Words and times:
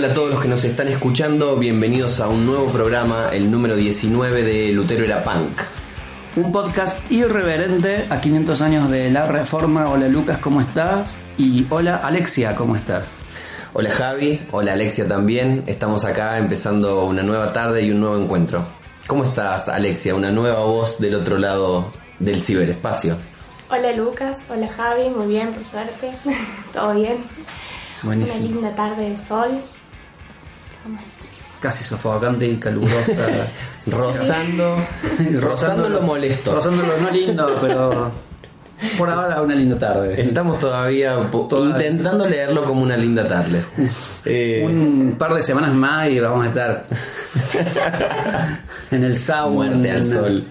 Hola 0.00 0.12
a 0.12 0.14
todos 0.14 0.30
los 0.30 0.40
que 0.40 0.48
nos 0.48 0.64
están 0.64 0.88
escuchando, 0.88 1.56
bienvenidos 1.56 2.20
a 2.20 2.28
un 2.28 2.46
nuevo 2.46 2.72
programa, 2.72 3.28
el 3.34 3.50
número 3.50 3.76
19 3.76 4.44
de 4.44 4.72
Lutero 4.72 5.04
era 5.04 5.22
Punk. 5.22 5.60
Un 6.36 6.50
podcast 6.50 7.12
irreverente 7.12 8.06
a 8.08 8.18
500 8.18 8.62
años 8.62 8.90
de 8.90 9.10
la 9.10 9.26
reforma. 9.26 9.90
Hola 9.90 10.08
Lucas, 10.08 10.38
¿cómo 10.38 10.62
estás? 10.62 11.18
Y 11.36 11.66
hola 11.68 11.96
Alexia, 11.96 12.56
¿cómo 12.56 12.76
estás? 12.76 13.12
Hola 13.74 13.90
Javi, 13.90 14.40
hola 14.52 14.72
Alexia 14.72 15.06
también. 15.06 15.64
Estamos 15.66 16.06
acá 16.06 16.38
empezando 16.38 17.04
una 17.04 17.22
nueva 17.22 17.52
tarde 17.52 17.82
y 17.82 17.90
un 17.90 18.00
nuevo 18.00 18.18
encuentro. 18.18 18.64
¿Cómo 19.06 19.24
estás 19.24 19.68
Alexia? 19.68 20.14
Una 20.14 20.30
nueva 20.30 20.64
voz 20.64 20.98
del 20.98 21.14
otro 21.14 21.36
lado 21.36 21.92
del 22.18 22.40
ciberespacio. 22.40 23.18
Hola 23.68 23.92
Lucas, 23.92 24.38
hola 24.48 24.66
Javi, 24.66 25.10
muy 25.10 25.26
bien, 25.26 25.52
por 25.52 25.66
suerte. 25.66 26.10
¿Todo 26.72 26.94
bien? 26.94 27.18
Buenísimo. 28.02 28.38
Una 28.38 28.48
linda 28.48 28.74
tarde 28.74 29.10
de 29.10 29.18
sol. 29.18 29.60
Casi 31.60 31.84
sofocante 31.84 32.46
y 32.46 32.56
calurosa. 32.56 33.12
Rozando, 33.86 34.76
rozando 35.40 35.88
lo 35.88 36.02
molesto. 36.02 36.54
Rozando 36.54 36.82
lo 36.82 36.96
no 36.98 37.10
lindo, 37.10 37.58
pero 37.60 38.10
por 38.96 39.10
ahora 39.10 39.42
una 39.42 39.54
linda 39.54 39.78
tarde. 39.78 40.20
Estamos 40.20 40.58
Todavía. 40.58 41.18
intentando 41.62 42.26
leerlo 42.26 42.64
como 42.64 42.82
una 42.82 42.96
linda 42.96 43.28
tarde. 43.28 43.62
Eh, 44.24 44.62
Un 44.64 45.16
par 45.18 45.34
de 45.34 45.42
semanas 45.42 45.74
más 45.74 46.08
y 46.08 46.18
vamos 46.20 46.46
a 46.46 46.48
estar 46.48 46.86
en 48.90 49.04
el 49.04 49.16
sauna. 49.16 49.70
Muerte 49.70 49.90
al 49.90 50.04
sol. 50.04 50.44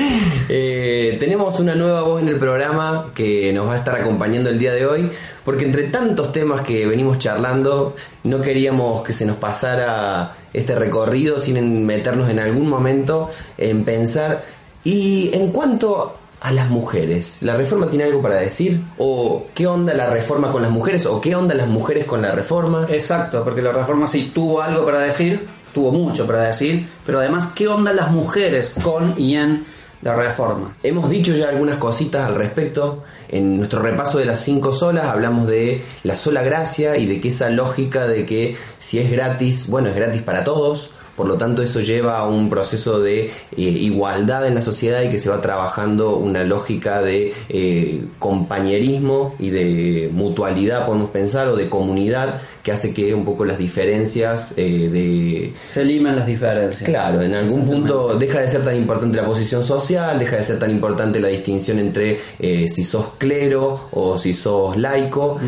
Eh, 0.52 1.16
tenemos 1.20 1.60
una 1.60 1.76
nueva 1.76 2.02
voz 2.02 2.20
en 2.20 2.26
el 2.26 2.36
programa 2.36 3.12
que 3.14 3.52
nos 3.52 3.68
va 3.68 3.74
a 3.74 3.76
estar 3.76 3.94
acompañando 3.94 4.50
el 4.50 4.58
día 4.58 4.72
de 4.72 4.84
hoy, 4.84 5.08
porque 5.44 5.64
entre 5.64 5.84
tantos 5.84 6.32
temas 6.32 6.62
que 6.62 6.86
venimos 6.88 7.18
charlando, 7.18 7.94
no 8.24 8.40
queríamos 8.40 9.04
que 9.04 9.12
se 9.12 9.24
nos 9.24 9.36
pasara 9.36 10.34
este 10.52 10.74
recorrido 10.74 11.38
sin 11.38 11.86
meternos 11.86 12.28
en 12.30 12.40
algún 12.40 12.68
momento 12.68 13.28
en 13.58 13.84
pensar. 13.84 14.44
Y 14.82 15.30
en 15.32 15.52
cuanto 15.52 16.16
a 16.40 16.50
las 16.50 16.68
mujeres, 16.68 17.42
¿la 17.42 17.56
reforma 17.56 17.86
tiene 17.86 18.04
algo 18.04 18.20
para 18.20 18.36
decir? 18.36 18.80
¿O 18.98 19.46
qué 19.54 19.68
onda 19.68 19.94
la 19.94 20.08
reforma 20.08 20.50
con 20.50 20.62
las 20.62 20.72
mujeres? 20.72 21.06
¿O 21.06 21.20
qué 21.20 21.36
onda 21.36 21.54
las 21.54 21.68
mujeres 21.68 22.06
con 22.06 22.22
la 22.22 22.32
reforma? 22.32 22.88
Exacto, 22.88 23.44
porque 23.44 23.62
la 23.62 23.72
reforma 23.72 24.08
sí 24.08 24.32
tuvo 24.34 24.60
algo 24.62 24.84
para 24.84 24.98
decir, 24.98 25.46
tuvo 25.72 25.92
mucho 25.92 26.26
para 26.26 26.42
decir, 26.42 26.88
pero 27.06 27.20
además, 27.20 27.52
¿qué 27.54 27.68
onda 27.68 27.92
las 27.92 28.10
mujeres 28.10 28.74
con 28.82 29.14
y 29.16 29.36
en 29.36 29.64
la 30.02 30.14
reforma? 30.14 30.74
Hemos 30.82 31.10
dicho 31.10 31.34
ya 31.34 31.48
algunas 31.48 31.76
cositas 31.76 32.26
al 32.26 32.36
respecto. 32.36 33.04
En 33.28 33.56
nuestro 33.56 33.80
repaso 33.82 34.18
de 34.18 34.24
las 34.24 34.40
cinco 34.40 34.72
solas 34.72 35.04
hablamos 35.06 35.46
de 35.46 35.82
la 36.02 36.16
sola 36.16 36.42
gracia 36.42 36.96
y 36.96 37.06
de 37.06 37.20
que 37.20 37.28
esa 37.28 37.50
lógica 37.50 38.06
de 38.06 38.26
que 38.26 38.56
si 38.78 38.98
es 38.98 39.10
gratis, 39.10 39.68
bueno, 39.68 39.88
es 39.88 39.94
gratis 39.94 40.22
para 40.22 40.44
todos. 40.44 40.90
Por 41.20 41.28
lo 41.28 41.36
tanto, 41.36 41.62
eso 41.62 41.80
lleva 41.80 42.16
a 42.16 42.26
un 42.26 42.48
proceso 42.48 42.98
de 42.98 43.26
eh, 43.26 43.30
igualdad 43.60 44.46
en 44.46 44.54
la 44.54 44.62
sociedad 44.62 45.02
y 45.02 45.10
que 45.10 45.18
se 45.18 45.28
va 45.28 45.42
trabajando 45.42 46.16
una 46.16 46.44
lógica 46.44 47.02
de 47.02 47.34
eh, 47.50 48.06
compañerismo 48.18 49.34
y 49.38 49.50
de 49.50 50.08
mutualidad, 50.10 50.86
podemos 50.86 51.10
pensar, 51.10 51.46
o 51.48 51.56
de 51.56 51.68
comunidad, 51.68 52.40
que 52.62 52.72
hace 52.72 52.94
que 52.94 53.12
un 53.12 53.26
poco 53.26 53.44
las 53.44 53.58
diferencias 53.58 54.54
eh, 54.56 54.88
de, 54.90 55.52
Se 55.62 55.84
liman 55.84 56.16
las 56.16 56.26
diferencias. 56.26 56.88
Claro, 56.88 57.20
en 57.20 57.34
algún 57.34 57.66
punto 57.66 58.16
deja 58.16 58.40
de 58.40 58.48
ser 58.48 58.64
tan 58.64 58.76
importante 58.76 59.18
la 59.18 59.26
posición 59.26 59.62
social, 59.62 60.18
deja 60.18 60.36
de 60.36 60.44
ser 60.44 60.58
tan 60.58 60.70
importante 60.70 61.20
la 61.20 61.28
distinción 61.28 61.80
entre 61.80 62.18
si 62.66 62.82
sos 62.82 63.10
clero 63.18 63.88
o 63.90 64.16
si 64.18 64.32
sos 64.32 64.74
laico, 64.78 65.38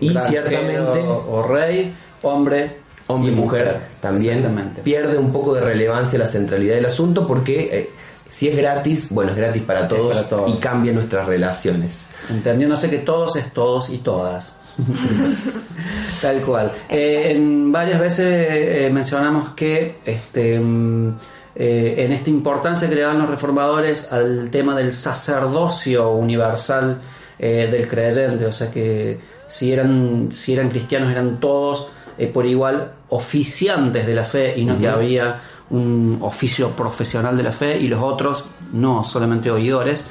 y 0.00 0.10
ciertamente 0.28 1.00
O 1.30 1.42
rey, 1.48 1.94
hombre. 2.20 2.83
Hombre 3.06 3.32
y 3.32 3.34
mujer 3.34 3.80
también 4.00 4.42
pierde 4.82 5.18
un 5.18 5.32
poco 5.32 5.54
de 5.54 5.60
relevancia 5.60 6.18
la 6.18 6.26
centralidad 6.26 6.76
del 6.76 6.86
asunto 6.86 7.26
porque 7.26 7.78
eh, 7.78 7.90
si 8.30 8.48
es 8.48 8.56
gratis, 8.56 9.08
bueno, 9.10 9.30
es 9.30 9.36
gratis 9.36 9.62
para 9.62 9.86
todos, 9.86 10.16
para 10.16 10.28
todos. 10.28 10.50
y 10.50 10.56
cambia 10.58 10.92
nuestras 10.92 11.26
relaciones. 11.26 12.06
Entendiéndose 12.30 12.90
que 12.90 12.98
todos 12.98 13.36
es 13.36 13.52
todos 13.52 13.90
y 13.90 13.98
todas. 13.98 14.54
Tal 16.20 16.40
cual. 16.40 16.72
Eh, 16.88 17.32
en 17.32 17.70
varias 17.70 18.00
veces 18.00 18.26
eh, 18.26 18.90
mencionamos 18.92 19.50
que 19.50 19.98
este, 20.04 20.58
mm, 20.58 21.16
eh, 21.54 21.94
en 21.98 22.12
esta 22.12 22.30
importancia 22.30 22.88
que 22.88 22.96
le 22.96 23.02
dan 23.02 23.20
los 23.20 23.30
reformadores 23.30 24.12
al 24.12 24.50
tema 24.50 24.74
del 24.74 24.92
sacerdocio 24.92 26.10
universal 26.10 27.00
del 27.36 27.88
creyente, 27.88 28.46
o 28.46 28.52
sea 28.52 28.70
que 28.70 29.20
si 29.48 29.72
eran, 29.72 30.30
si 30.32 30.54
eran 30.54 30.70
cristianos 30.70 31.10
eran 31.10 31.40
todos 31.40 31.88
eh, 32.18 32.26
por 32.26 32.46
igual 32.46 32.92
oficiantes 33.08 34.06
de 34.06 34.14
la 34.14 34.24
fe 34.24 34.54
y 34.56 34.64
no 34.64 34.78
que 34.78 34.88
había 34.88 35.40
un 35.70 36.18
oficio 36.20 36.70
profesional 36.70 37.36
de 37.36 37.42
la 37.42 37.52
fe 37.52 37.78
y 37.78 37.88
los 37.88 38.02
otros 38.02 38.44
no 38.72 39.04
solamente 39.04 39.50
oidores. 39.50 40.04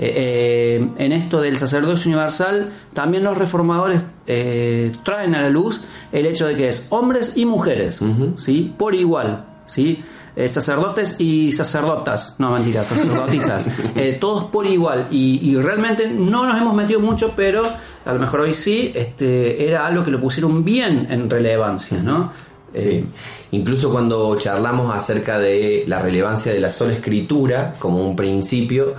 Eh, 0.00 0.78
eh, 0.78 0.88
en 0.98 1.12
esto 1.12 1.40
del 1.40 1.58
sacerdocio 1.58 2.08
universal, 2.08 2.72
también 2.92 3.24
los 3.24 3.36
reformadores 3.36 4.02
eh, 4.26 4.92
traen 5.02 5.34
a 5.34 5.42
la 5.42 5.50
luz 5.50 5.80
el 6.12 6.26
hecho 6.26 6.46
de 6.46 6.54
que 6.54 6.68
es 6.68 6.86
hombres 6.90 7.36
y 7.36 7.44
mujeres, 7.46 8.00
¿sí? 8.36 8.72
por 8.78 8.94
igual, 8.94 9.44
¿sí? 9.66 10.04
Eh, 10.36 10.48
sacerdotes 10.48 11.16
y 11.18 11.50
sacerdotas, 11.52 12.36
no 12.38 12.52
mentiras, 12.52 12.86
sacerdotisas, 12.86 13.68
eh, 13.96 14.16
todos 14.20 14.44
por 14.44 14.66
igual. 14.66 15.08
Y, 15.10 15.40
y 15.42 15.56
realmente 15.56 16.08
no 16.08 16.46
nos 16.46 16.56
hemos 16.60 16.74
metido 16.74 17.00
mucho, 17.00 17.32
pero 17.34 17.62
a 18.04 18.12
lo 18.12 18.20
mejor 18.20 18.40
hoy 18.40 18.54
sí, 18.54 18.92
este, 18.94 19.68
era 19.68 19.86
algo 19.86 20.04
que 20.04 20.10
lo 20.10 20.20
pusieron 20.20 20.64
bien 20.64 21.08
en 21.10 21.28
relevancia, 21.28 22.00
¿no? 22.02 22.32
Sí. 22.72 22.80
Eh, 22.88 23.04
Incluso 23.50 23.90
cuando 23.90 24.36
charlamos 24.36 24.94
acerca 24.94 25.38
de 25.38 25.84
la 25.86 26.00
relevancia 26.00 26.52
de 26.52 26.60
la 26.60 26.70
sola 26.70 26.92
escritura 26.92 27.74
como 27.78 28.06
un 28.06 28.14
principio, 28.14 28.94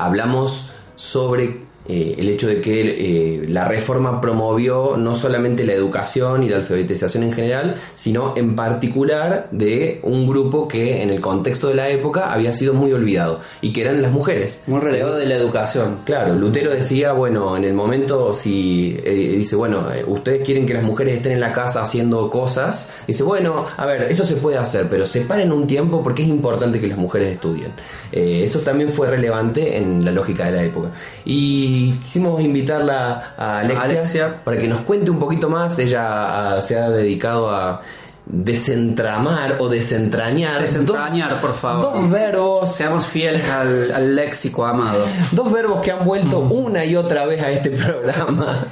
hablamos 0.00 0.70
sobre 0.96 1.67
eh, 1.88 2.16
el 2.18 2.28
hecho 2.28 2.46
de 2.46 2.60
que 2.60 2.80
eh, 2.80 3.46
la 3.48 3.66
reforma 3.66 4.20
promovió 4.20 4.96
no 4.98 5.14
solamente 5.14 5.64
la 5.64 5.72
educación 5.72 6.42
y 6.42 6.48
la 6.48 6.56
alfabetización 6.56 7.22
en 7.22 7.32
general, 7.32 7.76
sino 7.94 8.34
en 8.36 8.54
particular 8.54 9.48
de 9.52 10.00
un 10.02 10.26
grupo 10.26 10.68
que 10.68 11.02
en 11.02 11.08
el 11.08 11.20
contexto 11.20 11.68
de 11.68 11.74
la 11.74 11.88
época 11.88 12.30
había 12.30 12.52
sido 12.52 12.74
muy 12.74 12.92
olvidado 12.92 13.40
y 13.62 13.72
que 13.72 13.80
eran 13.80 14.02
las 14.02 14.12
mujeres. 14.12 14.60
muy 14.66 14.80
relegado 14.80 15.16
de 15.16 15.24
la 15.24 15.36
educación. 15.36 16.00
Claro, 16.04 16.34
Lutero 16.34 16.72
decía, 16.72 17.12
bueno, 17.12 17.56
en 17.56 17.64
el 17.64 17.72
momento 17.72 18.34
si 18.34 18.94
eh, 19.02 19.34
dice, 19.38 19.56
bueno, 19.56 19.86
ustedes 20.06 20.44
quieren 20.44 20.66
que 20.66 20.74
las 20.74 20.82
mujeres 20.82 21.16
estén 21.16 21.32
en 21.32 21.40
la 21.40 21.54
casa 21.54 21.80
haciendo 21.80 22.28
cosas, 22.28 22.98
dice, 23.06 23.22
bueno, 23.22 23.64
a 23.76 23.86
ver, 23.86 24.02
eso 24.02 24.26
se 24.26 24.36
puede 24.36 24.58
hacer, 24.58 24.88
pero 24.90 25.06
separen 25.06 25.52
un 25.52 25.66
tiempo 25.66 26.02
porque 26.02 26.22
es 26.22 26.28
importante 26.28 26.80
que 26.80 26.86
las 26.86 26.98
mujeres 26.98 27.32
estudien. 27.32 27.72
Eso 28.12 28.60
también 28.60 28.92
fue 28.92 29.08
relevante 29.08 29.78
en 29.78 30.04
la 30.04 30.12
lógica 30.12 30.46
de 30.46 30.52
la 30.52 30.62
época. 30.62 30.90
Y 31.24 31.77
quisimos 32.04 32.40
invitarla 32.40 33.34
a 33.36 33.60
Alexia, 33.60 33.82
Alexia. 33.84 34.44
para 34.44 34.58
que 34.58 34.68
nos 34.68 34.80
cuente 34.80 35.10
un 35.10 35.18
poquito 35.18 35.48
más. 35.48 35.78
Ella 35.78 36.56
ah, 36.56 36.60
se 36.62 36.78
ha 36.78 36.90
dedicado 36.90 37.50
a 37.50 37.82
desentramar 38.26 39.56
o 39.60 39.68
desentrañar. 39.68 40.60
Desentrañar, 40.60 41.30
dos- 41.30 41.40
por 41.40 41.54
favor. 41.54 41.92
Dos 41.94 42.10
verbos 42.10 42.72
Seamos 42.72 43.06
fieles 43.06 43.48
al, 43.48 43.90
al 43.92 44.16
léxico 44.16 44.64
amado. 44.66 45.04
Dos 45.32 45.50
verbos 45.52 45.80
que 45.80 45.90
han 45.92 46.04
vuelto 46.04 46.40
una 46.40 46.84
y 46.84 46.96
otra 46.96 47.24
vez 47.26 47.42
a 47.42 47.50
este 47.50 47.70
programa. 47.70 48.66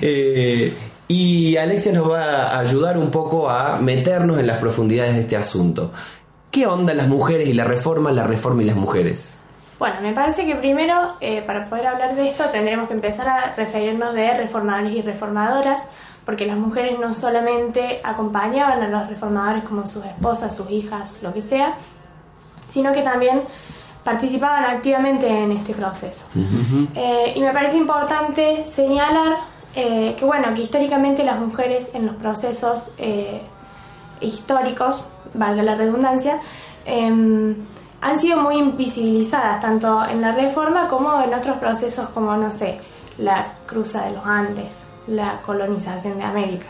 Eh, 0.00 0.72
y 1.08 1.56
Alexia 1.56 1.92
nos 1.92 2.10
va 2.10 2.48
a 2.48 2.58
ayudar 2.60 2.98
un 2.98 3.10
poco 3.10 3.48
a 3.48 3.78
meternos 3.78 4.38
en 4.38 4.46
las 4.46 4.58
profundidades 4.58 5.14
de 5.14 5.20
este 5.22 5.36
asunto. 5.36 5.92
¿Qué 6.50 6.66
onda 6.66 6.92
las 6.94 7.08
mujeres 7.08 7.48
y 7.48 7.52
la 7.54 7.64
reforma, 7.64 8.10
la 8.12 8.26
reforma 8.26 8.62
y 8.62 8.66
las 8.66 8.76
mujeres? 8.76 9.38
Bueno, 9.78 10.00
me 10.02 10.12
parece 10.12 10.44
que 10.44 10.56
primero, 10.56 11.14
eh, 11.20 11.42
para 11.42 11.66
poder 11.66 11.86
hablar 11.86 12.16
de 12.16 12.28
esto, 12.28 12.44
tendremos 12.50 12.88
que 12.88 12.94
empezar 12.94 13.28
a 13.28 13.54
referirnos 13.54 14.12
de 14.12 14.34
reformadores 14.34 14.92
y 14.92 15.02
reformadoras, 15.02 15.88
porque 16.26 16.46
las 16.46 16.56
mujeres 16.56 16.98
no 16.98 17.14
solamente 17.14 18.00
acompañaban 18.02 18.82
a 18.82 18.88
los 18.88 19.08
reformadores 19.08 19.62
como 19.62 19.86
sus 19.86 20.04
esposas, 20.04 20.56
sus 20.56 20.68
hijas, 20.70 21.18
lo 21.22 21.32
que 21.32 21.42
sea, 21.42 21.76
sino 22.68 22.92
que 22.92 23.02
también 23.02 23.42
participaban 24.02 24.64
activamente 24.64 25.28
en 25.28 25.52
este 25.52 25.74
proceso. 25.74 26.24
Eh, 26.94 27.34
y 27.36 27.40
me 27.40 27.52
parece 27.52 27.76
importante 27.76 28.66
señalar 28.66 29.36
eh, 29.76 30.16
que, 30.18 30.24
bueno, 30.24 30.52
que 30.54 30.62
históricamente 30.62 31.22
las 31.22 31.38
mujeres 31.38 31.92
en 31.94 32.06
los 32.06 32.16
procesos 32.16 32.90
históricos, 34.20 35.04
valga 35.34 35.62
la 35.62 35.76
redundancia, 35.76 36.40
em, 36.84 37.54
han 38.00 38.20
sido 38.20 38.40
muy 38.40 38.56
invisibilizadas, 38.56 39.60
tanto 39.60 40.04
en 40.06 40.20
la 40.20 40.32
reforma 40.32 40.88
como 40.88 41.22
en 41.22 41.34
otros 41.34 41.56
procesos 41.58 42.08
como, 42.10 42.36
no 42.36 42.50
sé, 42.50 42.80
la 43.18 43.54
cruza 43.66 44.04
de 44.04 44.12
los 44.12 44.24
Andes, 44.24 44.86
la 45.06 45.40
colonización 45.42 46.18
de 46.18 46.24
América. 46.24 46.66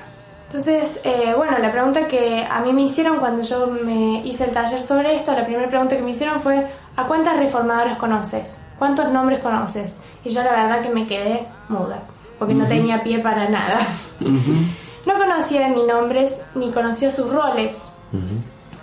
Entonces, 0.47 1.01
eh, 1.05 1.35
bueno, 1.37 1.59
la 1.59 1.71
pregunta 1.71 2.09
que 2.09 2.47
a 2.51 2.61
mí 2.61 2.73
me 2.73 2.83
hicieron 2.83 3.19
cuando 3.19 3.43
yo 3.43 3.67
me 3.67 4.23
hice 4.25 4.45
el 4.45 4.53
taller 4.53 4.81
sobre 4.81 5.15
esto, 5.15 5.33
la 5.33 5.45
primera 5.45 5.69
pregunta 5.69 5.95
que 5.95 6.03
me 6.03 6.13
hicieron 6.13 6.41
fue, 6.41 6.67
¿a 6.97 7.05
cuántas 7.05 7.39
reformadoras 7.39 7.99
conoces? 7.99 8.59
¿Cuántos 8.79 9.11
nombres 9.11 9.41
conoces? 9.41 9.99
Y 10.25 10.31
yo 10.31 10.43
la 10.43 10.53
verdad 10.53 10.81
que 10.81 10.89
me 10.89 11.07
quedé 11.07 11.47
muda, 11.69 12.03
porque 12.39 12.55
no 12.55 12.67
tenía 12.67 13.03
pie 13.03 13.19
para 13.19 13.51
nada. 13.51 13.81
no 14.21 15.19
conocía 15.19 15.69
ni 15.69 15.83
nombres 15.83 16.41
ni 16.55 16.71
conocía 16.71 17.11
sus 17.11 17.31
roles. 17.31 17.93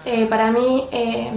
Eh, 0.06 0.28
para 0.28 0.52
mí, 0.52 0.88
eh, 0.92 1.32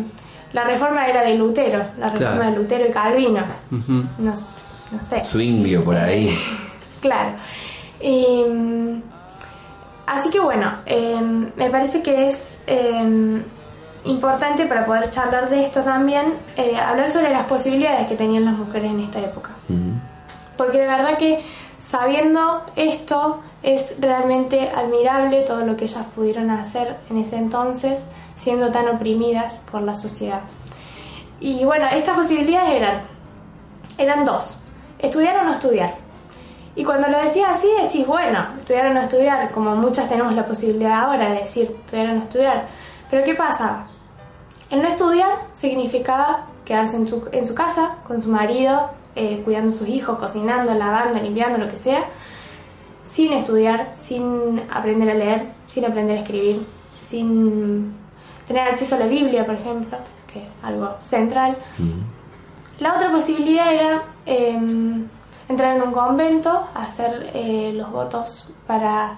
la 0.52 0.64
reforma 0.64 1.06
era 1.06 1.22
de 1.22 1.34
Lutero, 1.34 1.82
la 1.98 2.08
reforma 2.08 2.34
Claro. 2.36 2.50
de 2.50 2.56
Lutero 2.56 2.86
y 2.86 2.90
Calvino. 2.90 3.44
Ujú. 3.70 4.04
no, 4.18 4.32
s- 4.32 4.46
no 4.92 5.02
sé. 5.02 5.24
Swinglio 5.24 5.84
por 5.84 5.96
ahí. 5.96 6.36
Claro. 7.00 7.30
Y, 8.00 8.42
mm, 8.48 9.02
así 10.06 10.30
que 10.30 10.40
bueno, 10.40 10.78
eh, 10.86 11.16
me 11.56 11.70
parece 11.70 12.02
que 12.02 12.26
es 12.26 12.60
eh, 12.66 13.42
importante 14.04 14.66
para 14.66 14.84
poder 14.84 15.08
charlar 15.10 15.48
de 15.50 15.62
esto 15.64 15.82
también, 15.82 16.34
eh, 16.56 16.76
hablar 16.76 17.10
sobre 17.10 17.30
las 17.30 17.44
posibilidades 17.46 18.06
que 18.08 18.16
tenían 18.16 18.44
las 18.44 18.54
mujeres 18.56 18.90
en 18.90 19.00
esta 19.00 19.20
época. 19.20 19.50
Porque 20.56 20.78
de 20.78 20.86
verdad 20.86 21.18
que 21.18 21.40
sabiendo 21.78 22.64
esto 22.74 23.42
es 23.62 23.94
realmente 24.00 24.70
admirable 24.74 25.42
todo 25.42 25.60
lo 25.64 25.76
que 25.76 25.84
ellas 25.84 26.04
pudieron 26.14 26.50
hacer 26.50 26.96
en 27.10 27.18
ese 27.18 27.36
entonces, 27.36 28.00
siendo 28.38 28.70
tan 28.70 28.88
oprimidas 28.88 29.56
por 29.70 29.82
la 29.82 29.94
sociedad. 29.94 30.40
Y 31.40 31.64
bueno, 31.64 31.86
estas 31.92 32.16
posibilidades 32.16 32.76
eran, 32.76 33.02
eran 33.98 34.24
dos, 34.24 34.56
estudiar 34.98 35.36
o 35.38 35.44
no 35.44 35.52
estudiar. 35.52 35.94
Y 36.74 36.84
cuando 36.84 37.08
lo 37.08 37.18
decís 37.18 37.42
así, 37.46 37.68
decís, 37.82 38.06
bueno, 38.06 38.38
estudiar 38.56 38.86
o 38.86 38.94
no 38.94 39.00
estudiar, 39.02 39.50
como 39.50 39.74
muchas 39.74 40.08
tenemos 40.08 40.34
la 40.34 40.46
posibilidad 40.46 41.00
ahora 41.00 41.30
de 41.30 41.40
decir 41.40 41.64
estudiar 41.64 42.10
o 42.10 42.14
no 42.14 42.22
estudiar. 42.22 42.68
Pero 43.10 43.24
¿qué 43.24 43.34
pasa? 43.34 43.86
El 44.70 44.82
no 44.82 44.88
estudiar 44.88 45.30
significaba 45.52 46.46
quedarse 46.64 46.96
en 46.96 47.08
su, 47.08 47.28
en 47.32 47.46
su 47.46 47.54
casa 47.54 47.96
con 48.06 48.22
su 48.22 48.28
marido, 48.28 48.90
eh, 49.16 49.42
cuidando 49.44 49.74
a 49.74 49.78
sus 49.78 49.88
hijos, 49.88 50.18
cocinando, 50.18 50.74
lavando, 50.74 51.18
limpiando, 51.18 51.58
lo 51.58 51.68
que 51.68 51.76
sea, 51.76 52.04
sin 53.04 53.32
estudiar, 53.32 53.94
sin 53.98 54.62
aprender 54.70 55.10
a 55.10 55.14
leer, 55.14 55.46
sin 55.66 55.84
aprender 55.84 56.18
a 56.18 56.20
escribir, 56.20 56.64
sin 56.96 57.94
tener 58.48 58.66
acceso 58.66 58.96
a 58.96 58.98
la 58.98 59.06
Biblia, 59.06 59.44
por 59.44 59.54
ejemplo, 59.54 59.98
que 60.32 60.40
es 60.40 60.48
algo 60.62 60.96
central. 61.02 61.56
La 62.80 62.94
otra 62.94 63.10
posibilidad 63.10 63.72
era 63.72 64.02
eh, 64.24 64.58
entrar 65.48 65.76
en 65.76 65.82
un 65.82 65.92
convento, 65.92 66.66
hacer 66.74 67.30
eh, 67.34 67.72
los 67.74 67.90
votos 67.92 68.50
para 68.66 69.14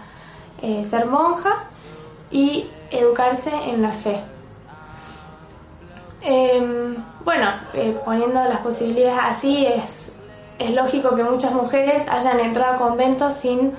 eh, 0.60 0.82
ser 0.84 1.06
monja 1.06 1.64
y 2.30 2.66
educarse 2.90 3.52
en 3.66 3.82
la 3.82 3.92
fe. 3.92 4.20
Eh, 6.22 6.96
bueno, 7.24 7.50
eh, 7.72 7.98
poniendo 8.04 8.42
las 8.44 8.60
posibilidades 8.60 9.20
así, 9.22 9.64
es, 9.64 10.16
es 10.58 10.70
lógico 10.74 11.14
que 11.14 11.24
muchas 11.24 11.52
mujeres 11.52 12.06
hayan 12.08 12.40
entrado 12.40 12.74
a 12.74 12.78
conventos 12.78 13.34
sin, 13.34 13.72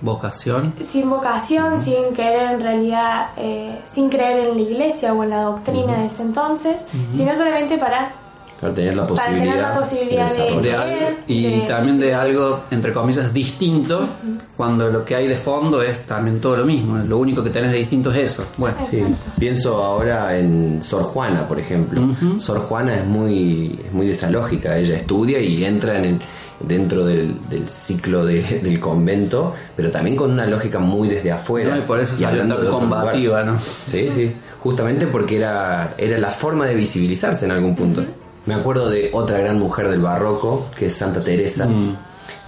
Vocación. 0.00 0.74
sin 0.82 1.08
vocación, 1.08 1.78
sin 1.80 2.12
querer 2.14 2.52
en 2.52 2.60
realidad, 2.60 3.28
eh, 3.36 3.80
sin 3.86 4.08
creer 4.10 4.48
en 4.48 4.54
la 4.56 4.60
iglesia 4.62 5.12
o 5.14 5.24
en 5.24 5.30
la 5.30 5.42
doctrina 5.42 5.98
de 6.00 6.06
ese 6.06 6.22
entonces, 6.22 6.76
sino 7.12 7.34
solamente 7.34 7.78
para 7.78 8.12
Para 8.60 8.72
tener 8.72 8.94
la 8.94 9.06
Para 9.06 9.26
tener 9.26 9.38
posibilidad, 9.40 9.68
la 9.74 9.78
posibilidad 9.78 10.28
de- 10.28 10.32
desarrollar. 10.42 10.86
de 10.88 10.94
algo, 11.06 11.18
y 11.26 11.42
de- 11.42 11.60
también 11.66 11.98
de 11.98 12.14
algo, 12.14 12.60
entre 12.70 12.90
comillas, 12.92 13.34
distinto, 13.34 14.08
cuando 14.56 14.88
lo 14.88 15.04
que 15.04 15.14
hay 15.14 15.26
de 15.28 15.36
fondo 15.36 15.82
es 15.82 16.06
también 16.06 16.40
todo 16.40 16.56
lo 16.56 16.64
mismo. 16.64 16.96
Lo 16.98 17.18
único 17.18 17.42
que 17.44 17.50
tenés 17.50 17.70
de 17.72 17.76
distinto 17.78 18.10
es 18.12 18.16
eso. 18.32 18.46
Bueno, 18.56 18.76
Sí, 18.90 19.02
pienso 19.38 19.82
ahora 19.84 20.36
en 20.38 20.82
Sor 20.82 21.02
Juana, 21.02 21.46
por 21.46 21.58
ejemplo. 21.60 22.00
Sor 22.38 22.60
Juana 22.60 22.94
es 22.96 23.04
muy, 23.04 23.78
es 23.86 23.92
muy 23.92 24.06
de 24.06 24.12
esa 24.12 24.30
lógica. 24.30 24.76
Ella 24.78 24.96
estudia 24.96 25.38
y 25.38 25.62
entra 25.62 25.98
en 25.98 26.04
el- 26.06 26.20
dentro 26.60 27.04
del, 27.04 27.36
del 27.50 27.68
ciclo 27.68 28.24
de- 28.24 28.60
del 28.62 28.80
convento, 28.80 29.54
pero 29.76 29.90
también 29.90 30.16
con 30.16 30.30
una 30.30 30.46
lógica 30.46 30.78
muy 30.78 31.08
desde 31.08 31.32
afuera. 31.32 31.74
¿no? 31.74 31.78
y 31.78 31.82
por 31.82 32.00
eso 32.00 32.14
y 32.14 32.18
salió 32.18 32.42
hablando 32.42 32.54
tan 32.56 32.64
de 32.64 32.68
otro 32.70 32.80
combativa, 32.80 33.42
lugar. 33.42 33.46
¿no? 33.46 33.58
Sí, 33.58 34.08
sí, 34.14 34.32
justamente 34.60 35.06
porque 35.06 35.36
era, 35.36 35.94
era 35.98 36.18
la 36.18 36.30
forma 36.30 36.66
de 36.66 36.74
visibilizarse 36.74 37.44
en 37.44 37.50
algún 37.52 37.74
punto. 37.74 38.04
Me 38.46 38.54
acuerdo 38.54 38.88
de 38.90 39.10
otra 39.12 39.38
gran 39.38 39.58
mujer 39.58 39.88
del 39.88 40.00
barroco, 40.00 40.68
que 40.78 40.86
es 40.86 40.94
Santa 40.94 41.22
Teresa. 41.22 41.66
Mm. 41.66 41.96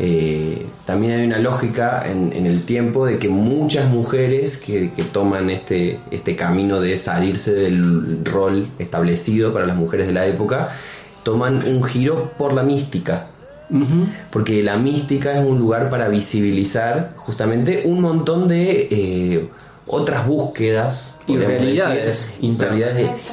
Eh, 0.00 0.64
también 0.86 1.12
hay 1.14 1.26
una 1.26 1.38
lógica 1.38 2.04
en, 2.08 2.32
en 2.32 2.46
el 2.46 2.62
tiempo 2.62 3.04
de 3.04 3.18
que 3.18 3.28
muchas 3.28 3.90
mujeres 3.90 4.56
que, 4.56 4.92
que 4.92 5.02
toman 5.02 5.50
este, 5.50 5.98
este 6.12 6.36
camino 6.36 6.80
de 6.80 6.96
salirse 6.96 7.52
del 7.52 8.24
rol 8.24 8.70
establecido 8.78 9.52
para 9.52 9.66
las 9.66 9.76
mujeres 9.76 10.06
de 10.06 10.12
la 10.12 10.24
época, 10.26 10.68
toman 11.24 11.66
un 11.66 11.82
giro 11.82 12.30
por 12.38 12.52
la 12.52 12.62
mística. 12.62 13.26
Porque 14.30 14.62
la 14.62 14.78
mística 14.78 15.38
es 15.38 15.46
un 15.46 15.58
lugar 15.58 15.90
para 15.90 16.08
visibilizar 16.08 17.12
justamente 17.16 17.82
un 17.84 18.00
montón 18.00 18.48
de 18.48 18.88
eh, 18.90 19.48
otras 19.88 20.26
búsquedas 20.26 21.18
Y 21.26 21.36
realidades 21.36 22.28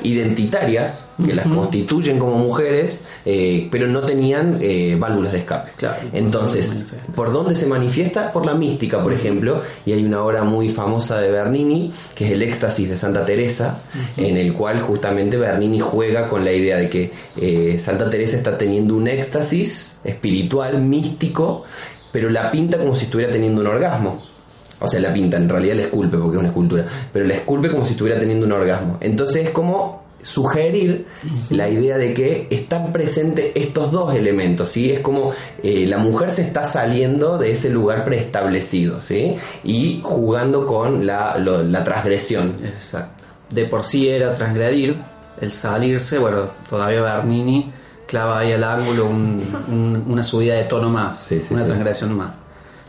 identitarias 0.03 1.11
que 1.23 1.33
las 1.33 1.47
constituyen 1.47 2.19
como 2.19 2.37
mujeres, 2.37 2.99
eh, 3.25 3.69
pero 3.71 3.87
no 3.87 4.01
tenían 4.01 4.59
eh, 4.61 4.97
válvulas 4.99 5.31
de 5.31 5.39
escape. 5.39 5.71
Claro, 5.77 5.97
Entonces, 6.11 6.67
por 6.67 6.73
dónde 6.73 6.85
se 6.85 6.87
manifiesta. 6.87 7.13
¿por 7.13 7.31
dónde 7.31 7.55
se 7.55 7.65
manifiesta? 7.67 8.33
Por 8.33 8.45
la 8.45 8.53
mística, 8.53 9.01
por 9.01 9.13
ejemplo, 9.13 9.61
y 9.85 9.93
hay 9.93 10.03
una 10.03 10.23
obra 10.23 10.43
muy 10.43 10.69
famosa 10.69 11.19
de 11.19 11.31
Bernini, 11.31 11.93
que 12.13 12.25
es 12.25 12.31
el 12.31 12.41
éxtasis 12.41 12.89
de 12.89 12.97
Santa 12.97 13.25
Teresa, 13.25 13.79
en 14.17 14.35
el 14.37 14.53
cual 14.53 14.81
justamente 14.81 15.37
Bernini 15.37 15.79
juega 15.79 16.27
con 16.27 16.43
la 16.43 16.51
idea 16.51 16.77
de 16.77 16.89
que 16.89 17.11
eh, 17.37 17.77
Santa 17.79 18.09
Teresa 18.09 18.35
está 18.35 18.57
teniendo 18.57 18.95
un 18.95 19.07
éxtasis 19.07 19.97
espiritual, 20.03 20.81
místico, 20.81 21.63
pero 22.11 22.29
la 22.29 22.51
pinta 22.51 22.77
como 22.77 22.95
si 22.95 23.05
estuviera 23.05 23.31
teniendo 23.31 23.61
un 23.61 23.67
orgasmo. 23.67 24.34
O 24.79 24.87
sea, 24.87 24.99
la 24.99 25.13
pinta, 25.13 25.37
en 25.37 25.47
realidad 25.49 25.75
la 25.75 25.81
esculpe 25.83 26.17
porque 26.17 26.35
es 26.35 26.39
una 26.39 26.49
escultura, 26.49 26.85
pero 27.13 27.25
la 27.25 27.35
esculpe 27.35 27.69
como 27.69 27.85
si 27.85 27.91
estuviera 27.93 28.19
teniendo 28.19 28.45
un 28.45 28.51
orgasmo. 28.51 28.97
Entonces 29.01 29.45
es 29.45 29.49
como 29.51 30.03
sugerir 30.21 31.05
la 31.51 31.69
idea 31.69 31.97
de 31.97 32.13
que 32.13 32.47
están 32.49 32.91
presentes 32.91 33.51
estos 33.55 33.91
dos 33.91 34.13
elementos, 34.15 34.69
¿sí? 34.69 34.91
Es 34.91 34.99
como 35.01 35.31
eh, 35.63 35.85
la 35.87 35.97
mujer 35.99 36.33
se 36.33 36.41
está 36.41 36.65
saliendo 36.65 37.37
de 37.37 37.51
ese 37.51 37.69
lugar 37.69 38.03
preestablecido, 38.05 39.01
¿sí? 39.01 39.35
Y 39.63 40.01
jugando 40.03 40.65
con 40.65 41.05
la, 41.05 41.37
lo- 41.37 41.63
la 41.63 41.83
transgresión. 41.83 42.55
Exacto. 42.63 43.23
De 43.51 43.65
por 43.65 43.83
sí 43.83 44.09
era 44.09 44.33
transgredir, 44.33 44.97
el 45.39 45.51
salirse, 45.51 46.17
bueno, 46.17 46.45
todavía 46.69 47.01
Bernini 47.01 47.71
clava 48.07 48.39
ahí 48.39 48.51
al 48.51 48.63
ángulo 48.63 49.05
un- 49.07 49.43
un- 49.69 50.05
una 50.11 50.23
subida 50.23 50.55
de 50.55 50.63
tono 50.63 50.89
más, 50.89 51.19
Sí, 51.19 51.39
sí, 51.39 51.53
una 51.53 51.65
transgresión 51.65 52.13
más. 52.17 52.31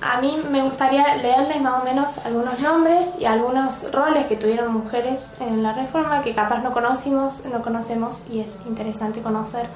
A 0.03 0.21
mí 0.21 0.37
me 0.51 0.61
gustaría 0.63 1.17
leerles 1.17 1.61
más 1.63 1.81
o 1.81 1.85
menos 1.85 2.19
algunos 2.27 2.61
nombres 2.61 3.17
y 3.19 3.25
algunos 3.25 3.91
roles 3.93 4.27
que 4.27 4.37
tuvieron 4.37 4.73
mujeres 4.73 5.35
en 5.41 5.63
la 5.63 5.73
reforma 5.73 6.21
que 6.21 6.35
capaz 6.35 6.59
no 6.63 6.73
conocimos, 6.73 7.45
no 7.47 7.63
conocemos 7.63 8.23
y 8.31 8.41
es 8.41 8.59
interesante 8.67 9.23
conocer. 9.23 9.67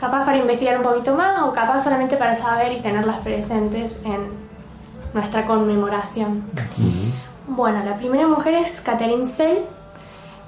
Capaz 0.00 0.24
para 0.24 0.38
investigar 0.38 0.78
un 0.78 0.82
poquito 0.82 1.14
más 1.14 1.42
o 1.42 1.52
capaz 1.52 1.84
solamente 1.84 2.16
para 2.16 2.34
saber 2.34 2.72
y 2.72 2.80
tenerlas 2.80 3.16
presentes 3.18 4.02
en 4.06 4.30
nuestra 5.12 5.44
conmemoración. 5.44 6.44
Bueno, 7.46 7.82
la 7.84 7.96
primera 7.96 8.26
mujer 8.26 8.54
es 8.54 8.80
Catherine 8.80 9.26
Sell. 9.26 9.66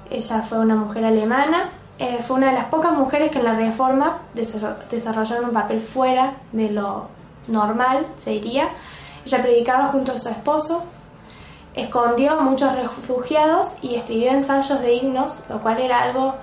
Ella 0.09 0.41
fue 0.41 0.57
una 0.57 0.75
mujer 0.75 1.05
alemana. 1.05 1.69
Eh, 1.99 2.19
fue 2.25 2.37
una 2.37 2.47
de 2.47 2.53
las 2.53 2.65
pocas 2.65 2.93
mujeres 2.93 3.29
que 3.29 3.37
en 3.37 3.45
la 3.45 3.53
reforma 3.53 4.17
desa- 4.35 4.77
desarrollaron 4.89 5.45
un 5.45 5.51
papel 5.53 5.79
fuera 5.81 6.33
de 6.51 6.69
lo 6.71 7.07
normal, 7.47 8.07
se 8.19 8.31
diría. 8.31 8.69
Ella 9.25 9.41
predicaba 9.41 9.85
junto 9.87 10.11
a 10.13 10.17
su 10.17 10.29
esposo, 10.29 10.83
escondió 11.75 12.33
a 12.33 12.41
muchos 12.41 12.75
refugiados 12.75 13.71
y 13.81 13.95
escribió 13.95 14.31
ensayos 14.31 14.79
de 14.81 14.93
himnos, 14.95 15.39
lo 15.49 15.59
cual 15.61 15.79
era 15.79 16.01
algo 16.03 16.35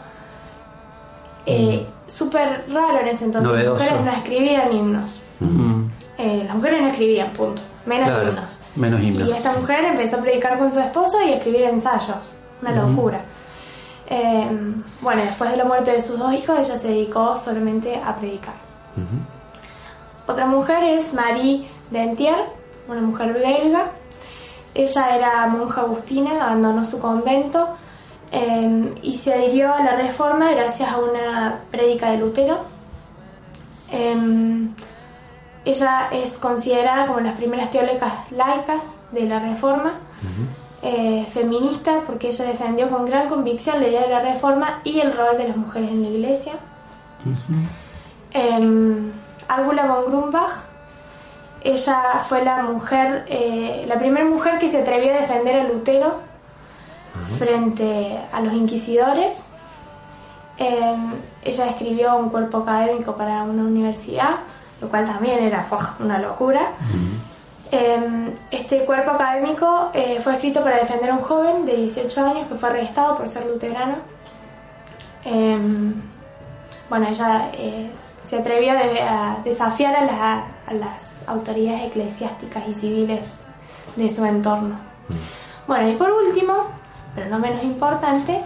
eh, 1.47 1.87
súper 2.09 2.65
raro 2.73 3.01
en 3.01 3.09
ese 3.09 3.25
entonces. 3.27 3.51
Novedoso. 3.51 3.85
Las 3.85 3.93
mujeres 3.93 4.05
no 4.13 4.19
escribían 4.19 4.73
himnos. 4.73 5.21
Mm, 5.41 5.85
Eh, 6.19 6.45
las 6.47 6.55
mujeres 6.55 6.83
no 6.83 6.89
escribían, 6.89 7.31
punto. 7.31 7.63
Menos 7.87 8.09
Claro, 8.11 8.29
himnos. 8.29 8.61
menos 8.77 9.01
himnos. 9.01 9.29
Y 9.29 9.33
esta 9.33 9.53
mujer 9.59 9.85
empezó 9.87 10.17
a 10.17 10.21
predicar 10.21 10.59
con 10.59 10.71
su 10.71 10.79
esposo 10.81 11.23
y 11.23 11.33
a 11.33 11.37
escribir 11.37 11.63
ensayos. 11.63 12.29
Una 12.61 12.73
locura. 12.73 13.21
Eh, 14.07 14.51
bueno, 15.01 15.23
después 15.23 15.51
de 15.51 15.57
la 15.57 15.65
muerte 15.65 15.93
de 15.93 16.01
sus 16.03 16.19
dos 16.19 16.33
hijos, 16.35 16.59
ella 16.59 16.77
se 16.77 16.89
dedicó 16.89 17.37
solamente 17.39 17.95
a 18.05 18.15
predicar. 18.17 18.53
Otra 20.27 20.45
mujer 20.47 20.83
es 20.85 21.15
Marie 21.15 21.67
Dentier, 21.91 22.37
una 22.93 23.01
mujer 23.01 23.33
belga. 23.33 23.93
Ella 24.75 25.17
era 25.17 25.47
monja 25.47 25.83
agustina, 25.83 26.45
abandonó 26.45 26.85
su 26.85 26.99
convento 27.01 27.69
eh, 28.33 28.95
y 29.03 29.17
se 29.17 29.35
adhirió 29.35 29.75
a 29.75 29.83
la 29.83 29.97
reforma 29.97 30.51
gracias 30.53 30.91
a 30.91 30.99
una 30.99 31.61
prédica 31.71 32.11
de 32.11 32.19
Lutero. 32.19 32.59
Em, 33.91 34.73
ella 35.65 36.09
es 36.13 36.39
considerada 36.39 37.07
como 37.07 37.21
las 37.21 37.37
primeras 37.37 37.71
teólicas 37.71 38.31
laicas 38.33 39.01
de 39.11 39.25
la 39.25 39.41
Reforma, 39.41 39.95
eh, 40.83 41.27
feminista 41.31 42.03
porque 42.07 42.29
ella 42.29 42.47
defendió 42.47 42.89
con 42.89 43.05
gran 43.05 43.29
convicción 43.29 43.81
la 43.81 43.89
idea 43.89 44.03
de 44.03 44.09
la 44.09 44.21
Reforma 44.21 44.81
y 44.85 45.01
el 45.01 45.13
rol 45.13 45.37
de 45.37 45.49
las 45.49 45.57
mujeres 45.57 45.91
en 45.91 46.03
la 46.03 46.09
Iglesia. 46.09 46.53
Em, 48.33 49.13
Ángela 49.49 49.87
von 49.87 50.05
Grumbach 50.07 50.70
ella 51.63 52.21
fue 52.27 52.45
la 52.45 52.63
mujer, 52.63 53.27
eh, 53.29 53.85
la 53.87 53.99
primera 53.99 54.25
mujer 54.25 54.59
que 54.59 54.69
se 54.69 54.81
atrevió 54.81 55.13
a 55.13 55.19
defender 55.19 55.61
a 55.61 55.65
Lutero 55.65 56.21
frente 57.39 58.19
a 58.33 58.41
los 58.41 58.55
inquisidores. 58.55 59.51
Eh, 60.57 60.97
ella 61.43 61.67
escribió 61.67 62.17
un 62.17 62.31
cuerpo 62.31 62.59
académico 62.59 63.15
para 63.15 63.43
una 63.43 63.63
universidad, 63.63 64.41
lo 64.81 64.89
cual 64.89 65.05
también 65.05 65.41
era 65.41 65.67
una 65.99 66.19
locura. 66.19 66.73
Eh, 67.73 68.35
este 68.51 68.85
cuerpo 68.85 69.13
académico 69.13 69.93
fue 70.23 70.35
escrito 70.35 70.63
para 70.63 70.79
defender 70.79 71.11
a 71.11 71.15
un 71.15 71.21
joven 71.21 71.67
de 71.67 71.77
18 71.77 72.27
años 72.27 72.47
que 72.49 72.55
fue 72.55 72.71
arrestado 72.71 73.17
por 73.17 73.29
ser 73.29 73.47
luterano. 73.47 73.97
bueno, 76.89 77.07
ella 77.07 77.51
se 78.25 78.39
atrevió 78.39 78.73
a 78.73 79.39
desafiar 79.45 79.95
a, 79.97 80.05
las 80.05 80.45
autoridades 81.27 81.85
eclesiásticas 81.85 82.65
y 82.69 82.75
civiles 82.75 83.45
de 83.97 84.09
su 84.09 84.25
entorno. 84.25 84.77
Mm. 85.09 85.67
Bueno, 85.67 85.89
y 85.89 85.97
por 85.97 86.11
último, 86.11 86.65
pero 87.15 87.31
no 87.31 87.39
menos 87.39 87.63
importante, 87.63 88.41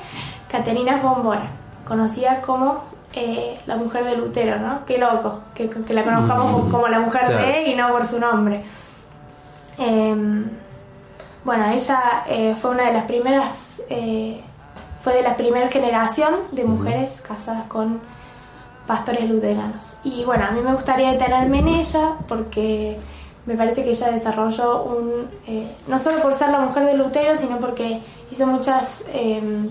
Caterina 0.48 0.96
von 0.96 1.22
Bora, 1.22 1.48
conocida 1.86 2.40
como 2.40 2.84
eh, 3.12 3.60
la 3.66 3.76
mujer 3.76 4.04
de 4.04 4.16
Lutero, 4.16 4.58
¿no? 4.58 4.84
Qué 4.84 4.98
loco, 4.98 5.40
que, 5.54 5.68
la 5.88 6.04
conozcamos 6.04 6.64
mm. 6.64 6.70
como 6.70 6.88
la 6.88 7.00
mujer 7.00 7.28
de 7.28 7.70
y 7.70 7.74
no 7.74 7.88
por 7.90 8.06
su 8.06 8.18
nombre. 8.18 8.64
Em, 9.78 10.48
bueno, 11.44 11.68
ella 11.70 12.24
eh, 12.26 12.54
fue 12.56 12.70
una 12.70 12.84
de 12.84 12.92
las 12.92 13.04
primeras, 13.04 13.82
eh, 13.88 14.40
fue 15.00 15.14
de 15.14 15.22
la 15.22 15.36
primera 15.36 15.68
generación 15.68 16.34
de 16.52 16.64
mujeres 16.64 17.20
casadas 17.20 17.66
con 17.66 18.00
pastores 18.86 19.28
luteranos. 19.28 19.96
Y 20.04 20.24
bueno, 20.24 20.44
a 20.44 20.50
mí 20.50 20.60
me 20.60 20.74
gustaría 20.74 21.12
detenerme 21.12 21.60
en 21.60 21.68
ella 21.68 22.16
porque 22.28 22.98
me 23.46 23.56
parece 23.56 23.84
que 23.84 23.90
ella 23.90 24.10
desarrolló 24.10 24.84
un, 24.84 25.28
eh, 25.46 25.70
no 25.86 25.98
solo 25.98 26.20
por 26.22 26.34
ser 26.34 26.50
la 26.50 26.60
mujer 26.60 26.86
de 26.86 26.94
Lutero, 26.94 27.36
sino 27.36 27.58
porque 27.58 28.00
hizo 28.30 28.46
muchas, 28.46 29.04
em, 29.12 29.68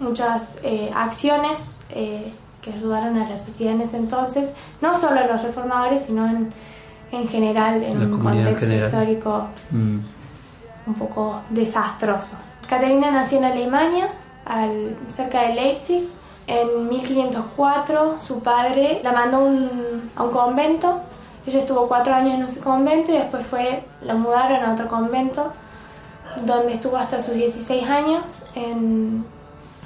muchas 0.00 0.58
eh, 0.62 0.90
acciones 0.94 1.80
eh, 1.90 2.32
que 2.60 2.72
ayudaron 2.72 3.16
a 3.18 3.28
la 3.28 3.36
sociedad 3.36 3.74
en 3.74 3.82
ese 3.82 3.96
entonces, 3.96 4.54
no 4.80 4.94
solo 4.98 5.20
a 5.20 5.26
los 5.26 5.42
reformadores, 5.42 6.02
sino 6.02 6.26
en, 6.26 6.52
en 7.12 7.28
general, 7.28 7.82
en 7.84 8.12
un 8.12 8.20
contexto 8.20 8.66
histórico 8.66 9.46
mm. 9.70 9.98
un 10.86 10.94
poco 10.94 11.42
desastroso. 11.50 12.36
Caterina 12.68 13.10
nació 13.10 13.38
en 13.38 13.44
Alemania, 13.44 14.08
al, 14.46 14.96
cerca 15.10 15.42
de 15.42 15.54
Leipzig, 15.54 16.08
en 16.46 16.88
1504 16.88 18.20
su 18.20 18.42
padre 18.42 19.00
la 19.02 19.12
mandó 19.12 19.38
a 20.16 20.22
un 20.24 20.30
convento. 20.30 21.00
Ella 21.46 21.58
estuvo 21.58 21.88
cuatro 21.88 22.14
años 22.14 22.34
en 22.34 22.42
ese 22.42 22.60
convento 22.60 23.12
y 23.12 23.18
después 23.18 23.46
fue, 23.46 23.84
la 24.02 24.14
mudaron 24.14 24.62
a 24.62 24.72
otro 24.72 24.88
convento 24.88 25.52
donde 26.42 26.74
estuvo 26.74 26.96
hasta 26.96 27.22
sus 27.22 27.34
16 27.34 27.88
años. 27.88 28.24
En 28.54 29.24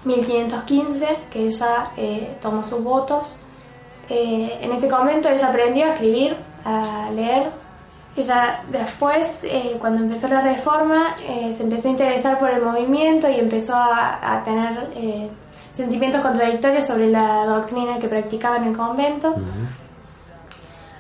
1515 0.05 1.07
que 1.31 1.47
ella 1.47 1.91
eh, 1.97 2.37
tomó 2.41 2.65
sus 2.65 2.83
votos. 2.83 3.37
Eh, 4.09 4.59
en 4.61 4.73
ese 4.73 4.89
convento 4.89 5.29
ella 5.29 5.49
aprendió 5.49 5.87
a 5.87 5.93
escribir, 5.95 6.37
a 6.65 7.11
leer. 7.15 7.51
Ella 8.17 8.63
después, 8.71 9.41
eh, 9.45 9.77
cuando 9.79 10.03
empezó 10.03 10.27
la 10.27 10.41
reforma, 10.41 11.17
se 11.53 11.63
empezó 11.63 11.87
a 11.87 11.91
interesar 11.93 12.39
por 12.39 12.51
el 12.51 12.63
movimiento 12.63 13.31
y 13.31 13.39
empezó 13.39 13.75
a 13.77 14.43
tener 14.45 14.89
sentimientos 15.79 16.21
contradictorios 16.23 16.85
sobre 16.85 17.09
la 17.09 17.47
doctrina 17.47 18.01
que 18.01 18.09
practicaba 18.09 18.57
en 18.57 18.65
el 18.65 18.77
convento. 18.77 19.37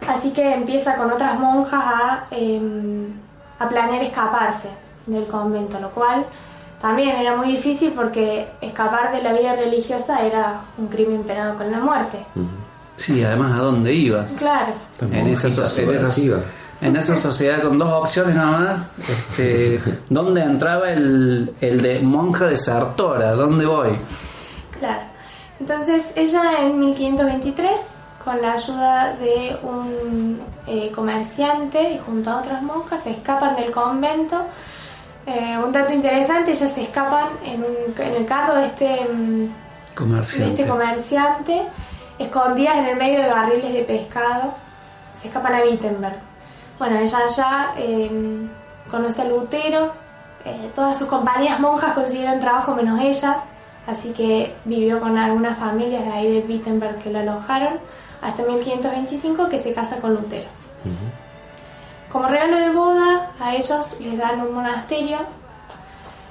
Así 0.06 0.30
que 0.30 0.54
empieza 0.54 0.94
con 0.94 1.10
otras 1.10 1.36
monjas 1.36 1.82
a, 1.84 2.26
em, 2.30 3.08
a 3.58 3.68
planear 3.68 4.04
escaparse 4.04 4.68
del 5.06 5.24
convento, 5.24 5.80
lo 5.80 5.90
cual 5.90 6.26
también 6.80 7.16
era 7.16 7.36
muy 7.36 7.48
difícil 7.48 7.92
porque 7.92 8.48
escapar 8.60 9.10
de 9.10 9.20
la 9.20 9.32
vida 9.32 9.56
religiosa 9.56 10.22
era 10.24 10.60
un 10.78 10.86
crimen 10.86 11.24
penado 11.24 11.56
con 11.56 11.72
la 11.72 11.80
muerte. 11.80 12.24
Sí, 12.94 13.24
además 13.24 13.58
a 13.58 13.62
dónde 13.64 13.92
ibas. 13.92 14.36
Claro. 14.38 14.74
En 15.00 15.26
esa, 15.26 15.50
sociedad, 15.50 16.40
en 16.80 16.94
esa 16.94 17.16
sociedad 17.16 17.62
con 17.62 17.78
dos 17.78 17.92
opciones 17.92 18.36
nada 18.36 18.58
más, 18.58 18.88
este, 19.08 19.80
¿dónde 20.08 20.40
entraba 20.40 20.88
el, 20.92 21.52
el 21.60 21.82
de 21.82 22.00
monja 22.00 22.46
de 22.46 22.56
Sartora? 22.56 23.32
¿Dónde 23.32 23.66
voy? 23.66 23.98
Claro. 24.78 25.00
Entonces 25.60 26.12
ella 26.16 26.60
en 26.60 26.78
1523, 26.78 27.96
con 28.24 28.40
la 28.40 28.52
ayuda 28.54 29.14
de 29.14 29.56
un 29.62 30.40
eh, 30.66 30.92
comerciante 30.94 31.92
y 31.92 31.98
junto 31.98 32.30
a 32.30 32.38
otras 32.38 32.62
monjas, 32.62 33.02
se 33.02 33.10
escapan 33.10 33.56
del 33.56 33.70
convento. 33.70 34.46
Eh, 35.26 35.58
un 35.62 35.72
dato 35.72 35.92
interesante, 35.92 36.52
ellas 36.52 36.72
se 36.72 36.84
escapan 36.84 37.28
en, 37.44 37.64
el 37.98 38.26
carro 38.26 38.54
de 38.54 38.66
este, 38.66 39.08
mm, 39.12 39.48
comerciante. 39.94 40.44
de 40.44 40.50
este 40.50 40.66
comerciante, 40.66 41.62
escondidas 42.18 42.76
en 42.76 42.86
el 42.86 42.96
medio 42.96 43.22
de 43.22 43.28
barriles 43.28 43.72
de 43.72 43.82
pescado. 43.82 44.54
Se 45.12 45.26
escapan 45.26 45.54
a 45.54 45.62
Wittenberg. 45.62 46.16
Bueno, 46.78 46.98
ella 46.98 47.18
ya 47.36 47.74
em, 47.76 48.48
conoce 48.88 49.22
a 49.22 49.24
Lutero, 49.24 49.92
eh, 50.44 50.70
todas 50.74 50.96
sus 50.96 51.08
compañeras 51.08 51.58
monjas 51.58 51.92
consiguieron 51.94 52.38
trabajo 52.38 52.74
menos 52.74 53.00
ella, 53.00 53.42
así 53.88 54.12
que 54.12 54.54
vivió 54.66 55.00
con 55.00 55.16
algunas 55.16 55.58
familias 55.58 56.04
de 56.04 56.12
ahí 56.12 56.32
de 56.32 56.46
Wittenberg 56.46 56.98
que 56.98 57.10
lo 57.10 57.20
alojaron, 57.20 57.78
hasta 58.20 58.42
1525 58.42 59.48
que 59.48 59.58
se 59.58 59.72
casa 59.72 59.98
con 59.98 60.14
Lutero. 60.14 60.48
Como 62.12 62.28
regalo 62.28 62.58
de 62.58 62.70
boda, 62.70 63.30
a 63.40 63.54
ellos 63.54 63.98
les 64.00 64.18
dan 64.18 64.42
un 64.42 64.54
monasterio 64.54 65.18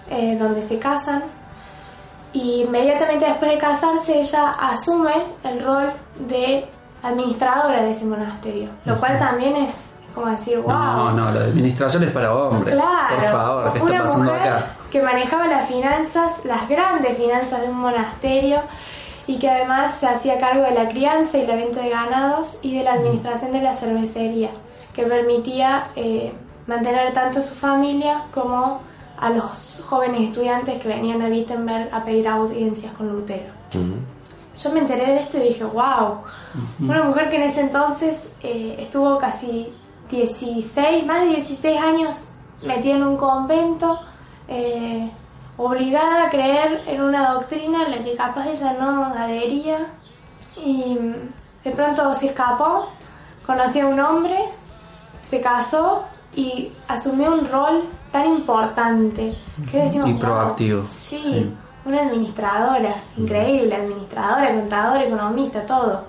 eh, 0.10 0.38
donde 0.40 0.62
se 0.62 0.78
casan. 0.78 1.24
Y 2.32 2.64
inmediatamente 2.64 3.26
después 3.26 3.52
de 3.52 3.58
casarse 3.58 4.20
ella 4.20 4.52
asume 4.52 5.14
el 5.44 5.64
rol 5.64 5.92
de 6.28 6.68
administradora 7.02 7.82
de 7.82 7.92
ese 7.92 8.06
monasterio, 8.06 8.70
lo 8.86 9.00
cual 9.00 9.18
también 9.18 9.56
es 9.56 9.97
como 10.18 10.32
decir, 10.32 10.58
wow. 10.58 10.74
No, 10.74 11.12
no, 11.14 11.32
la 11.32 11.42
administración 11.42 12.04
es 12.04 12.12
para 12.12 12.34
hombres. 12.34 12.76
por 12.76 13.24
favor, 13.24 13.74
¿qué 13.74 13.80
está 13.80 13.98
pasando 14.00 14.34
acá? 14.34 14.76
Que 14.92 15.02
manejaba 15.02 15.48
las 15.48 15.68
finanzas, 15.68 16.44
las 16.44 16.68
grandes 16.68 17.18
finanzas 17.18 17.62
de 17.62 17.70
un 17.70 17.78
monasterio 17.78 18.62
y 19.28 19.38
que 19.38 19.48
además 19.48 19.96
se 20.00 20.08
hacía 20.08 20.40
cargo 20.40 20.64
de 20.64 20.72
la 20.72 20.90
crianza 20.90 21.38
y 21.38 21.46
la 21.46 21.56
venta 21.56 21.82
de 21.82 21.90
ganados 21.90 22.58
y 22.64 22.78
de 22.78 22.84
la 22.84 22.94
administración 22.94 23.52
de 23.52 23.62
la 23.62 23.74
cervecería, 23.74 24.50
que 24.94 25.04
permitía 25.04 25.88
eh, 25.96 26.34
mantener 26.66 27.14
tanto 27.14 27.40
a 27.40 27.42
su 27.44 27.54
familia 27.54 28.24
como 28.34 28.80
a 29.20 29.30
los 29.30 29.84
jóvenes 29.86 30.22
estudiantes 30.22 30.80
que 30.80 30.88
venían 30.88 31.22
a 31.22 31.28
Wittenberg 31.28 31.94
a 31.94 32.04
pedir 32.04 32.28
audiencias 32.28 32.92
con 32.94 33.10
Lutero. 33.10 33.54
Yo 33.72 34.72
me 34.72 34.80
enteré 34.80 35.06
de 35.06 35.20
esto 35.20 35.38
y 35.38 35.50
dije, 35.50 35.64
wow, 35.64 36.22
una 36.80 37.04
mujer 37.04 37.30
que 37.30 37.36
en 37.36 37.44
ese 37.44 37.62
entonces 37.62 38.32
eh, 38.42 38.78
estuvo 38.80 39.20
casi 39.20 39.72
16, 40.10 41.06
más 41.06 41.22
de 41.22 41.28
16 41.28 41.80
años 41.80 42.28
metida 42.64 42.96
en 42.96 43.04
un 43.04 43.18
convento, 43.18 44.00
eh, 44.48 45.10
obligada 45.58 46.26
a 46.26 46.30
creer 46.30 46.84
en 46.88 47.02
una 47.02 47.34
doctrina 47.34 47.86
en 47.86 47.92
la 47.92 48.04
que 48.04 48.16
capaz 48.16 48.48
ella 48.48 48.74
no 48.74 49.06
adhería 49.06 49.88
y 50.64 50.98
de 51.64 51.72
pronto 51.72 52.14
se 52.14 52.28
escapó, 52.28 52.90
conoció 53.46 53.88
a 53.88 53.90
un 53.90 54.00
hombre, 54.00 54.38
se 55.22 55.42
casó 55.42 56.06
y 56.36 56.72
asumió 56.88 57.34
un 57.34 57.50
rol 57.50 57.84
tan 58.12 58.28
importante. 58.28 59.38
Que 59.72 59.86
y 60.06 60.14
proactivo. 60.14 60.86
sí, 60.90 61.52
una 61.86 62.02
administradora, 62.02 62.96
increíble, 63.18 63.76
administradora, 63.76 64.54
contadora, 64.54 65.04
economista, 65.04 65.66
todo. 65.66 66.04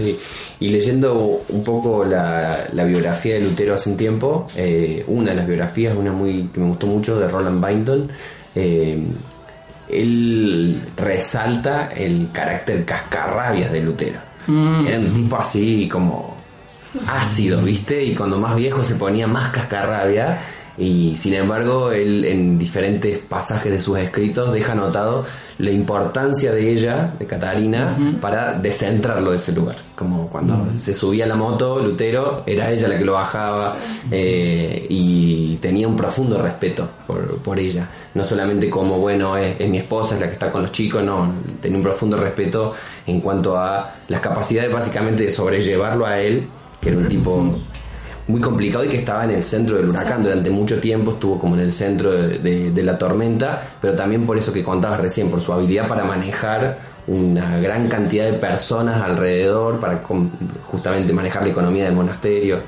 Sí, 0.00 0.18
y 0.60 0.68
leyendo 0.68 1.42
un 1.48 1.64
poco 1.64 2.04
la, 2.04 2.68
biografía 2.84 3.34
de 3.34 3.40
Lutero 3.42 3.74
hace 3.74 3.90
un 3.90 3.96
tiempo, 3.96 4.48
eh, 4.56 5.04
una 5.08 5.30
de 5.30 5.36
las 5.36 5.46
biografías, 5.46 5.96
una 5.96 6.12
muy 6.12 6.48
que 6.52 6.60
me 6.60 6.66
gustó 6.68 6.86
mucho, 6.86 7.18
de 7.18 7.28
Roland 7.28 7.60
Bainton, 7.60 8.08
eh, 8.54 8.98
él 9.88 10.82
resalta 10.96 11.88
el 11.88 12.30
carácter 12.32 12.84
cascarrabias 12.84 13.72
de 13.72 13.82
Lutero. 13.82 14.20
Mm. 14.46 14.86
Era 14.86 14.98
un 14.98 15.14
tipo 15.14 15.36
así 15.36 15.88
como 15.88 16.36
ácido, 17.06 17.60
¿viste? 17.62 18.02
Y 18.02 18.14
cuando 18.14 18.38
más 18.38 18.56
viejo 18.56 18.82
se 18.82 18.94
ponía 18.94 19.26
más 19.26 19.50
cascarrabia 19.50 20.38
y 20.80 21.14
sin 21.14 21.34
embargo 21.34 21.92
él 21.92 22.24
en 22.24 22.58
diferentes 22.58 23.18
pasajes 23.18 23.70
de 23.70 23.78
sus 23.78 23.98
escritos 23.98 24.50
deja 24.52 24.74
notado 24.74 25.24
la 25.58 25.70
importancia 25.70 26.52
de 26.52 26.72
ella, 26.72 27.14
de 27.18 27.26
Catalina, 27.26 27.96
para 28.18 28.54
descentrarlo 28.54 29.32
de 29.32 29.36
ese 29.36 29.52
lugar. 29.52 29.76
Como 29.94 30.28
cuando 30.28 30.66
se 30.74 30.94
subía 30.94 31.26
a 31.26 31.28
la 31.28 31.36
moto, 31.36 31.80
Lutero, 31.80 32.42
era 32.46 32.70
ella 32.70 32.88
la 32.88 32.96
que 32.96 33.04
lo 33.04 33.12
bajaba 33.12 33.76
eh, 34.10 34.86
y 34.88 35.56
tenía 35.56 35.86
un 35.86 35.96
profundo 35.96 36.40
respeto 36.40 36.88
por, 37.06 37.58
ella. 37.58 37.90
No 38.14 38.24
solamente 38.24 38.70
como, 38.70 38.98
bueno, 38.98 39.36
es, 39.36 39.68
mi 39.68 39.76
esposa, 39.76 40.14
es 40.14 40.20
la 40.20 40.28
que 40.28 40.32
está 40.32 40.50
con 40.50 40.62
los 40.62 40.72
chicos, 40.72 41.04
no, 41.04 41.34
tenía 41.60 41.76
un 41.76 41.82
profundo 41.82 42.16
respeto 42.16 42.72
en 43.06 43.20
cuanto 43.20 43.58
a 43.58 43.92
las 44.08 44.20
capacidades 44.22 44.72
básicamente 44.72 45.24
de 45.24 45.30
sobrellevarlo 45.30 46.06
a 46.06 46.18
él, 46.18 46.48
que 46.80 46.88
era 46.88 46.98
un 46.98 47.08
tipo 47.08 47.58
muy 48.28 48.40
complicado 48.40 48.84
y 48.84 48.88
que 48.88 48.96
estaba 48.96 49.24
en 49.24 49.30
el 49.30 49.42
centro 49.42 49.76
del 49.76 49.88
huracán. 49.88 50.22
Durante 50.22 50.50
mucho 50.50 50.80
tiempo, 50.80 51.12
estuvo 51.12 51.38
como 51.38 51.54
en 51.56 51.62
el 51.62 51.72
centro 51.72 52.12
de, 52.12 52.70
de 52.70 52.82
la 52.82 52.96
tormenta, 52.96 53.62
pero 53.80 53.94
también 53.94 54.26
por 54.26 54.38
eso 54.38 54.52
que 54.52 54.62
contabas 54.62 55.00
recién, 55.00 55.30
por 55.30 55.40
su 55.40 55.52
habilidad 55.52 55.88
para 55.88 56.04
manejar 56.04 56.78
una 57.06 57.58
gran 57.58 57.88
cantidad 57.88 58.26
de 58.26 58.34
personas 58.34 59.02
alrededor 59.02 59.80
para 59.80 60.02
justamente 60.66 61.12
manejar 61.12 61.42
la 61.42 61.48
economía 61.48 61.84
del 61.84 61.94
monasterio. 61.94 62.60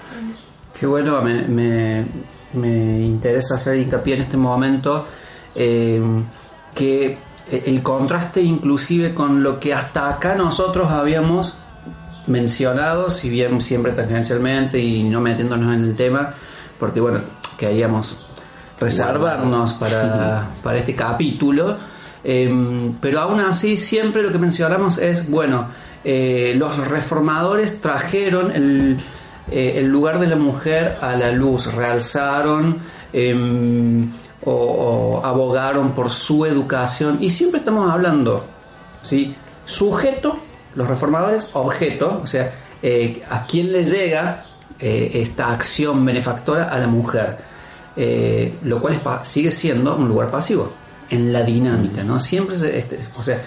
Qué 0.79 0.87
bueno, 0.87 1.23
me, 1.23 1.43
me, 1.43 2.05
me 2.55 3.01
interesa 3.03 3.55
hacer 3.55 3.77
hincapié 3.77 4.17
en 4.17 4.23
este 4.23 4.37
momento 4.37 5.07
eh, 5.55 6.03
que 6.75 7.19
el 7.51 7.83
contraste 7.83 8.41
inclusive 8.41 9.15
con 9.15 9.43
lo 9.43 9.61
que 9.61 9.75
hasta 9.75 10.09
acá 10.09 10.35
nosotros 10.35 10.91
habíamos 10.91 11.59
mencionado, 12.27 13.11
si 13.11 13.29
bien 13.31 13.61
siempre 13.61 13.93
tangencialmente 13.93 14.79
y 14.79 15.05
no 15.05 15.21
metiéndonos 15.21 15.75
en 15.75 15.83
el 15.83 15.97
tema, 15.97 16.35
porque 16.79 17.01
bueno, 17.01 17.21
queríamos 17.59 18.27
reservarnos 18.79 19.75
para, 19.75 20.51
para 20.63 20.79
este 20.79 20.95
capítulo, 20.95 21.77
em, 22.25 22.95
pero 23.01 23.21
aún 23.21 23.41
así 23.41 23.77
siempre 23.77 24.23
lo 24.23 24.33
que 24.33 24.39
mencionamos 24.39 24.99
es, 24.99 25.31
bueno, 25.31 25.69
eh, 26.05 26.55
los 26.57 26.77
reformadores 26.89 27.81
trajeron 27.81 28.51
el, 28.51 28.99
eh, 29.51 29.75
el, 29.77 29.87
lugar 29.87 30.19
de 30.19 30.27
la 30.27 30.37
mujer 30.37 30.97
a 31.01 31.17
la 31.17 31.31
luz, 31.31 31.73
realzaron 31.75 32.79
em, 33.13 34.11
o, 34.45 35.21
abogaron 35.25 35.93
por 35.93 36.11
su 36.11 36.45
educación 36.47 37.19
y 37.21 37.31
siempre 37.31 37.59
estamos 37.59 37.91
hablando, 37.91 38.45
¿sí? 39.03 39.35
Sujeto, 39.65 40.39
los 40.75 40.89
reformadores, 40.89 41.51
objeto, 41.53 42.21
o 42.23 42.27
sea, 42.27 42.51
eh, 42.83 43.23
a 43.31 43.47
quién 43.47 43.71
le 43.71 43.85
llega 43.85 44.45
eh, 44.79 45.11
esta 45.15 45.53
acción 45.53 46.05
benefactora 46.05 46.65
a 46.71 46.79
la 46.79 46.87
mujer, 46.87 47.39
eh, 47.97 48.59
lo 48.65 48.81
cual 48.81 49.01
sigue 49.23 49.53
siendo 49.53 49.97
un 49.97 50.09
lugar 50.09 50.31
pasivo 50.31 50.73
en 51.11 51.33
la 51.33 51.43
dinámica, 51.43 52.03
¿no? 52.03 52.19
Siempre, 52.19 52.57
este, 52.77 52.99
o 53.17 53.23
sea, 53.23 53.41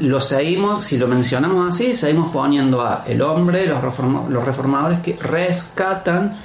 lo 0.00 0.20
seguimos, 0.20 0.82
si 0.82 0.98
lo 0.98 1.06
mencionamos 1.06 1.72
así, 1.72 1.94
seguimos 1.94 2.32
poniendo 2.32 2.80
a 2.80 3.04
el 3.06 3.22
hombre, 3.22 3.68
los, 3.68 3.80
los 4.28 4.44
reformadores 4.44 4.98
que 5.00 5.16
rescatan 5.20 6.40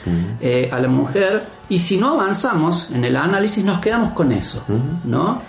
a 0.71 0.79
la 0.79 0.87
mujer 0.87 1.45
y 1.67 1.79
si 1.79 1.97
no 1.97 2.13
avanzamos 2.13 2.89
en 2.93 3.03
el 3.05 3.15
análisis 3.15 3.65
nos 3.65 3.79
quedamos 3.79 4.11
con 4.11 4.31
eso, 4.31 4.63
¿no? 5.05 5.41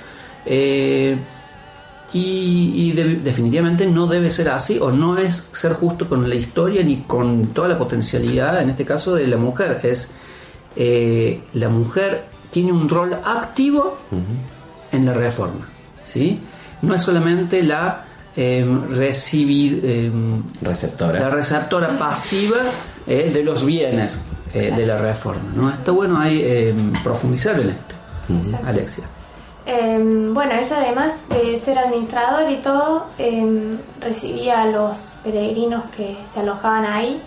Eh, 2.15 2.19
y, 2.19 2.93
definitivamente 2.93 3.87
no 3.87 4.07
debe 4.07 4.31
ser 4.31 4.51
así 4.51 4.79
o 4.79 4.91
no 4.91 5.17
es 5.17 5.51
ser 5.53 5.73
justo 5.73 6.09
con 6.09 6.29
la 6.29 6.35
historia 6.35 6.83
ni 6.83 6.99
con 7.03 7.49
toda 7.49 7.69
la 7.69 7.79
potencialidad, 7.79 8.61
en 8.61 8.71
este 8.71 8.85
caso, 8.85 9.15
de 9.15 9.27
la 9.27 9.37
mujer. 9.37 9.81
Es 9.83 10.11
eh, 10.77 11.43
la 11.55 11.69
mujer 11.69 12.25
tiene 12.51 12.73
un 12.73 12.89
rol 12.89 13.15
activo 13.25 13.99
en 14.91 15.07
la 15.07 15.13
reforma, 15.15 15.67
¿sí? 16.05 16.39
No 16.83 16.95
es 16.95 17.03
solamente 17.03 17.63
la 17.63 18.05
em, 18.35 18.89
recibir, 18.89 19.81
em, 19.85 20.43
receptora. 20.63 21.21
la 21.21 21.31
receptora 21.31 21.97
pasiva 21.97 22.59
eh, 23.07 23.31
de 23.33 23.43
los 23.43 23.65
bienes 23.65 24.25
eh, 24.55 24.73
de 24.75 24.87
la 24.87 24.97
reforma. 24.97 25.53
¿no? 25.55 25.71
Está 25.71 25.93
bueno 25.93 26.19
ahí 26.19 26.43
em, 26.45 26.93
profundizar 27.03 27.59
en 27.61 27.71
esto, 27.71 27.95
Alexia. 28.67 29.05
Em, 29.65 30.35
bueno, 30.35 30.55
ella 30.55 30.77
además 30.79 31.29
de 31.29 31.57
ser 31.57 31.79
administrador 31.79 32.51
y 32.51 32.57
todo, 32.57 33.07
em, 33.19 33.79
recibía 34.01 34.63
a 34.63 34.67
los 34.67 35.17
peregrinos 35.23 35.85
que 35.97 36.17
se 36.25 36.41
alojaban 36.41 36.85
ahí 36.85 37.23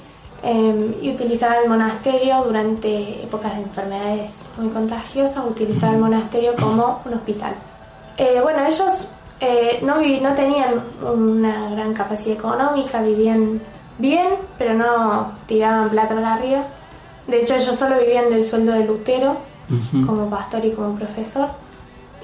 y 1.02 1.10
utilizaba 1.10 1.58
el 1.58 1.70
monasterio 1.70 2.44
durante 2.44 3.24
épocas 3.24 3.56
de 3.56 3.64
enfermedades 3.64 4.44
muy 4.58 4.70
contagiosas, 4.70 5.44
utilizaba 5.44 5.94
el 5.94 6.00
monasterio 6.00 6.54
como 6.56 7.02
un 7.04 7.14
hospital. 7.16 7.56
Eh, 8.18 8.40
bueno, 8.44 8.64
ellos 8.64 9.10
eh, 9.40 9.80
no, 9.82 9.96
no 9.96 10.36
tenían 10.36 10.84
una 11.02 11.72
gran 11.72 11.94
capacidad 11.94 12.38
económica, 12.38 13.02
vivían 13.02 13.60
bien, 13.98 14.28
pero 14.58 14.74
no 14.76 15.32
tiraban 15.48 15.90
plata 15.90 16.14
para 16.14 16.36
arriba. 16.36 16.62
De 17.28 17.42
hecho, 17.42 17.56
ellos 17.56 17.76
solo 17.76 17.98
vivían 18.00 18.30
del 18.30 18.46
sueldo 18.48 18.74
de 18.74 18.86
Lutero, 18.86 19.38
como 20.06 20.30
pastor 20.30 20.64
y 20.64 20.72
como 20.72 20.96
profesor. 20.96 21.50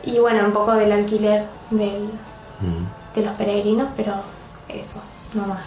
Y 0.04 0.20
bueno, 0.20 0.46
un 0.46 0.52
poco 0.52 0.74
del 0.74 0.92
alquiler 0.92 1.46
del, 1.70 2.10
de 3.16 3.22
los 3.22 3.38
peregrinos, 3.38 3.90
pero 3.96 4.14
eso, 4.68 5.02
no 5.34 5.48
más. 5.48 5.64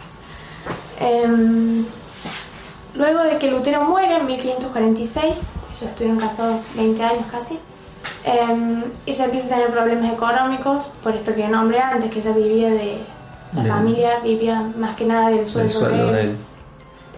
Em, 0.98 1.84
luego 2.94 3.22
de 3.22 3.38
que 3.38 3.50
Lutero 3.50 3.82
muere 3.82 4.16
en 4.16 4.26
1546, 4.26 5.28
ellos 5.28 5.82
estuvieron 5.82 6.18
casados 6.18 6.62
20 6.76 7.02
años 7.02 7.24
casi, 7.30 7.58
eh, 8.24 8.84
ella 9.06 9.24
empieza 9.24 9.46
a 9.46 9.58
tener 9.58 9.70
problemas 9.70 10.12
económicos, 10.12 10.90
por 11.02 11.14
esto 11.14 11.34
que 11.34 11.46
nombré 11.48 11.80
antes, 11.80 12.10
que 12.10 12.18
ella 12.18 12.32
vivía 12.32 12.70
de... 12.70 12.98
La 13.54 13.76
familia 13.76 14.18
vivía 14.18 14.68
más 14.76 14.96
que 14.96 15.04
nada 15.04 15.28
del 15.28 15.46
sueldo, 15.46 15.88
de 15.88 16.22
él. 16.22 16.36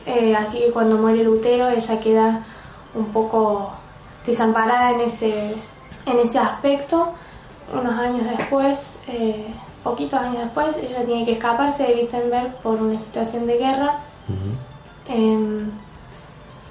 Eh, 0.04 0.36
así 0.36 0.58
que 0.58 0.70
cuando 0.70 0.98
muere 0.98 1.24
Lutero 1.24 1.70
ella 1.70 1.98
queda 1.98 2.44
un 2.94 3.06
poco 3.06 3.72
desamparada 4.26 4.90
en 4.90 5.00
ese, 5.00 5.54
en 6.06 6.18
ese 6.20 6.38
aspecto. 6.38 7.12
Unos 7.72 7.98
años 7.98 8.22
después, 8.38 8.98
eh, 9.08 9.46
poquitos 9.82 10.18
años 10.20 10.38
después, 10.38 10.76
ella 10.76 11.04
tiene 11.04 11.24
que 11.24 11.32
escaparse 11.32 11.82
de 11.82 11.94
Wittenberg 11.94 12.54
por 12.62 12.80
una 12.80 12.98
situación 12.98 13.46
de 13.46 13.58
guerra. 13.58 13.98
Em, 15.08 15.70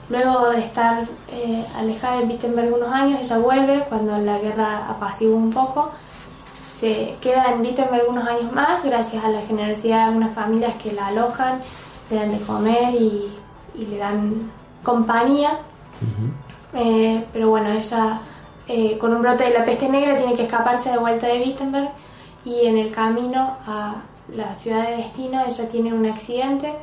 luego 0.09 0.49
de 0.49 0.59
estar 0.59 1.03
eh, 1.31 1.65
alejada 1.77 2.19
de 2.19 2.25
Wittenberg 2.25 2.73
unos 2.73 2.91
años, 2.91 3.21
ella 3.21 3.37
vuelve 3.39 3.85
cuando 3.89 4.17
la 4.17 4.39
guerra 4.39 4.89
apacigua 4.89 5.35
un 5.35 5.51
poco. 5.51 5.91
Se 6.79 7.15
queda 7.21 7.51
en 7.51 7.61
Wittenberg 7.61 8.09
unos 8.09 8.27
años 8.27 8.51
más 8.53 8.83
gracias 8.83 9.23
a 9.23 9.29
la 9.29 9.41
generosidad 9.41 9.97
de 9.97 10.03
algunas 10.03 10.33
familias 10.33 10.75
que 10.81 10.91
la 10.93 11.07
alojan 11.07 11.61
le 12.09 12.17
dan 12.17 12.31
de 12.31 12.39
comer 12.45 12.93
y, 12.93 13.33
le 13.77 13.97
dan 13.97 14.51
compañía. 14.83 15.59
Eh, 16.73 17.25
pero 17.31 17.49
bueno, 17.49 17.71
ella 17.71 18.19
eh, 18.67 18.97
con 18.97 19.13
un 19.13 19.21
brote 19.21 19.45
de 19.45 19.51
la 19.51 19.65
peste 19.65 19.89
negra 19.89 20.17
tiene 20.17 20.33
que 20.33 20.43
escaparse 20.43 20.89
de 20.91 20.97
vuelta 20.97 21.27
de 21.27 21.39
Wittenberg 21.39 21.89
y 22.45 22.65
en 22.65 22.77
el 22.77 22.91
camino 22.91 23.57
a 23.65 24.03
la 24.33 24.55
ciudad 24.55 24.89
de 24.89 24.97
destino 24.97 25.43
ella 25.45 25.69
tiene 25.69 25.93
un 25.93 26.05
accidente 26.05 26.73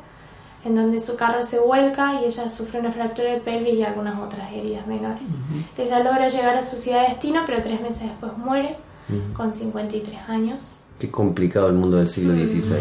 en 0.65 0.77
donde 0.77 1.01
su 1.01 1.17
carro 1.17 1.43
se 1.43 1.59
vuelca 1.59 2.21
y 2.21 2.27
ella 2.27 2.49
sufre 2.49 2.79
una 2.79 2.93
fractura 2.93 3.33
de 3.33 3.41
pelvis 3.41 3.75
y 3.75 3.83
algunas 3.83 4.19
otras 4.21 4.53
heridas 4.53 4.87
menores. 4.87 5.29
Ella 5.77 6.05
logra 6.05 6.29
llegar 6.29 6.57
a 6.57 6.63
su 6.63 6.77
ciudad 6.77 7.03
de 7.03 7.09
destino, 7.09 7.43
pero 7.47 7.61
tres 7.63 7.81
meses 7.81 8.03
después 8.03 8.37
muere 8.37 8.77
con 9.35 9.55
53 9.55 10.21
años. 10.29 10.79
Qué 11.01 11.11
complicado 11.11 11.69
el 11.69 11.75
mundo 11.75 11.97
del 11.97 12.09
siglo 12.09 12.35
XVI. 12.35 12.81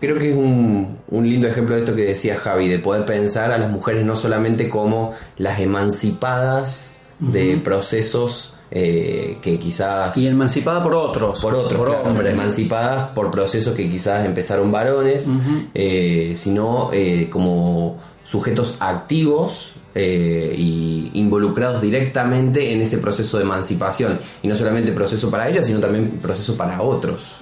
Creo 0.00 0.18
que 0.18 0.30
es 0.32 0.36
un, 0.36 0.98
lindo 1.10 1.48
ejemplo 1.48 1.74
de 1.74 1.80
esto 1.80 1.96
que 1.96 2.04
decía 2.04 2.36
Javi, 2.36 2.68
de 2.68 2.78
poder 2.78 3.06
pensar 3.06 3.50
a 3.50 3.56
las 3.56 3.70
mujeres 3.70 4.04
no 4.04 4.16
solamente 4.16 4.68
como 4.68 5.14
las 5.38 5.60
emancipadas 5.60 6.93
de 7.18 7.56
procesos 7.58 8.54
eh, 8.70 9.38
que 9.40 9.58
quizás... 9.58 10.16
Y 10.16 10.26
emancipadas 10.26 10.82
por 10.82 10.94
otros. 10.94 11.40
Por 11.40 11.54
otros, 11.54 11.78
por 11.78 11.88
hombres. 11.88 12.32
Emancipadas 12.32 13.10
por 13.10 13.30
procesos 13.30 13.74
que 13.74 13.88
quizás 13.88 14.24
empezaron 14.24 14.72
varones, 14.72 15.28
eh, 15.74 16.34
sino 16.36 16.90
eh, 16.92 17.28
como 17.30 17.98
sujetos 18.24 18.76
activos 18.80 19.74
y 19.96 21.10
involucrados 21.14 21.80
directamente 21.80 22.72
en 22.72 22.82
ese 22.82 22.98
proceso 22.98 23.36
de 23.38 23.44
emancipación. 23.44 24.18
Y 24.42 24.48
no 24.48 24.56
solamente 24.56 24.90
proceso 24.90 25.30
para 25.30 25.48
ellas, 25.48 25.66
sino 25.66 25.78
también 25.78 26.18
proceso 26.20 26.56
para 26.56 26.82
otros. 26.82 27.36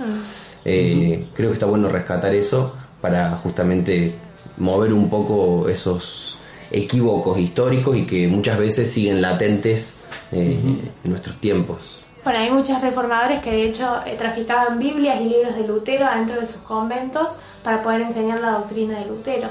Eh, 0.64 1.28
creo 1.34 1.50
que 1.50 1.54
está 1.54 1.66
bueno 1.66 1.88
rescatar 1.88 2.34
eso 2.34 2.72
para 3.00 3.36
justamente 3.36 4.14
mover 4.58 4.92
un 4.92 5.10
poco 5.10 5.68
esos 5.68 6.36
equívocos 6.72 7.38
históricos 7.38 7.96
y 7.96 8.04
que 8.04 8.26
muchas 8.26 8.58
veces 8.58 8.90
siguen 8.90 9.20
latentes 9.20 9.94
eh, 10.32 10.58
en 11.04 11.10
nuestros 11.10 11.36
tiempos. 11.36 12.04
Bueno, 12.24 12.38
hay 12.38 12.50
muchos 12.50 12.80
reformadores 12.80 13.40
que 13.40 13.50
de 13.50 13.64
hecho 13.64 14.00
eh, 14.06 14.14
traficaban 14.16 14.78
Biblias 14.78 15.20
y 15.20 15.24
libros 15.24 15.56
de 15.56 15.66
Lutero 15.66 16.06
dentro 16.14 16.40
de 16.40 16.46
sus 16.46 16.58
conventos 16.58 17.32
para 17.64 17.82
poder 17.82 18.02
enseñar 18.02 18.40
la 18.40 18.52
doctrina 18.52 18.98
de 18.98 19.06
Lutero. 19.06 19.48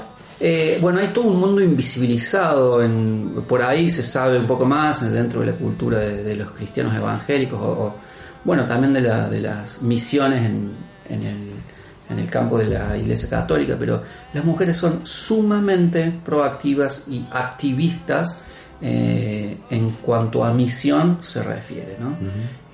bueno, 0.80 0.98
hay 0.98 1.08
todo 1.08 1.28
un 1.28 1.38
mundo 1.38 1.60
invisibilizado, 1.60 2.82
en, 2.82 3.44
por 3.46 3.62
ahí 3.62 3.88
se 3.90 4.02
sabe 4.02 4.38
un 4.38 4.46
poco 4.46 4.64
más 4.64 5.12
dentro 5.12 5.40
de 5.40 5.46
la 5.46 5.52
cultura 5.52 5.98
de, 5.98 6.34
los 6.34 6.50
cristianos 6.52 6.96
evangélicos 6.96 7.60
o, 7.60 7.94
bueno, 8.44 8.66
también 8.66 8.92
de, 8.92 9.02
de 9.02 9.40
las 9.40 9.82
misiones 9.82 10.40
en, 10.40 10.72
en 11.08 11.22
el, 11.22 11.51
en 12.12 12.18
el 12.18 12.30
campo 12.30 12.58
de 12.58 12.66
la 12.66 12.96
Iglesia 12.96 13.28
Católica, 13.28 13.76
pero 13.78 14.02
las 14.32 14.44
mujeres 14.44 14.76
son 14.76 15.06
sumamente 15.06 16.20
proactivas 16.24 17.04
y 17.08 17.26
activistas 17.32 18.38
eh, 18.80 19.58
en 19.70 19.90
cuanto 19.90 20.44
a 20.44 20.52
misión 20.52 21.18
se 21.22 21.42
refiere, 21.42 21.96
¿no? 22.00 22.16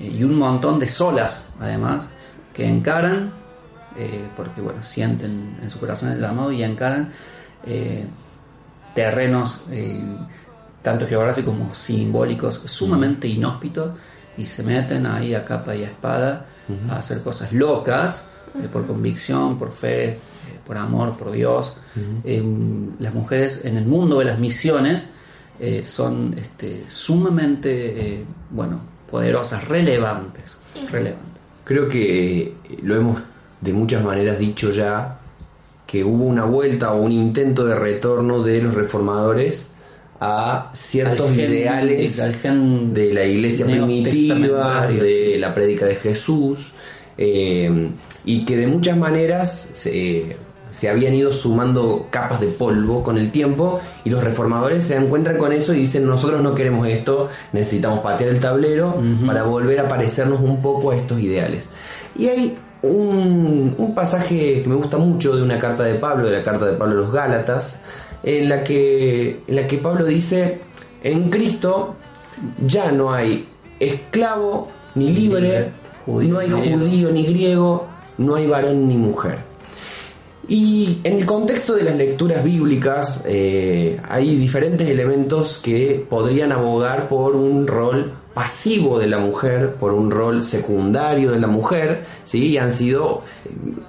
Eh, 0.00 0.14
y 0.18 0.24
un 0.24 0.36
montón 0.36 0.78
de 0.78 0.86
solas, 0.86 1.50
además, 1.60 2.08
que 2.54 2.66
encaran, 2.66 3.30
eh, 3.96 4.26
porque 4.34 4.62
bueno, 4.62 4.82
sienten 4.82 5.58
en 5.62 5.70
su 5.70 5.78
corazón 5.78 6.10
el 6.10 6.24
amado 6.24 6.50
y 6.52 6.62
encaran 6.62 7.10
terrenos 8.94 9.64
tanto 10.80 11.06
geográficos 11.06 11.54
como 11.54 11.74
simbólicos 11.74 12.62
sumamente 12.64 13.28
inhóspitos 13.28 13.90
y 14.38 14.46
se 14.46 14.62
meten 14.62 15.04
ahí 15.06 15.34
a 15.34 15.44
capa 15.44 15.74
y 15.74 15.82
a 15.82 15.88
espada 15.88 16.46
a 16.88 16.96
hacer 16.96 17.20
cosas 17.20 17.52
locas 17.52 18.28
eh, 18.54 18.68
por 18.70 18.86
convicción, 18.86 19.58
por 19.58 19.72
fe, 19.72 20.08
eh, 20.08 20.18
por 20.66 20.76
amor, 20.76 21.16
por 21.16 21.30
Dios. 21.30 21.74
Em, 22.24 22.90
las 22.98 23.12
mujeres 23.12 23.64
en 23.64 23.76
el 23.76 23.86
mundo 23.86 24.18
de 24.20 24.24
las 24.26 24.38
misiones 24.38 25.08
eh, 25.58 25.82
son 25.82 26.34
este, 26.38 26.84
sumamente 26.88 28.24
bueno, 28.50 28.80
poderosas, 29.10 29.66
relevantes, 29.66 30.58
relevantes. 30.90 31.26
Creo 31.64 31.88
que 31.88 32.54
lo 32.82 32.96
hemos 32.96 33.20
de 33.60 33.72
muchas 33.72 34.04
maneras 34.04 34.38
dicho 34.38 34.70
ya, 34.70 35.18
que 35.86 36.04
hubo 36.04 36.24
una 36.24 36.44
vuelta 36.44 36.92
o 36.92 37.02
un 37.02 37.12
intento 37.12 37.64
de 37.64 37.74
retorno 37.74 38.42
de 38.42 38.62
los 38.62 38.74
reformadores 38.74 39.68
a 40.20 40.70
ciertos 40.74 41.32
ideales 41.34 42.16
de 42.16 43.14
la 43.14 43.24
iglesia 43.24 43.66
primitiva, 43.66 44.86
de 44.86 45.36
la 45.38 45.54
prédica 45.54 45.86
de 45.86 45.96
Jesús, 45.96 46.72
eh, 47.18 47.90
y 48.24 48.44
que 48.44 48.56
de 48.56 48.66
muchas 48.68 48.96
maneras 48.96 49.70
se, 49.74 50.36
habían 50.88 51.14
ido 51.14 51.32
sumando 51.32 52.06
capas 52.10 52.40
de 52.40 52.46
polvo 52.46 53.02
con 53.02 53.18
el 53.18 53.30
tiempo 53.32 53.80
y 54.04 54.10
los 54.10 54.22
reformadores 54.22 54.84
se 54.84 54.96
encuentran 54.96 55.36
con 55.36 55.52
eso 55.52 55.74
y 55.74 55.80
dicen 55.80 56.06
nosotros 56.06 56.40
no 56.42 56.54
queremos 56.54 56.86
esto, 56.86 57.28
necesitamos 57.52 58.00
patear 58.00 58.30
el 58.30 58.40
tablero 58.40 58.96
para 59.26 59.42
volver 59.42 59.80
a 59.80 59.88
parecernos 59.88 60.40
un 60.40 60.62
poco 60.62 60.92
a 60.92 60.96
estos 60.96 61.20
ideales. 61.20 61.68
Y 62.16 62.28
hay 62.28 62.58
un, 62.82 63.74
un, 63.76 63.94
pasaje 63.94 64.62
que 64.62 64.68
me 64.68 64.76
gusta 64.76 64.98
mucho 64.98 65.36
de 65.36 65.42
una 65.42 65.58
carta 65.58 65.82
de 65.82 65.94
Pablo, 65.94 66.26
de 66.26 66.38
la 66.38 66.44
carta 66.44 66.66
de 66.66 66.74
Pablo 66.74 66.94
a 66.94 66.98
los 66.98 67.12
Gálatas, 67.12 67.80
en 68.22 68.48
la 68.48 68.62
que, 68.62 69.42
en 69.46 69.56
la 69.56 69.66
que 69.66 69.78
Pablo 69.78 70.04
dice, 70.04 70.60
en 71.02 71.30
Cristo 71.30 71.96
ya 72.64 72.92
no 72.92 73.12
hay 73.12 73.48
esclavo 73.80 74.70
ni 74.94 75.10
libre, 75.10 75.72
no 76.06 76.38
hay 76.38 76.50
judío 76.50 77.10
ni 77.10 77.24
griego, 77.24 77.86
no 78.18 78.34
hay 78.34 78.46
varón 78.46 78.88
ni 78.88 78.96
mujer. 78.96 79.48
Y 80.48 81.00
en 81.04 81.18
el 81.18 81.26
contexto 81.26 81.74
de 81.74 81.84
las 81.84 81.96
lecturas 81.96 82.42
bíblicas 82.42 83.22
eh, 83.26 84.00
hay 84.08 84.34
diferentes 84.36 84.88
elementos 84.88 85.58
que 85.58 86.06
podrían 86.08 86.52
abogar 86.52 87.08
por 87.08 87.36
un 87.36 87.66
rol 87.66 88.14
pasivo 88.38 89.00
de 89.00 89.08
la 89.08 89.18
mujer, 89.18 89.74
por 89.74 89.92
un 89.92 90.12
rol 90.12 90.44
secundario 90.44 91.32
de 91.32 91.40
la 91.40 91.48
mujer, 91.48 92.04
¿sí? 92.24 92.50
y 92.50 92.56
han 92.56 92.70
sido 92.70 93.24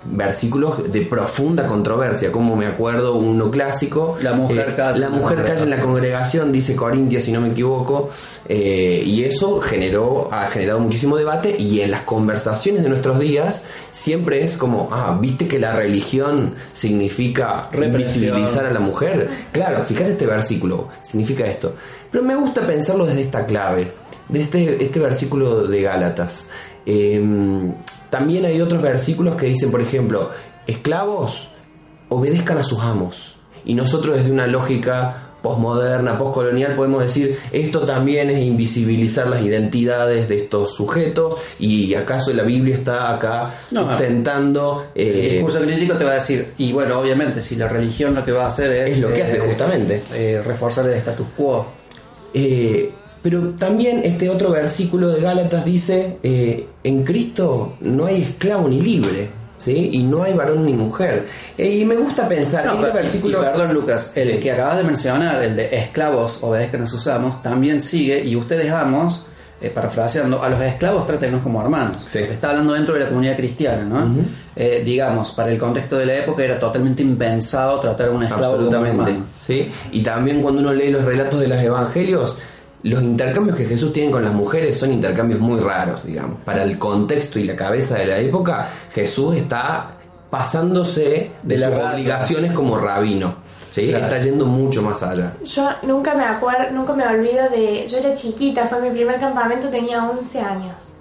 versículos 0.06 0.92
de 0.92 1.02
profunda 1.02 1.68
controversia, 1.68 2.32
como 2.32 2.56
me 2.56 2.66
acuerdo 2.66 3.14
uno 3.14 3.52
clásico, 3.52 4.18
la 4.24 4.34
mujer 4.34 4.70
eh, 4.70 4.76
calla, 4.76 4.98
la 4.98 5.10
mujer 5.12 5.44
calla 5.46 5.62
en 5.62 5.70
la 5.70 5.80
congregación, 5.80 6.52
dice 6.52 6.76
Corintia 6.76 7.22
si 7.22 7.32
no 7.32 7.42
me 7.42 7.50
equivoco, 7.50 8.10
eh, 8.48 9.04
y 9.06 9.24
eso 9.24 9.62
generó, 9.62 10.34
ha 10.34 10.48
generado 10.48 10.80
muchísimo 10.80 11.16
debate 11.16 11.56
y 11.56 11.82
en 11.82 11.92
las 11.92 12.02
conversaciones 12.02 12.82
de 12.82 12.90
nuestros 12.90 13.20
días 13.20 13.62
siempre 13.92 14.44
es 14.44 14.58
como, 14.58 14.90
ah, 14.92 15.16
viste 15.22 15.48
que 15.48 15.60
la 15.60 15.74
religión 15.74 16.56
significa 16.74 17.70
visibilizar 17.72 18.66
a 18.66 18.74
la 18.74 18.80
mujer, 18.80 19.30
claro, 19.52 19.86
fíjate 19.86 20.14
este 20.14 20.26
versículo, 20.26 20.88
significa 21.04 21.46
esto, 21.46 21.76
pero 22.12 22.24
me 22.24 22.34
gusta 22.34 22.62
pensarlo 22.62 23.06
desde 23.06 23.22
esta 23.22 23.46
clave, 23.46 23.92
de 24.30 24.42
este, 24.42 24.84
este 24.84 25.00
versículo 25.00 25.68
de 25.68 25.82
Gálatas. 25.82 26.46
Em, 26.86 27.74
también 28.10 28.46
hay 28.46 28.62
otros 28.62 28.82
versículos 28.82 29.36
que 29.36 29.48
dicen, 29.48 29.72
por 29.72 29.82
ejemplo, 29.82 30.32
esclavos, 30.66 31.50
obedezcan 32.10 32.58
a 32.58 32.64
sus 32.64 32.80
amos. 32.80 33.36
Y 33.66 33.74
nosotros 33.74 34.18
desde 34.18 34.32
una 34.32 34.48
lógica 34.48 35.30
posmoderna, 35.42 36.18
postcolonial, 36.18 36.76
podemos 36.76 37.02
decir, 37.02 37.38
esto 37.52 37.82
también 37.82 38.30
es 38.30 38.40
invisibilizar 38.40 39.28
las 39.28 39.42
identidades 39.42 40.28
de 40.28 40.38
estos 40.38 40.74
sujetos 40.74 41.36
y 41.60 41.94
acaso 41.94 42.34
la 42.34 42.44
Biblia 42.44 42.76
está 42.76 43.14
acá 43.14 43.52
sustentando... 43.74 44.88
el 44.96 45.08
eh, 45.08 45.30
discurso 45.34 45.62
crítico 45.62 45.96
te 45.96 46.04
va 46.04 46.12
a 46.12 46.16
decir, 46.16 46.54
y 46.58 46.74
bueno, 46.74 47.00
obviamente, 47.00 47.42
si 47.42 47.56
la 47.56 47.68
religión 47.68 48.16
lo 48.16 48.26
que 48.26 48.32
va 48.32 48.46
a 48.46 48.48
hacer 48.48 48.72
es... 48.72 48.94
Es 48.94 49.00
lo 49.00 49.14
que 49.14 49.24
hace 49.24 49.38
eh, 49.38 49.42
justamente. 49.48 50.02
Eh, 50.14 50.42
reforzar 50.44 50.86
el 50.88 50.94
status 50.94 51.28
quo. 51.38 51.79
Pero 53.22 53.50
también 53.58 54.02
este 54.04 54.30
otro 54.30 54.52
versículo 54.52 55.10
de 55.10 55.22
Gálatas 55.22 55.66
dice, 55.66 56.18
eh, 56.24 56.68
en 56.84 57.04
Cristo 57.04 57.74
no 57.82 58.06
hay 58.06 58.24
esclavo 58.24 58.70
ni 58.70 58.82
libre, 58.82 59.30
¿sí? 59.58 59.90
Y 59.92 60.04
no 60.04 60.24
hay 60.24 60.34
varón 60.34 60.66
ni 60.66 60.74
mujer. 60.74 61.28
y 61.58 61.84
me 61.84 61.96
gusta 61.96 62.30
pensar, 62.30 62.66
este 62.66 62.92
versículo... 62.92 63.42
perdón 63.42 63.74
Lucas, 63.74 64.14
el 64.16 64.40
que 64.40 64.52
acabas 64.52 64.78
de 64.78 64.84
mencionar, 64.86 65.44
el 65.44 65.56
de 65.56 65.76
esclavos 65.76 66.40
obedezcan 66.42 66.84
a 66.84 66.88
sus 66.88 67.08
amos, 67.08 67.42
también 67.42 67.82
sigue, 67.82 68.24
y 68.24 68.38
ustedes 68.38 68.72
amos, 68.72 69.26
eh, 69.62 69.70
parafraseando, 69.70 70.42
a 70.42 70.50
los 70.50 70.62
esclavos 70.62 71.06
trátenos 71.06 71.42
como 71.42 71.62
hermanos. 71.62 72.16
Está 72.16 72.52
hablando 72.52 72.74
dentro 72.74 72.94
de 72.94 73.02
la 73.02 73.08
comunidad 73.08 73.36
cristiana, 73.36 73.84
¿no? 73.84 74.24
Eh, 74.56 74.82
digamos, 74.86 75.32
para 75.32 75.52
el 75.52 75.58
contexto 75.58 75.98
de 75.98 76.06
la 76.06 76.16
época 76.16 76.44
era 76.44 76.58
totalmente 76.58 77.04
impensado 77.04 77.80
tratar 77.80 78.08
a 78.08 78.12
un 78.12 78.24
esclavo 78.24 78.54
Absolutamente, 78.56 78.98
como 78.98 79.08
hermano. 79.08 79.26
¿sí? 79.40 79.72
Y 79.92 80.02
también 80.02 80.42
cuando 80.42 80.62
uno 80.62 80.74
lee 80.74 80.92
los 80.92 81.04
relatos 81.04 81.40
de 81.40 81.48
los 81.48 81.62
evangelios, 81.62 82.38
los 82.84 83.04
intercambios 83.04 83.58
que 83.58 83.66
Jesús 83.66 83.92
tiene 83.92 84.12
con 84.12 84.24
las 84.24 84.34
mujeres 84.34 84.78
son 84.78 84.94
intercambios 84.94 85.42
muy 85.42 85.60
raros, 85.60 86.06
digamos. 86.06 86.40
Para 86.46 86.64
el 86.64 86.78
contexto 86.78 87.40
y 87.40 87.44
la 87.44 87.56
cabeza 87.56 87.96
de 87.96 88.06
la 88.06 88.18
época, 88.18 88.70
Jesús 88.94 89.36
está 89.36 89.92
pasándose 90.30 91.32
de, 91.44 91.58
las 91.58 91.74
obligaciones 91.74 92.54
como 92.54 92.78
rabino. 92.78 93.49
¿Sí? 93.72 93.94
Está 93.94 94.18
yendo 94.18 94.46
mucho 94.46 94.82
más 94.82 95.02
allá. 95.04 95.34
Yo 95.44 95.70
nunca 95.84 96.14
me 96.14 96.24
acuerdo, 96.24 96.72
nunca 96.72 96.94
me 96.94 97.06
olvido 97.06 97.50
de. 97.50 97.88
Yo 97.88 97.98
era 97.98 98.16
chiquita, 98.16 98.66
fue 98.68 98.82
mi 98.82 98.90
primer 98.92 99.20
campamento, 99.20 99.70
tenía 99.70 100.04
11 100.10 100.40
años. 100.40 100.94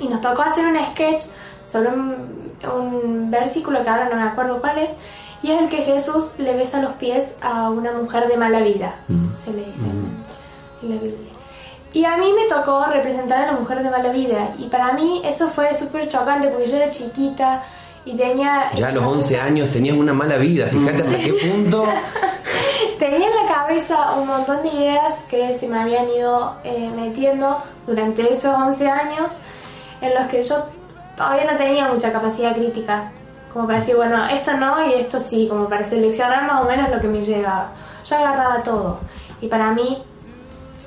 Y 0.00 0.08
nos 0.08 0.20
tocó 0.20 0.42
hacer 0.42 0.66
un 0.66 0.76
sketch 0.92 1.24
sobre 1.66 1.90
un, 1.90 3.30
versículo 3.30 3.82
que 3.82 3.88
ahora 3.88 4.08
no 4.08 4.16
me 4.16 4.22
acuerdo 4.22 4.60
cuál 4.60 4.78
es. 4.78 4.90
Y 5.42 5.50
es 5.50 5.60
el 5.60 5.68
que 5.68 5.82
Jesús 5.82 6.34
le 6.38 6.54
besa 6.54 6.80
los 6.80 6.94
pies 6.94 7.36
a 7.42 7.68
una 7.68 7.92
mujer 7.92 8.28
de 8.28 8.36
mala 8.36 8.60
vida, 8.60 8.94
mm. 9.08 9.36
se 9.36 9.52
le 9.52 9.66
dice. 9.66 9.82
Mm 9.82 10.24
la 10.88 10.96
Biblia. 10.96 11.32
Y 11.92 12.04
a 12.04 12.16
mí 12.16 12.32
me 12.32 12.48
tocó 12.48 12.84
representar 12.86 13.44
a 13.44 13.52
la 13.52 13.58
mujer 13.58 13.82
de 13.82 13.90
mala 13.90 14.10
vida. 14.10 14.54
Y 14.58 14.66
para 14.66 14.92
mí 14.92 15.22
eso 15.24 15.48
fue 15.50 15.72
súper 15.74 16.08
chocante 16.08 16.48
porque 16.48 16.66
yo 16.66 16.76
era 16.76 16.90
chiquita 16.90 17.62
y 18.04 18.16
tenía... 18.16 18.70
Ya 18.74 18.88
a 18.88 18.92
los 18.92 19.04
11 19.04 19.40
años 19.40 19.70
tenías 19.70 19.96
una 19.96 20.12
mala 20.12 20.36
vida, 20.36 20.66
fíjate 20.66 21.02
hasta 21.02 21.18
qué 21.18 21.32
punto... 21.34 21.86
tenía 22.98 23.28
en 23.28 23.46
la 23.46 23.52
cabeza 23.52 24.12
un 24.12 24.26
montón 24.26 24.62
de 24.62 24.68
ideas 24.68 25.24
que 25.28 25.54
se 25.54 25.68
me 25.68 25.78
habían 25.78 26.08
ido 26.08 26.56
eh, 26.64 26.90
metiendo 26.94 27.62
durante 27.86 28.30
esos 28.30 28.54
11 28.56 28.88
años 28.88 29.32
en 30.00 30.14
los 30.14 30.28
que 30.28 30.42
yo 30.42 30.66
todavía 31.16 31.50
no 31.50 31.56
tenía 31.56 31.88
mucha 31.88 32.12
capacidad 32.12 32.54
crítica. 32.54 33.10
Como 33.52 33.66
para 33.66 33.78
decir, 33.78 33.96
bueno, 33.96 34.26
esto 34.26 34.52
no 34.56 34.84
y 34.86 34.94
esto 34.94 35.20
sí, 35.20 35.46
como 35.48 35.68
para 35.68 35.84
seleccionar 35.84 36.46
más 36.46 36.62
o 36.62 36.64
menos 36.64 36.90
lo 36.90 37.00
que 37.00 37.06
me 37.06 37.22
llegaba. 37.22 37.72
Yo 38.08 38.16
agarraba 38.16 38.62
todo. 38.62 38.98
Y 39.40 39.46
para 39.46 39.72
mí 39.72 40.02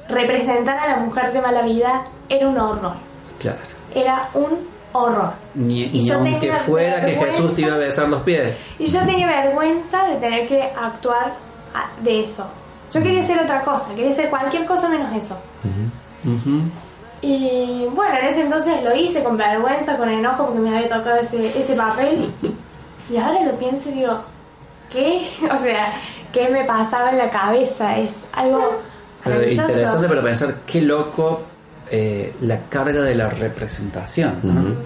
representar 0.10 0.78
a 0.78 0.88
la 0.88 0.98
mujer 0.98 1.32
de 1.32 1.42
mala 1.42 1.62
vida 1.62 2.04
era 2.30 2.48
un 2.48 2.60
horror. 2.60 2.94
Claro. 3.40 3.60
Era 3.96 4.30
un 4.34 4.68
horror. 4.98 5.32
Ni, 5.56 5.84
y 5.86 6.10
aunque 6.10 6.52
fuera 6.52 7.04
que 7.06 7.14
Jesús 7.14 7.56
te 7.56 7.62
iba 7.62 7.76
a 7.76 7.78
besar 7.78 8.10
los 8.10 8.22
pies. 8.22 8.56
Y 8.80 8.88
yo 8.88 9.00
tenía 9.02 9.28
vergüenza 9.28 10.08
de 10.08 10.16
tener 10.18 10.48
que 10.48 10.64
actuar 10.64 11.36
de 12.02 12.22
eso. 12.22 12.48
Yo 12.94 13.02
quería 13.02 13.20
hacer 13.20 13.40
otra 13.40 13.62
cosa, 13.62 13.90
quería 13.90 14.12
hacer 14.12 14.30
cualquier 14.30 14.66
cosa 14.66 14.90
menos 14.90 15.16
eso. 15.16 15.38
Y 17.22 17.88
bueno, 17.94 18.18
en 18.20 18.26
ese 18.28 18.42
entonces 18.42 18.84
lo 18.84 18.96
hice 18.96 19.24
con 19.24 19.38
vergüenza, 19.38 19.98
con 19.98 20.10
enojo, 20.10 20.46
porque 20.46 20.60
me 20.60 20.76
había 20.76 20.88
tocado 20.88 21.18
ese, 21.18 21.48
ese 21.48 21.76
papel. 21.76 22.32
Y 23.10 23.18
ahora 23.18 23.42
lo 23.42 23.54
pienso 23.54 23.90
y 23.90 23.94
digo, 23.94 24.20
¿qué? 24.92 25.28
O 25.52 25.58
sea, 25.58 25.94
¿qué 26.32 26.50
me 26.50 26.64
pasaba 26.64 27.12
en 27.12 27.18
la 27.18 27.30
cabeza? 27.30 27.98
Es 27.98 28.28
algo 28.34 28.82
pero 29.24 29.50
interesante 29.50 30.08
para 30.08 30.22
pensar 30.22 30.56
qué 30.66 30.82
loco 30.82 31.42
eh, 31.91 32.34
la 32.41 32.69
carga 32.69 33.04
de 33.04 33.15
la 33.15 33.30
representación. 33.30 34.78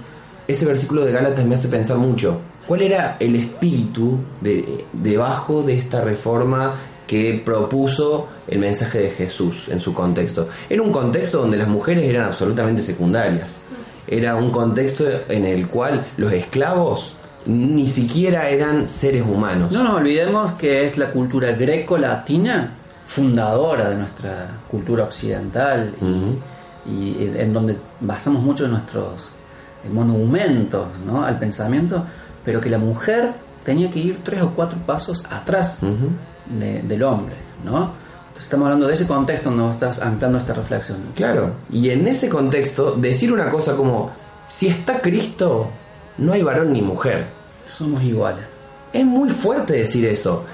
Ese 0.47 0.65
versículo 0.65 1.05
de 1.05 1.11
Gálatas 1.11 1.45
me 1.45 1.55
hace 1.55 1.67
pensar 1.67 1.97
mucho. 1.97 2.41
¿Cuál 2.67 2.81
era 2.81 3.17
el 3.19 3.35
espíritu 3.35 4.19
de, 4.41 4.85
debajo 4.93 5.63
de 5.63 5.77
esta 5.77 6.01
reforma 6.01 6.75
que 7.07 7.41
propuso 7.43 8.27
el 8.47 8.59
mensaje 8.59 8.99
de 8.99 9.09
Jesús 9.11 9.67
en 9.69 9.79
su 9.79 9.93
contexto? 9.93 10.49
Era 10.69 10.81
un 10.81 10.91
contexto 10.91 11.39
donde 11.39 11.57
las 11.57 11.67
mujeres 11.67 12.05
eran 12.05 12.25
absolutamente 12.25 12.83
secundarias. 12.83 13.57
Era 14.07 14.35
un 14.35 14.51
contexto 14.51 15.05
en 15.29 15.45
el 15.45 15.67
cual 15.67 16.05
los 16.17 16.31
esclavos 16.33 17.15
ni 17.45 17.87
siquiera 17.87 18.49
eran 18.49 18.89
seres 18.89 19.23
humanos. 19.23 19.71
No 19.71 19.83
nos 19.83 19.95
olvidemos 19.95 20.53
que 20.53 20.85
es 20.85 20.97
la 20.97 21.11
cultura 21.11 21.53
greco-latina 21.53 22.75
fundadora 23.05 23.89
de 23.89 23.95
nuestra 23.97 24.59
cultura 24.69 25.03
occidental 25.03 25.93
y, 26.01 26.35
en 26.85 27.53
donde 27.53 27.77
basamos 27.99 28.41
mucho 28.43 28.67
nuestros 28.67 29.31
monumentos 29.91 30.87
¿no? 31.05 31.23
al 31.23 31.37
pensamiento, 31.39 32.05
pero 32.43 32.61
que 32.61 32.69
la 32.69 32.77
mujer 32.77 33.33
tenía 33.63 33.89
que 33.91 33.99
ir 33.99 34.19
tres 34.23 34.41
o 34.41 34.51
cuatro 34.51 34.79
pasos 34.85 35.23
atrás 35.29 35.79
de- 36.47 36.81
del 36.81 37.03
hombre, 37.03 37.35
¿no? 37.63 37.91
Entonces 38.21 38.45
estamos 38.45 38.65
hablando 38.65 38.87
de 38.87 38.93
ese 38.93 39.07
contexto 39.07 39.51
donde 39.51 39.73
estás 39.73 40.01
anclando 40.01 40.37
esta 40.37 40.53
reflexión. 40.53 40.97
Claro, 41.15 41.51
y 41.69 41.89
en 41.89 42.07
ese 42.07 42.29
contexto, 42.29 42.93
decir 42.93 43.31
una 43.31 43.49
cosa 43.49 43.75
como, 43.75 44.11
si 44.47 44.67
está 44.67 45.01
Cristo, 45.01 45.69
no 46.17 46.33
hay 46.33 46.41
varón 46.41 46.73
ni 46.73 46.81
mujer. 46.81 47.25
Somos 47.69 48.01
iguales. 48.03 48.45
Es 48.93 49.05
muy 49.05 49.29
fuerte 49.29 49.73
decir 49.73 50.05
eso. 50.05 50.45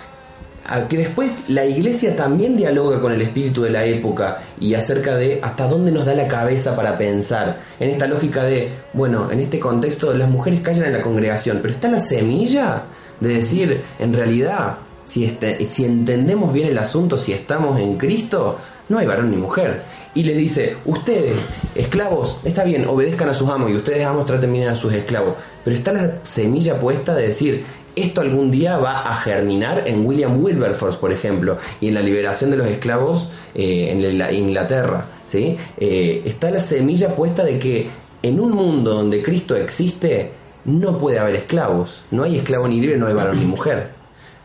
Que 0.89 0.97
después 0.97 1.32
la 1.47 1.65
iglesia 1.65 2.15
también 2.15 2.58
dialoga 2.58 2.99
con 2.99 3.13
el 3.13 3.21
espíritu 3.21 3.63
de 3.63 3.69
la 3.69 3.86
época 3.86 4.39
y 4.60 4.73
acerca 4.73 5.15
de 5.15 5.39
hasta 5.41 5.65
dónde 5.67 5.91
nos 5.91 6.06
da 6.06 6.13
la 6.13 6.27
cabeza 6.27 6.75
para 6.75 6.97
pensar. 6.97 7.60
En 7.80 7.89
esta 7.89 8.06
lógica 8.06 8.43
de, 8.43 8.71
bueno, 8.93 9.32
en 9.32 9.39
este 9.39 9.60
contexto 9.60 10.13
las 10.13 10.30
mujeres 10.30 10.60
callan 10.62 10.88
en 10.88 10.93
la 10.93 11.01
congregación, 11.01 11.60
pero 11.62 11.73
está 11.73 11.88
la 11.89 12.01
semilla 12.01 12.84
de 13.21 13.30
decir, 13.30 13.82
en 13.99 14.13
realidad, 14.13 14.77
si, 15.06 15.23
este- 15.23 15.65
si 15.65 15.86
entendemos 15.86 16.51
bien 16.51 16.67
el 16.67 16.77
asunto, 16.77 17.17
si 17.17 17.32
estamos 17.32 17.80
en 17.80 17.97
Cristo, 17.97 18.58
no 18.89 18.97
hay 18.97 19.08
varón 19.08 19.32
ni 19.32 19.38
mujer. 19.38 19.84
Y 20.15 20.23
les 20.23 20.36
dice, 20.36 20.75
ustedes, 20.86 21.36
esclavos, 21.75 22.39
está 22.43 22.63
bien, 22.65 22.86
obedezcan 22.88 23.30
a 23.30 23.34
sus 23.34 23.49
amos 23.49 23.71
y 23.71 23.75
ustedes 23.75 24.06
amos 24.06 24.25
traten 24.25 24.51
bien 24.51 24.67
a 24.67 24.75
sus 24.75 24.91
esclavos. 24.93 25.36
Pero 25.63 25.75
está 25.77 25.93
la 25.93 26.15
semilla 26.23 26.77
puesta 26.80 27.15
de 27.15 27.27
decir, 27.27 27.63
esto 27.97 28.21
algún 28.21 28.51
día 28.51 28.77
va 28.77 29.10
a 29.10 29.15
germinar 29.15 29.83
en 29.86 30.05
William 30.05 30.41
Wilberforce, 30.41 30.99
por 30.99 31.12
ejemplo, 31.12 31.57
y 31.81 31.89
en 31.89 31.93
la 31.93 32.01
liberación 32.01 32.51
de 32.51 32.57
los 32.57 32.67
esclavos 32.67 33.29
eh, 33.55 33.89
en 33.91 34.17
la 34.17 34.31
Inglaterra. 34.31 35.05
¿sí? 35.25 35.57
Eh, 35.77 36.21
está 36.25 36.51
la 36.51 36.62
semilla 36.62 37.15
puesta 37.15 37.43
de 37.43 37.60
que 37.60 37.89
en 38.23 38.39
un 38.39 38.51
mundo 38.51 38.93
donde 38.93 39.21
Cristo 39.21 39.55
existe, 39.55 40.31
no 40.65 40.97
puede 40.97 41.19
haber 41.19 41.36
esclavos. 41.36 42.03
No 42.12 42.23
hay 42.23 42.38
esclavo 42.38 42.67
ni 42.67 42.79
libre, 42.81 42.97
no 42.97 43.07
hay 43.07 43.13
varón 43.13 43.39
ni 43.39 43.45
mujer. 43.45 43.91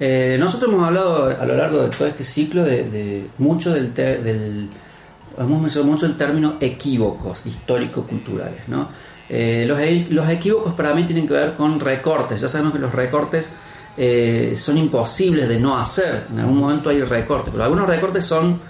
Eh, 0.00 0.36
nosotros 0.38 0.72
hemos 0.72 0.84
hablado 0.84 1.26
a 1.26 1.44
lo 1.44 1.56
largo 1.56 1.82
de 1.82 1.88
todo 1.90 2.08
este 2.08 2.24
ciclo 2.24 2.64
de, 2.64 3.26
mucho 3.38 3.72
del, 3.72 3.94
del 3.94 4.68
hemos 5.38 5.60
mencionado 5.60 5.92
mucho 5.92 6.06
el 6.06 6.16
término 6.16 6.56
equívocos 6.60 7.42
histórico-culturales, 7.44 8.68
¿no? 8.68 8.88
Eh, 9.34 9.64
los, 9.66 9.78
e- 9.78 10.08
los 10.10 10.28
equívocos 10.28 10.74
para 10.74 10.92
mí 10.92 11.04
tienen 11.04 11.26
que 11.26 11.32
ver 11.32 11.54
con 11.54 11.80
recortes. 11.80 12.38
Ya 12.42 12.48
sabemos 12.48 12.74
que 12.74 12.78
los 12.78 12.92
recortes 12.94 13.48
eh, 13.96 14.54
son 14.58 14.76
imposibles 14.76 15.48
de 15.48 15.58
no 15.58 15.78
hacer. 15.78 16.26
En 16.30 16.40
algún 16.40 16.58
momento 16.58 16.90
hay 16.90 17.00
recortes, 17.02 17.50
pero 17.50 17.64
algunos 17.64 17.88
recortes 17.88 18.26
son 18.26 18.60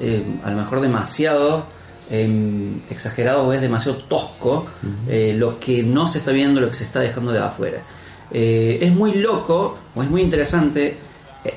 eh, 0.00 0.40
a 0.42 0.50
lo 0.50 0.56
mejor 0.56 0.80
demasiado 0.80 1.66
eh, 2.10 2.80
exagerados 2.90 3.46
o 3.46 3.52
es 3.52 3.60
demasiado 3.60 3.98
tosco 3.98 4.66
lo 5.06 5.60
que 5.60 5.84
no 5.84 6.08
se 6.08 6.18
está 6.18 6.32
viendo, 6.32 6.60
lo 6.60 6.68
que 6.68 6.74
se 6.74 6.84
está 6.84 6.98
dejando 6.98 7.30
de 7.30 7.38
afuera. 7.38 7.82
Es 8.32 8.92
muy 8.92 9.12
loco 9.14 9.78
o 9.94 10.02
es 10.02 10.10
muy 10.10 10.20
interesante 10.22 10.96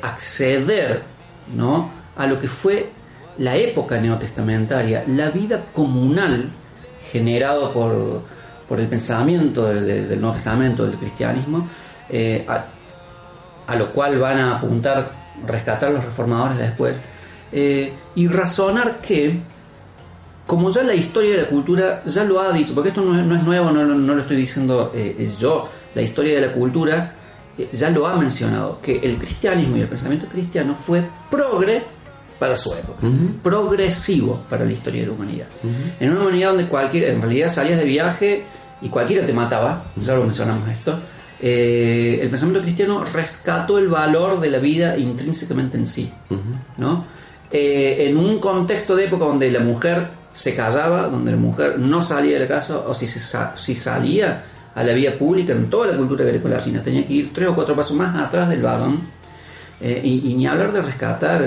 acceder 0.04 1.02
¿no? 1.56 1.90
a 2.16 2.28
lo 2.28 2.40
que 2.40 2.48
fue 2.48 2.92
la 3.40 3.56
época 3.56 4.00
neotestamentaria, 4.00 5.04
la 5.08 5.32
vida 5.32 5.66
comunal 5.74 6.52
generado 7.12 7.74
por, 7.74 8.22
por 8.72 8.80
el 8.80 8.88
pensamiento 8.88 9.66
del, 9.66 10.22
Nuevo 10.22 10.34
Testamento, 10.34 10.86
del 10.86 10.96
cristianismo, 10.96 11.68
eh, 12.10 12.46
a, 12.48 12.68
a 13.68 13.76
lo 13.76 13.92
cual 13.92 14.18
van 14.18 14.40
a 14.40 14.56
apuntar, 14.56 15.12
rescatar 15.46 15.92
los 15.92 16.06
reformadores 16.06 16.58
después, 16.58 16.98
eh, 17.52 17.92
y 18.16 18.30
razonar 18.30 19.02
que, 19.02 19.42
como 20.48 20.70
ya 20.70 20.84
la 20.84 20.96
historia 20.96 21.32
de 21.32 21.42
la 21.42 21.48
cultura 21.50 22.02
ya 22.06 22.24
lo 22.24 22.40
ha 22.40 22.54
dicho, 22.54 22.74
porque 22.74 22.92
esto 22.92 23.02
no 23.02 23.20
es, 23.20 23.26
no 23.26 23.36
es 23.36 23.44
nuevo, 23.44 23.72
no, 23.72 23.84
lo 23.84 24.22
estoy 24.22 24.38
diciendo 24.38 24.94
eh, 24.96 25.30
yo, 25.38 25.68
la 25.94 26.02
historia 26.02 26.36
de 26.36 26.48
la 26.48 26.54
cultura 26.54 27.16
eh, 27.58 27.68
ya 27.74 27.90
lo 27.90 28.08
ha 28.08 28.16
mencionado, 28.16 28.80
que 28.82 29.00
el 29.00 29.18
cristianismo 29.18 29.76
y 29.76 29.82
el 29.82 29.90
pensamiento 29.90 30.28
cristiano 30.28 30.78
fue 30.82 31.04
progre 31.30 31.84
para 32.40 32.56
su 32.56 32.74
época, 32.74 33.06
progresivo 33.44 34.46
para 34.50 34.64
la 34.64 34.72
historia 34.72 35.02
de 35.02 35.08
la 35.08 35.14
humanidad. 35.14 35.48
En 36.00 36.10
una 36.10 36.22
humanidad 36.22 36.50
donde 36.52 36.68
cualquier, 36.68 37.10
en 37.10 37.22
realidad 37.22 37.50
salías 37.50 37.78
de 37.78 37.86
viaje 37.86 38.46
y 38.82 38.90
cualquiera 38.90 39.26
te 39.26 39.34
mataba, 39.34 39.86
ya 39.96 40.16
lo 40.16 40.24
mencionamos 40.24 40.68
esto, 40.70 40.98
eh, 41.42 42.20
el 42.22 42.30
pensamiento 42.30 42.62
cristiano 42.62 43.04
rescató 43.04 43.78
el 43.78 43.88
valor 43.88 44.40
de 44.40 44.50
la 44.50 44.60
vida 44.60 44.98
intrínsecamente 44.98 45.78
en 45.78 45.88
sí, 45.88 46.12
¿no? 46.78 47.06
Eh, 47.52 48.08
en 48.10 48.18
un 48.18 48.40
contexto 48.40 48.96
de 48.96 49.06
época 49.06 49.26
donde 49.26 49.52
la 49.52 49.60
mujer 49.60 50.08
se 50.34 50.56
callaba, 50.56 51.08
donde 51.08 51.32
la 51.32 51.38
mujer 51.38 51.78
no 51.80 52.02
salía 52.02 52.34
de 52.36 52.40
la 52.42 52.48
casa, 52.48 52.78
o 52.88 52.94
si, 52.94 53.08
se 53.08 53.20
sa- 53.20 53.56
si 53.58 53.76
salía 53.76 54.44
a 54.74 54.84
la 54.84 54.94
vía 54.94 55.18
pública 55.20 55.52
en 55.52 55.70
toda 55.70 55.88
la 55.88 55.98
cultura 55.98 56.24
grecolatina, 56.24 56.82
tenía 56.82 57.06
que 57.06 57.14
ir 57.14 57.34
tres 57.34 57.50
o 57.50 57.56
cuatro 57.56 57.76
pasos 57.76 57.98
más 57.98 58.16
atrás 58.16 58.48
del 58.48 58.62
varón, 58.62 59.00
eh, 59.82 60.00
y, 60.04 60.32
y 60.32 60.34
ni 60.36 60.48
hablar 60.48 60.72
de 60.72 60.82
rescatar 60.82 61.42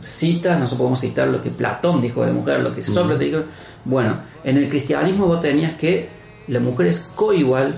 citas, 0.00 0.58
no 0.60 0.78
podemos 0.78 1.00
citar 1.00 1.28
lo 1.28 1.42
que 1.42 1.50
Platón 1.50 2.00
dijo 2.00 2.20
de 2.20 2.28
la 2.28 2.32
mujer, 2.34 2.60
lo 2.60 2.74
que 2.74 2.82
Sócrates 2.82 3.18
dijo. 3.30 3.42
Bueno, 3.84 4.18
en 4.44 4.56
el 4.58 4.68
cristianismo 4.68 5.26
vos 5.26 5.40
tenías 5.40 5.74
que 5.74 6.08
la 6.50 6.60
mujer 6.60 6.88
es 6.88 7.10
coigual 7.14 7.74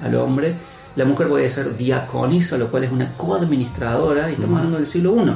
al 0.00 0.14
hombre, 0.16 0.54
la 0.96 1.04
mujer 1.04 1.28
puede 1.28 1.48
ser 1.48 1.76
diaconisa, 1.76 2.58
lo 2.58 2.70
cual 2.70 2.84
es 2.84 2.92
una 2.92 3.16
coadministradora, 3.16 4.28
y 4.30 4.34
estamos 4.34 4.56
hablando 4.56 4.78
del 4.78 4.86
siglo 4.86 5.16
I. 5.24 5.32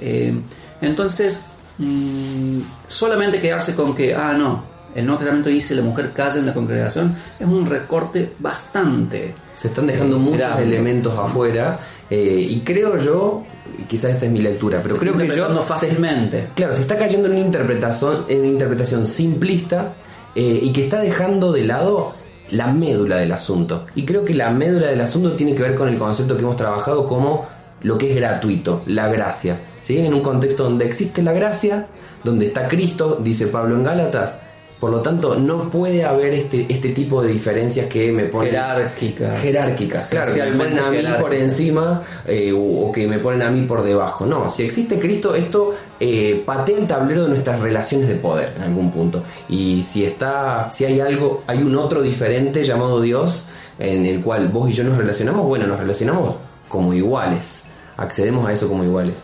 Eh, 0.00 0.34
entonces, 0.80 1.46
mm, 1.78 2.60
solamente 2.86 3.40
quedarse 3.40 3.74
con 3.74 3.94
que, 3.94 4.14
ah, 4.14 4.34
no, 4.34 4.62
el 4.94 5.06
Nuevo 5.06 5.18
Testamento 5.18 5.48
dice 5.48 5.74
la 5.74 5.82
mujer 5.82 6.12
calla 6.12 6.38
en 6.38 6.46
la 6.46 6.54
congregación, 6.54 7.14
es 7.38 7.46
un 7.46 7.66
recorte 7.66 8.32
bastante. 8.38 9.34
Se 9.60 9.68
están 9.68 9.86
dejando 9.86 10.16
eh, 10.16 10.20
muchos 10.20 10.38
grave. 10.38 10.62
elementos 10.62 11.18
afuera 11.18 11.78
eh, 12.10 12.46
y 12.48 12.60
creo 12.60 12.98
yo, 12.98 13.44
y 13.78 13.82
quizás 13.82 14.12
esta 14.12 14.26
es 14.26 14.32
mi 14.32 14.40
lectura, 14.40 14.80
pero 14.82 14.94
Se 14.94 15.00
creo 15.00 15.16
que 15.16 15.28
yo 15.28 15.48
fácilmente. 15.62 16.48
Claro, 16.54 16.74
se 16.74 16.82
está 16.82 16.96
cayendo 16.96 17.26
en 17.26 17.34
una 17.34 17.44
interpretación, 17.44 18.24
en 18.28 18.40
una 18.40 18.48
interpretación 18.48 19.06
simplista 19.06 19.94
eh, 20.34 20.60
y 20.62 20.72
que 20.72 20.84
está 20.84 21.00
dejando 21.00 21.52
de 21.52 21.64
lado 21.64 22.14
la 22.50 22.72
médula 22.72 23.16
del 23.16 23.32
asunto. 23.32 23.86
Y 23.94 24.04
creo 24.04 24.24
que 24.24 24.34
la 24.34 24.50
médula 24.50 24.88
del 24.88 25.00
asunto 25.00 25.32
tiene 25.34 25.54
que 25.54 25.62
ver 25.62 25.74
con 25.74 25.88
el 25.88 25.98
concepto 25.98 26.36
que 26.36 26.42
hemos 26.42 26.56
trabajado 26.56 27.06
como 27.06 27.46
lo 27.82 27.96
que 27.96 28.10
es 28.10 28.16
gratuito, 28.16 28.82
la 28.86 29.08
gracia. 29.08 29.60
¿sí? 29.80 29.98
En 29.98 30.14
un 30.14 30.20
contexto 30.20 30.64
donde 30.64 30.86
existe 30.86 31.22
la 31.22 31.32
gracia, 31.32 31.86
donde 32.24 32.46
está 32.46 32.68
Cristo, 32.68 33.18
dice 33.22 33.46
Pablo 33.46 33.76
en 33.76 33.84
Gálatas, 33.84 34.34
por 34.80 34.90
lo 34.90 35.00
tanto 35.00 35.34
no 35.34 35.68
puede 35.70 36.04
haber 36.04 36.34
este, 36.34 36.66
este 36.68 36.90
tipo 36.90 37.20
de 37.20 37.32
diferencias 37.32 37.86
que 37.86 38.12
me 38.12 38.24
ponen 38.26 38.52
Jerárquica. 38.52 39.40
jerárquicas, 39.40 40.08
claro, 40.08 40.32
que 40.32 40.42
me 40.44 40.56
ponen 40.56 40.78
a 40.78 40.90
mí 40.90 40.96
por 40.98 41.04
jerárquicas. 41.04 41.42
encima 41.42 42.02
eh, 42.26 42.52
o, 42.52 42.86
o 42.86 42.92
que 42.92 43.08
me 43.08 43.18
ponen 43.18 43.42
a 43.42 43.50
mí 43.50 43.66
por 43.66 43.82
debajo. 43.82 44.24
No, 44.24 44.50
si 44.50 44.62
existe 44.62 45.00
Cristo, 45.00 45.34
esto 45.34 45.74
eh, 46.00 46.42
patea 46.46 46.78
el 46.78 46.86
tablero 46.86 47.24
de 47.24 47.28
nuestras 47.28 47.60
relaciones 47.60 48.08
de 48.08 48.14
poder 48.14 48.54
en 48.56 48.62
algún 48.62 48.90
punto. 48.90 49.22
Y 49.48 49.82
si 49.82 50.04
está, 50.04 50.70
si 50.72 50.84
hay 50.84 51.00
algo, 51.00 51.42
hay 51.46 51.62
un 51.62 51.74
otro 51.76 52.02
diferente 52.02 52.64
llamado 52.64 53.00
Dios 53.00 53.48
en 53.78 54.06
el 54.06 54.20
cual 54.20 54.48
vos 54.48 54.70
y 54.70 54.72
yo 54.72 54.84
nos 54.84 54.96
relacionamos, 54.96 55.46
bueno, 55.46 55.66
nos 55.66 55.78
relacionamos 55.78 56.36
como 56.68 56.92
iguales, 56.94 57.64
accedemos 57.96 58.48
a 58.48 58.52
eso 58.52 58.68
como 58.68 58.84
iguales. 58.84 59.14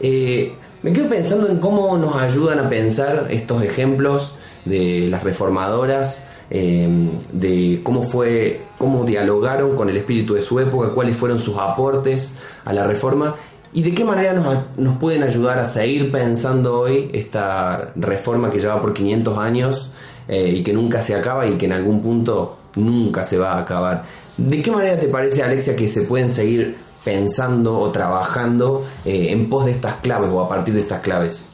Eh, 0.00 0.54
me 0.82 0.92
quedo 0.92 1.08
pensando 1.08 1.48
en 1.48 1.58
cómo 1.58 1.96
nos 1.96 2.16
ayudan 2.16 2.58
a 2.58 2.68
pensar 2.68 3.26
estos 3.30 3.62
ejemplos 3.62 4.34
de 4.64 5.08
las 5.08 5.22
reformadoras, 5.22 6.22
eh, 6.50 6.88
de 7.32 7.80
cómo 7.82 8.04
fue, 8.04 8.62
cómo 8.78 9.04
dialogaron 9.04 9.74
con 9.74 9.88
el 9.90 9.96
espíritu 9.96 10.34
de 10.34 10.42
su 10.42 10.60
época, 10.60 10.90
cuáles 10.90 11.16
fueron 11.16 11.38
sus 11.38 11.58
aportes 11.58 12.32
a 12.64 12.72
la 12.72 12.86
reforma 12.86 13.34
y 13.72 13.82
de 13.82 13.94
qué 13.94 14.04
manera 14.04 14.32
nos, 14.76 14.96
pueden 14.98 15.22
ayudar 15.22 15.58
a 15.58 15.66
seguir 15.66 16.10
pensando 16.10 16.80
hoy 16.80 17.10
esta 17.12 17.92
reforma 17.96 18.50
que 18.50 18.60
lleva 18.60 18.80
por 18.80 18.94
500 18.94 19.38
años 19.38 19.90
eh, 20.28 20.54
y 20.56 20.62
que 20.62 20.72
nunca 20.72 21.02
se 21.02 21.14
acaba 21.14 21.46
y 21.46 21.56
que 21.58 21.66
en 21.66 21.72
algún 21.72 22.00
punto 22.02 22.56
nunca 22.76 23.24
se 23.24 23.38
va 23.38 23.52
a 23.54 23.60
acabar. 23.60 24.04
¿De 24.36 24.62
qué 24.62 24.70
manera 24.70 24.98
te 24.98 25.08
parece, 25.08 25.42
Alexia, 25.42 25.76
que 25.76 25.88
se 25.88 26.02
pueden 26.02 26.30
seguir 26.30 26.76
pensando 27.04 27.78
o 27.78 27.90
trabajando 27.90 28.84
eh, 29.04 29.28
en 29.30 29.48
pos 29.48 29.64
de 29.66 29.72
estas 29.72 29.94
claves 29.94 30.30
o 30.32 30.40
a 30.40 30.48
partir 30.48 30.74
de 30.74 30.80
estas 30.80 31.00
claves? 31.00 31.50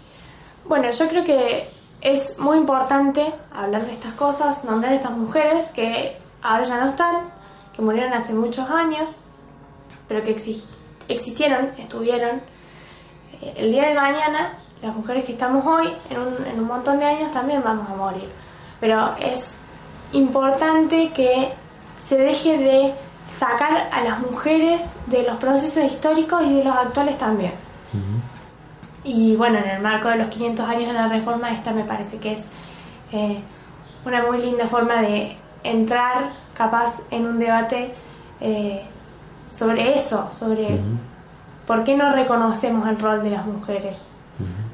Bueno, 0.66 0.90
yo 0.90 1.08
creo 1.08 1.24
que 1.24 1.64
es 2.00 2.38
muy 2.38 2.56
importante 2.56 3.32
hablar 3.54 3.84
de 3.86 3.92
estas 3.92 4.14
cosas, 4.14 4.64
nombrar 4.64 4.92
a 4.92 4.96
estas 4.96 5.12
mujeres 5.12 5.66
que 5.74 6.16
ahora 6.42 6.64
ya 6.64 6.80
no 6.80 6.88
están, 6.90 7.16
que 7.74 7.82
murieron 7.82 8.12
hace 8.12 8.32
muchos 8.32 8.68
años, 8.68 9.18
pero 10.08 10.22
que 10.22 10.36
exi- 10.36 10.64
existieron, 11.08 11.70
estuvieron. 11.78 12.40
Eh, 13.40 13.54
El 13.56 13.72
día 13.72 13.88
de 13.88 13.94
mañana, 13.94 14.58
las 14.82 14.94
mujeres 14.94 15.24
que 15.24 15.32
estamos 15.32 15.64
hoy, 15.66 15.92
en 16.10 16.18
un, 16.18 16.46
en 16.46 16.60
un 16.60 16.66
montón 16.66 16.98
de 16.98 17.06
años 17.06 17.30
también 17.32 17.62
vamos 17.62 17.88
a 17.88 17.94
morir. 17.94 18.28
Pero 18.80 19.14
es 19.18 19.58
importante 20.12 21.12
que 21.12 21.52
se 21.98 22.16
deje 22.16 22.58
de 22.58 22.94
sacar 23.26 23.88
a 23.92 24.02
las 24.02 24.20
mujeres 24.20 24.96
de 25.06 25.22
los 25.22 25.36
procesos 25.36 25.84
históricos 25.84 26.42
y 26.44 26.54
de 26.54 26.64
los 26.64 26.76
actuales 26.76 27.18
también. 27.18 27.52
Y 29.04 29.34
bueno, 29.36 29.58
en 29.58 29.68
el 29.68 29.82
marco 29.82 30.08
de 30.08 30.16
los 30.16 30.28
500 30.28 30.68
años 30.68 30.86
de 30.88 30.92
la 30.92 31.08
reforma, 31.08 31.50
esta 31.50 31.72
me 31.72 31.84
parece 31.84 32.18
que 32.18 32.34
es 32.34 32.44
eh, 33.12 33.40
una 34.04 34.22
muy 34.22 34.38
linda 34.38 34.66
forma 34.66 35.02
de 35.02 35.36
entrar 35.64 36.30
capaz 36.54 37.00
en 37.10 37.26
un 37.26 37.38
debate 37.38 37.94
eh, 38.40 38.84
sobre 39.56 39.94
eso, 39.94 40.30
sobre 40.36 40.80
por 41.66 41.84
qué 41.84 41.96
no 41.96 42.12
reconocemos 42.12 42.88
el 42.88 42.98
rol 42.98 43.22
de 43.22 43.30
las 43.30 43.46
mujeres, 43.46 44.10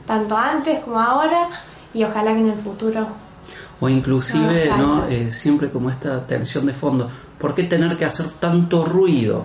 tanto 0.06 0.36
antes 0.36 0.80
como 0.80 1.00
ahora 1.00 1.48
y 1.92 2.04
ojalá 2.04 2.32
que 2.32 2.40
en 2.40 2.48
el 2.48 2.58
futuro. 2.58 3.08
O 3.80 3.88
inclusive, 3.88 4.70
¿no? 4.76 5.06
Eh, 5.06 5.30
siempre 5.30 5.70
como 5.70 5.90
esta 5.90 6.26
tensión 6.26 6.66
de 6.66 6.74
fondo, 6.74 7.08
¿por 7.38 7.54
qué 7.54 7.64
tener 7.64 7.96
que 7.96 8.04
hacer 8.04 8.26
tanto 8.40 8.84
ruido, 8.84 9.44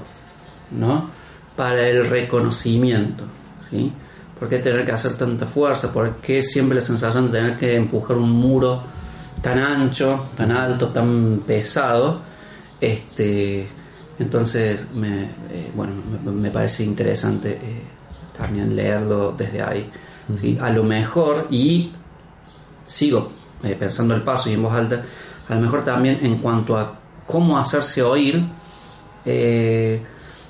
¿no? 0.71 1.09
Para 1.55 1.87
el 1.87 2.09
reconocimiento, 2.09 3.25
¿sí? 3.69 3.93
¿Por 4.39 4.49
qué 4.49 4.59
tener 4.59 4.83
que 4.85 4.91
hacer 4.91 5.15
tanta 5.15 5.45
fuerza? 5.45 5.93
¿Por 5.93 6.15
qué 6.17 6.41
siempre 6.41 6.75
la 6.75 6.81
sensación 6.81 7.31
de 7.31 7.39
tener 7.39 7.57
que 7.57 7.75
empujar 7.75 8.17
un 8.17 8.31
muro 8.31 8.81
tan 9.41 9.59
ancho, 9.59 10.29
tan 10.35 10.51
alto, 10.51 10.89
tan 10.89 11.43
pesado? 11.45 12.21
Este, 12.81 13.67
entonces, 14.23 14.87
me, 14.93 15.23
eh, 15.49 15.71
bueno, 15.75 15.93
me, 16.23 16.49
parece 16.49 16.83
interesante 16.83 17.59
eh, 17.61 17.83
también 18.35 18.73
leerlo 18.75 19.33
desde 19.33 19.61
ahí. 19.61 19.91
A 20.61 20.69
lo 20.69 20.83
mejor, 20.83 21.47
y 21.51 21.91
sigo 22.87 23.31
eh, 23.63 23.75
pensando 23.77 24.15
el 24.15 24.21
paso 24.21 24.49
y 24.49 24.53
en 24.53 24.63
voz 24.63 24.73
alta, 24.73 25.03
a 25.49 25.55
lo 25.55 25.61
mejor 25.61 25.83
también 25.83 26.19
en 26.21 26.37
cuanto 26.37 26.77
a 26.77 26.97
cómo 27.27 27.57
hacerse 27.57 28.01
oír, 28.01 28.41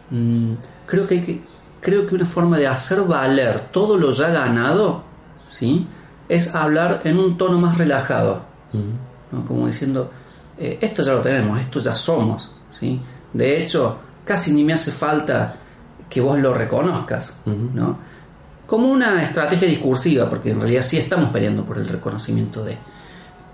mm, 0.09 0.53
creo 0.85 1.07
que, 1.07 1.41
creo 1.81 2.05
que 2.05 2.15
una 2.15 2.27
forma 2.27 2.59
de 2.59 2.67
hacer 2.67 3.01
valer 3.01 3.59
todo 3.71 3.97
lo 3.97 4.11
ya 4.11 4.29
ganado, 4.29 5.03
¿sí? 5.49 5.87
es 6.29 6.53
hablar 6.53 7.01
en 7.05 7.17
un 7.17 7.37
tono 7.37 7.57
más 7.57 7.77
relajado, 7.77 8.43
como 9.47 9.65
diciendo, 9.65 10.11
esto 10.57 11.01
ya 11.01 11.13
lo 11.13 11.21
tenemos, 11.21 11.59
esto 11.59 11.79
ya 11.79 11.95
somos, 11.95 12.51
¿sí? 12.69 13.01
De 13.33 13.61
hecho, 13.61 13.97
casi 14.25 14.53
ni 14.53 14.63
me 14.63 14.73
hace 14.73 14.91
falta 14.91 15.55
que 16.09 16.21
vos 16.21 16.37
lo 16.39 16.53
reconozcas, 16.53 17.35
¿no? 17.45 17.97
Como 18.67 18.89
una 18.89 19.23
estrategia 19.23 19.67
discursiva, 19.67 20.29
porque 20.29 20.51
en 20.51 20.59
realidad 20.59 20.83
sí 20.83 20.97
estamos 20.97 21.31
peleando 21.31 21.65
por 21.65 21.77
el 21.77 21.87
reconocimiento 21.87 22.63
de. 22.63 22.77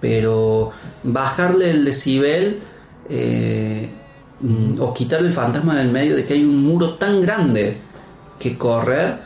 Pero 0.02 0.72
bajarle 1.04 1.72
el 1.72 1.84
decibel 1.84 2.62
eh, 3.10 3.90
mm, 4.40 4.80
o 4.80 4.94
quitarle 4.94 5.28
el 5.28 5.34
fantasma 5.34 5.76
del 5.76 5.90
medio 5.90 6.16
de 6.16 6.26
que 6.26 6.36
hay 6.36 6.44
un 6.44 6.64
muro 6.64 6.96
tan 6.96 7.22
grande 7.22 7.78
que 8.40 8.58
correr, 8.58 9.20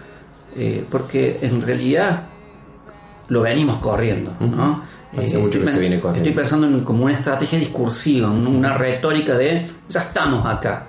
eh, 0.55 0.85
porque 0.89 1.39
en 1.41 1.61
realidad 1.61 2.23
lo 3.27 3.41
venimos 3.41 3.77
corriendo, 3.77 4.33
¿no? 4.39 4.81
estoy, 5.21 6.31
pensando 6.31 6.67
en 6.67 6.83
como 6.83 7.05
una 7.05 7.13
estrategia 7.13 7.59
discursiva, 7.59 8.29
una 8.29 8.73
retórica 8.73 9.37
de 9.37 9.67
ya 9.87 10.01
estamos 10.01 10.45
acá. 10.45 10.87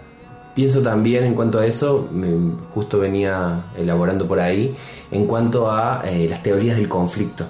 Pienso 0.54 0.80
también 0.80 1.24
en 1.24 1.34
cuanto 1.34 1.58
a 1.58 1.66
eso, 1.66 2.08
justo 2.72 2.98
venía 2.98 3.64
elaborando 3.76 4.26
por 4.26 4.38
ahí, 4.38 4.74
en 5.10 5.26
cuanto 5.26 5.70
a 5.70 6.02
eh, 6.04 6.28
las 6.28 6.42
teorías 6.42 6.76
del 6.76 6.88
conflicto 6.88 7.44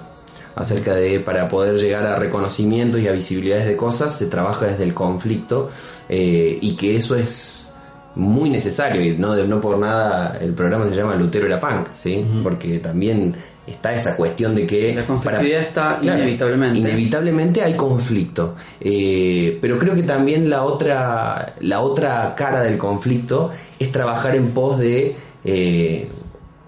acerca 0.55 0.95
de 0.95 1.19
para 1.19 1.47
poder 1.49 1.79
llegar 1.79 2.05
a 2.05 2.15
reconocimientos 2.15 3.01
y 3.01 3.07
a 3.07 3.11
visibilidades 3.11 3.67
de 3.67 3.75
cosas 3.75 4.17
se 4.17 4.27
trabaja 4.27 4.65
desde 4.65 4.85
el 4.85 4.93
conflicto 4.93 5.69
eh, 6.07 6.57
y 6.61 6.75
que 6.77 6.95
eso 6.95 7.15
es 7.15 7.73
muy 8.15 8.49
necesario 8.49 9.03
y 9.03 9.17
no, 9.17 9.35
no 9.35 9.59
por 9.59 9.77
nada 9.77 10.37
el 10.39 10.53
programa 10.53 10.87
se 10.87 10.95
llama 10.95 11.15
Lutero 11.15 11.45
era 11.45 11.59
punk, 11.59 11.89
¿sí? 11.93 12.25
porque 12.41 12.79
también 12.79 13.35
está 13.67 13.93
esa 13.93 14.15
cuestión 14.15 14.55
de 14.55 14.67
que... 14.67 14.93
La 14.93 15.05
conflictividad 15.05 15.61
está 15.61 15.99
inevitablemente. 16.01 16.79
Inevitablemente 16.79 17.61
hay 17.61 17.73
conflicto. 17.73 18.55
Eh, 18.79 19.57
pero 19.61 19.77
creo 19.79 19.95
que 19.95 20.03
también 20.03 20.49
la 20.49 20.63
otra, 20.63 21.55
la 21.61 21.81
otra 21.81 22.35
cara 22.35 22.61
del 22.61 22.77
conflicto 22.77 23.51
es 23.79 23.91
trabajar 23.91 24.35
en 24.35 24.51
pos 24.51 24.77
de 24.77 25.15
eh, 25.43 26.07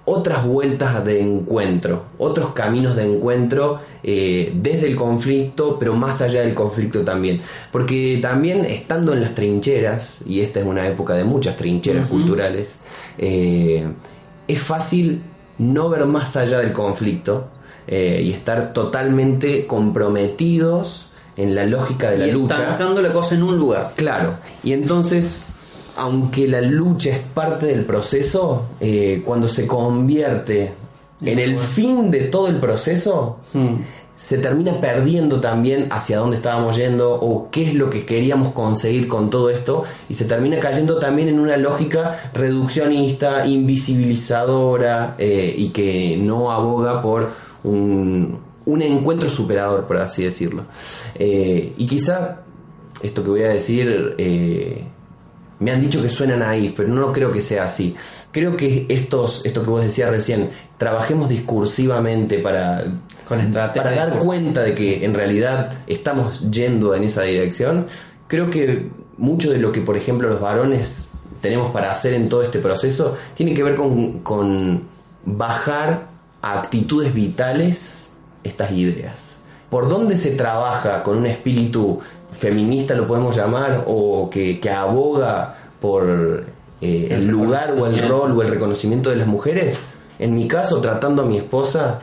otras 0.05 0.45
vueltas 0.45 1.03
de 1.03 1.21
encuentro, 1.21 2.05
otros 2.17 2.53
caminos 2.53 2.95
de 2.95 3.03
encuentro 3.03 3.81
eh, 4.03 4.51
desde 4.55 4.87
el 4.87 4.95
conflicto, 4.95 5.77
pero 5.77 5.93
más 5.95 6.21
allá 6.21 6.41
del 6.41 6.55
conflicto 6.55 7.01
también. 7.01 7.41
Porque 7.71 8.17
también 8.21 8.65
estando 8.65 9.13
en 9.13 9.21
las 9.21 9.35
trincheras, 9.35 10.21
y 10.25 10.41
esta 10.41 10.61
es 10.61 10.65
una 10.65 10.87
época 10.87 11.13
de 11.13 11.25
muchas 11.25 11.57
trincheras 11.57 12.07
culturales, 12.07 12.77
es 13.17 14.61
fácil 14.61 15.21
no 15.59 15.89
ver 15.89 16.05
más 16.05 16.35
allá 16.35 16.59
del 16.59 16.73
conflicto 16.73 17.47
eh, 17.87 18.21
y 18.23 18.31
estar 18.31 18.73
totalmente 18.73 19.65
comprometidos 19.65 21.11
en 21.35 21.55
la 21.55 21.65
lógica 21.65 22.11
de 22.11 22.17
la 22.19 22.27
lucha. 22.27 22.55
Estancando 22.55 23.01
la 23.01 23.09
cosa 23.09 23.35
en 23.35 23.43
un 23.43 23.57
lugar. 23.57 23.93
Claro. 23.95 24.37
Y 24.63 24.73
entonces, 24.73 25.41
aunque 25.95 26.47
la 26.47 26.61
lucha 26.61 27.11
es 27.11 27.19
parte 27.19 27.67
del 27.67 27.85
proceso, 27.85 28.69
eh, 28.79 29.21
cuando 29.23 29.47
se 29.47 29.67
convierte 29.67 30.73
en 31.21 31.39
el 31.39 31.57
fin 31.57 32.11
de 32.11 32.21
todo 32.21 32.47
el 32.47 32.57
proceso, 32.57 33.39
hmm 33.53 33.75
se 34.17 34.39
termina 34.39 34.81
perdiendo 34.81 35.39
también 35.39 35.89
hacia 35.91 36.17
dónde 36.17 36.37
estábamos 36.37 36.75
yendo 36.75 37.13
o 37.13 37.51
qué 37.51 37.67
es 37.67 37.75
lo 37.75 37.91
que 37.91 38.03
queríamos 38.03 38.51
conseguir 38.51 39.07
con 39.07 39.29
todo 39.29 39.51
esto 39.51 39.83
y 40.09 40.15
se 40.15 40.25
termina 40.25 40.59
cayendo 40.59 40.97
también 40.97 41.29
en 41.29 41.39
una 41.39 41.55
lógica 41.55 42.31
reduccionista, 42.33 43.45
invisibilizadora 43.45 45.15
eh, 45.19 45.53
y 45.55 45.69
que 45.69 46.17
no 46.19 46.51
aboga 46.51 46.99
por 47.03 47.29
un, 47.63 48.41
encuentro 48.65 49.29
superador, 49.29 49.85
por 49.85 49.97
así 49.97 50.23
decirlo. 50.23 50.65
Eh, 51.13 51.73
y 51.77 51.85
quizá 51.85 52.41
esto 53.01 53.23
que 53.23 53.29
voy 53.29 53.43
a 53.43 53.49
decir... 53.49 54.15
Eh, 54.17 54.83
me 55.59 55.71
han 55.71 55.81
dicho 55.81 56.01
que 56.01 56.09
suena 56.09 56.35
naif, 56.35 56.73
pero 56.77 56.89
no 56.89 57.11
creo 57.11 57.31
que 57.31 57.41
sea 57.41 57.65
así. 57.65 57.95
Creo 58.31 58.55
que 58.55 58.85
estos, 58.89 59.43
esto 59.43 59.63
que 59.63 59.69
vos 59.71 59.81
decías 59.81 60.11
recién, 60.11 60.51
trabajemos 60.77 61.29
discursivamente 61.29 62.37
para 62.37 62.83
para 63.27 63.91
dar 63.91 64.19
cuenta 64.19 64.61
de 64.61 64.73
que 64.73 65.05
en 65.05 65.13
realidad 65.13 65.71
estamos 65.87 66.49
yendo 66.49 66.95
en 66.95 67.03
esa 67.03 67.23
dirección, 67.23 67.87
creo 68.27 68.49
que 68.49 68.89
mucho 69.17 69.51
de 69.51 69.57
lo 69.57 69.71
que, 69.71 69.81
por 69.81 69.97
ejemplo, 69.97 70.29
los 70.29 70.39
varones 70.39 71.09
tenemos 71.41 71.71
para 71.71 71.91
hacer 71.91 72.13
en 72.13 72.29
todo 72.29 72.43
este 72.43 72.59
proceso 72.59 73.17
tiene 73.35 73.53
que 73.53 73.63
ver 73.63 73.75
con, 73.75 74.83
bajar 75.25 76.07
a 76.41 76.59
actitudes 76.59 77.13
vitales 77.13 78.13
estas 78.43 78.71
ideas. 78.71 79.39
¿Por 79.69 79.89
dónde 79.89 80.17
se 80.17 80.31
trabaja 80.31 81.03
con 81.03 81.17
un 81.17 81.25
espíritu 81.25 81.99
feminista, 82.31 82.93
lo 82.93 83.07
podemos 83.07 83.35
llamar, 83.35 83.83
o 83.87 84.29
que, 84.29 84.59
aboga 84.71 85.57
por 85.81 86.45
eh, 86.79 87.07
el 87.11 87.27
lugar 87.27 87.75
o 87.77 87.87
el 87.87 88.07
rol 88.07 88.37
o 88.37 88.41
el 88.41 88.49
reconocimiento 88.49 89.09
de 89.09 89.17
las 89.17 89.27
mujeres? 89.27 89.77
En 90.19 90.35
mi 90.35 90.47
caso, 90.47 90.79
tratando 90.79 91.23
a 91.23 91.25
mi 91.25 91.37
esposa 91.37 91.99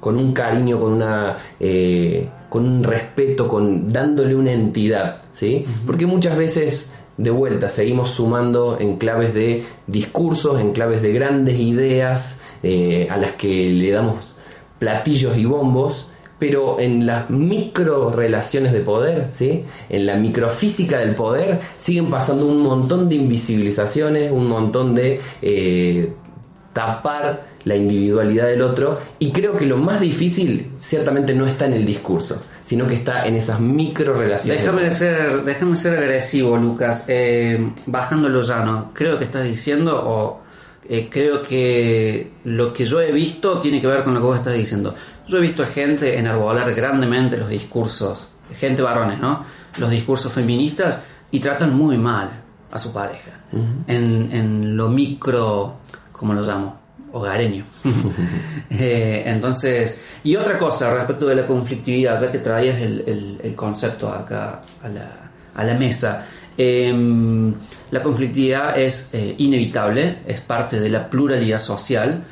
con 0.00 0.16
un 0.16 0.32
cariño, 0.32 0.78
con 0.80 0.92
una 0.92 1.36
eh, 1.60 2.28
con 2.48 2.66
un 2.66 2.82
respeto, 2.82 3.46
con 3.48 3.92
dándole 3.92 4.34
una 4.34 4.52
entidad, 4.52 5.22
¿sí? 5.32 5.66
Porque 5.86 6.06
muchas 6.06 6.36
veces 6.36 6.90
de 7.16 7.30
vuelta 7.30 7.68
seguimos 7.68 8.10
sumando 8.10 8.78
en 8.80 8.96
claves 8.96 9.34
de 9.34 9.64
discursos, 9.86 10.60
en 10.60 10.72
claves 10.72 11.02
de 11.02 11.12
grandes 11.12 11.58
ideas 11.58 12.40
eh, 12.62 13.08
a 13.10 13.16
las 13.16 13.32
que 13.32 13.68
le 13.68 13.90
damos 13.90 14.36
platillos 14.78 15.36
y 15.36 15.44
bombos, 15.44 16.10
pero 16.38 16.78
en 16.78 17.06
las 17.06 17.28
micro 17.30 18.12
relaciones 18.12 18.72
de 18.72 18.80
poder, 18.80 19.28
¿sí? 19.32 19.64
en 19.88 20.06
la 20.06 20.16
microfísica 20.16 20.98
del 20.98 21.16
poder, 21.16 21.60
siguen 21.76 22.10
pasando 22.10 22.46
un 22.46 22.62
montón 22.62 23.08
de 23.08 23.16
invisibilizaciones, 23.16 24.30
un 24.30 24.46
montón 24.46 24.94
de 24.94 25.20
eh, 25.42 26.12
tapar 26.78 27.42
la 27.64 27.74
individualidad 27.74 28.46
del 28.46 28.62
otro 28.62 29.00
y 29.18 29.32
creo 29.32 29.56
que 29.56 29.66
lo 29.66 29.78
más 29.78 30.00
difícil 30.00 30.70
ciertamente 30.78 31.34
no 31.34 31.44
está 31.44 31.66
en 31.66 31.72
el 31.72 31.84
discurso, 31.84 32.40
sino 32.62 32.86
que 32.86 32.94
está 32.94 33.26
en 33.26 33.34
esas 33.34 33.58
micro 33.58 34.14
relaciones. 34.14 34.62
Déjame 34.62 34.82
de 34.82 34.92
ser, 34.92 35.42
déjame 35.42 35.74
ser 35.74 35.98
agresivo, 35.98 36.56
Lucas, 36.56 37.06
eh, 37.08 37.72
bajando 37.86 38.28
lo 38.28 38.42
llano, 38.42 38.92
creo 38.94 39.18
que 39.18 39.24
estás 39.24 39.42
diciendo 39.42 40.00
o 40.06 40.40
eh, 40.88 41.08
creo 41.10 41.42
que 41.42 42.34
lo 42.44 42.72
que 42.72 42.84
yo 42.84 43.00
he 43.00 43.10
visto 43.10 43.58
tiene 43.58 43.80
que 43.80 43.88
ver 43.88 44.04
con 44.04 44.14
lo 44.14 44.20
que 44.20 44.26
vos 44.26 44.38
estás 44.38 44.54
diciendo. 44.54 44.94
Yo 45.26 45.38
he 45.38 45.40
visto 45.40 45.66
gente 45.66 46.16
enarbolar 46.16 46.72
grandemente 46.74 47.36
los 47.36 47.48
discursos, 47.48 48.28
gente 48.54 48.82
varones, 48.82 49.18
¿no? 49.18 49.44
Los 49.78 49.90
discursos 49.90 50.32
feministas 50.32 51.00
y 51.32 51.40
tratan 51.40 51.74
muy 51.74 51.98
mal 51.98 52.30
a 52.70 52.78
su 52.78 52.92
pareja. 52.92 53.32
en, 53.52 54.30
en 54.30 54.76
lo 54.76 54.88
micro, 54.88 55.78
como 56.18 56.34
lo 56.34 56.42
llamo, 56.42 56.78
hogareño. 57.12 57.64
Eh, 58.70 59.24
entonces, 59.26 60.04
y 60.22 60.36
otra 60.36 60.58
cosa 60.58 60.94
respecto 60.94 61.26
de 61.26 61.34
la 61.34 61.46
conflictividad, 61.46 62.20
ya 62.20 62.30
que 62.30 62.38
traías 62.38 62.78
el, 62.80 63.54
concepto 63.56 64.12
acá 64.12 64.62
a 65.56 65.64
la, 65.64 65.74
mesa, 65.74 66.26
em, 66.56 67.52
la 67.90 68.02
conflictividad 68.02 68.78
es 68.78 69.14
eh, 69.14 69.34
inevitable, 69.38 70.18
es 70.26 70.42
parte 70.42 70.78
de 70.78 70.90
la 70.90 71.08
pluralidad 71.08 71.58
social. 71.58 72.24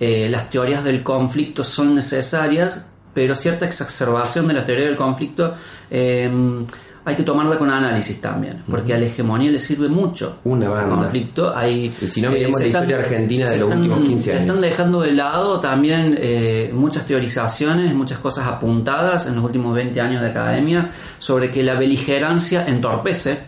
Eh, 0.00 0.28
las 0.28 0.50
teorías 0.50 0.82
del 0.82 1.02
conflicto 1.02 1.62
son 1.62 1.94
necesarias, 1.94 2.84
pero 3.14 3.34
cierta 3.36 3.64
exacerbación 3.64 4.48
de 4.48 4.54
la 4.54 4.66
teoría 4.66 4.86
del 4.86 4.96
conflicto 4.96 5.54
em, 5.90 6.66
hay 7.06 7.16
que 7.16 7.22
tomarla 7.22 7.58
con 7.58 7.70
análisis 7.70 8.20
también, 8.20 8.62
porque 8.68 8.94
a 8.94 8.98
la 8.98 9.04
hegemonía 9.06 9.50
le 9.50 9.60
sirve 9.60 9.88
mucho. 9.88 10.38
Una 10.44 10.68
banda. 10.70 10.96
conflicto. 10.96 11.54
Hay, 11.54 11.92
Y 12.00 12.06
si 12.06 12.22
no, 12.22 12.30
miremos 12.30 12.58
se 12.58 12.64
la 12.64 12.68
historia 12.68 12.96
argentina 12.98 13.44
de 13.44 13.50
se 13.50 13.58
los 13.58 13.74
últimos 13.74 14.00
15 14.00 14.24
Se 14.24 14.30
años. 14.32 14.40
están 14.42 14.60
dejando 14.62 15.00
de 15.02 15.12
lado 15.12 15.60
también 15.60 16.16
eh, 16.18 16.70
muchas 16.74 17.06
teorizaciones, 17.06 17.94
muchas 17.94 18.18
cosas 18.18 18.46
apuntadas 18.46 19.26
en 19.26 19.34
los 19.36 19.44
últimos 19.44 19.74
20 19.74 20.00
años 20.00 20.22
de 20.22 20.28
academia 20.28 20.90
sobre 21.18 21.50
que 21.50 21.62
la 21.62 21.74
beligerancia 21.74 22.64
entorpece 22.66 23.38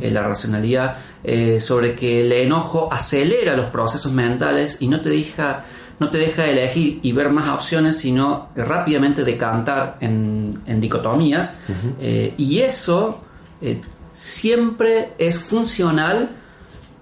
eh, 0.00 0.10
la 0.10 0.22
racionalidad, 0.22 0.96
eh, 1.24 1.58
sobre 1.58 1.94
que 1.94 2.22
el 2.22 2.32
enojo 2.32 2.88
acelera 2.92 3.56
los 3.56 3.66
procesos 3.66 4.12
mentales 4.12 4.76
y 4.80 4.88
no 4.88 5.00
te 5.00 5.08
deja 5.08 5.64
no 6.02 6.10
te 6.10 6.18
deja 6.18 6.46
elegir 6.46 6.98
y 7.00 7.12
ver 7.12 7.30
más 7.30 7.48
opciones, 7.48 7.96
sino 7.96 8.48
rápidamente 8.56 9.22
decantar 9.22 9.98
en, 10.00 10.52
en 10.66 10.80
dicotomías. 10.80 11.54
Eh, 12.00 12.34
y 12.36 12.58
eso 12.58 13.20
eh, 13.60 13.80
siempre 14.12 15.12
es 15.16 15.38
funcional 15.38 16.28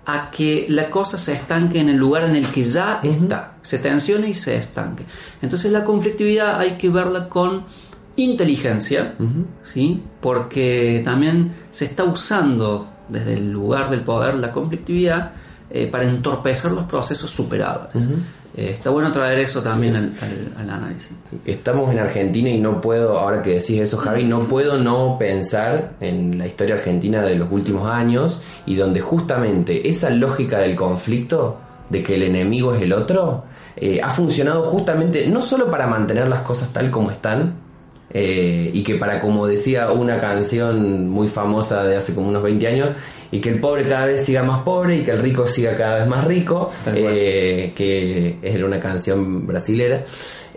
a 0.04 0.30
que 0.30 0.66
la 0.68 0.90
cosa 0.90 1.16
se 1.16 1.32
estanque 1.32 1.80
en 1.80 1.88
el 1.88 1.96
lugar 1.96 2.24
en 2.24 2.36
el 2.36 2.46
que 2.46 2.62
ya 2.62 3.00
está, 3.02 3.54
se 3.62 3.78
tensione 3.78 4.28
y 4.28 4.34
se 4.34 4.56
estanque. 4.56 5.04
Entonces 5.40 5.72
la 5.72 5.82
conflictividad 5.84 6.60
hay 6.60 6.72
que 6.72 6.90
verla 6.90 7.28
con 7.28 7.64
inteligencia, 8.16 9.14
¿sí? 9.62 10.02
porque 10.20 11.00
también 11.04 11.52
se 11.70 11.86
está 11.86 12.04
usando 12.04 12.90
desde 13.08 13.34
el 13.34 13.50
lugar 13.50 13.88
del 13.88 14.02
poder 14.02 14.34
la 14.34 14.52
conflictividad 14.52 15.32
eh, 15.70 15.86
para 15.86 16.04
entorpecer 16.04 16.72
los 16.72 16.84
procesos 16.84 17.30
superadores. 17.30 18.08
Eh, 18.60 18.70
está 18.74 18.90
bueno 18.90 19.10
traer 19.10 19.38
eso 19.38 19.62
también 19.62 19.96
al, 19.96 20.16
al- 20.20 20.52
al 20.58 20.70
análisis. 20.70 21.10
Estamos 21.46 21.90
en 21.92 21.98
Argentina 21.98 22.50
y 22.50 22.58
no 22.60 22.80
puedo, 22.80 23.18
ahora 23.18 23.42
que 23.42 23.54
decís 23.54 23.80
eso 23.80 23.96
Javi, 23.96 24.24
no 24.24 24.40
puedo 24.48 24.76
no 24.76 25.16
pensar 25.18 25.92
en 26.00 26.36
la 26.38 26.46
historia 26.46 26.74
argentina 26.74 27.22
de 27.22 27.36
los 27.36 27.50
últimos 27.50 27.88
años 27.90 28.40
y 28.66 28.74
donde 28.76 29.00
justamente 29.00 29.88
esa 29.88 30.10
lógica 30.10 30.58
del 30.58 30.76
conflicto, 30.76 31.56
de 31.88 32.02
que 32.02 32.16
el 32.16 32.22
enemigo 32.22 32.74
es 32.74 32.82
el 32.82 32.92
otro, 32.92 33.44
eh, 33.76 34.00
ha 34.02 34.10
funcionado 34.10 34.62
justamente 34.64 35.26
no 35.28 35.40
solo 35.42 35.70
para 35.70 35.86
mantener 35.86 36.28
las 36.28 36.42
cosas 36.42 36.72
tal 36.72 36.90
como 36.90 37.10
están, 37.10 37.54
eh, 38.12 38.70
y 38.72 38.82
que 38.82 38.96
para, 38.96 39.20
como 39.20 39.46
decía 39.46 39.92
una 39.92 40.20
canción 40.20 41.08
muy 41.08 41.28
famosa 41.28 41.84
de 41.84 41.96
hace 41.96 42.14
como 42.14 42.28
unos 42.28 42.42
20 42.42 42.66
años, 42.66 42.88
y 43.32 43.40
que 43.40 43.50
el 43.50 43.60
pobre 43.60 43.88
cada 43.88 44.06
vez 44.06 44.24
siga 44.24 44.42
más 44.42 44.62
pobre 44.62 44.96
y 44.96 45.02
que 45.02 45.12
el 45.12 45.20
rico 45.20 45.46
siga 45.46 45.76
cada 45.76 46.00
vez 46.00 46.08
más 46.08 46.24
rico, 46.24 46.72
eh, 46.86 47.72
que 47.76 48.36
era 48.42 48.66
una 48.66 48.80
canción 48.80 49.46
brasilera. 49.46 50.04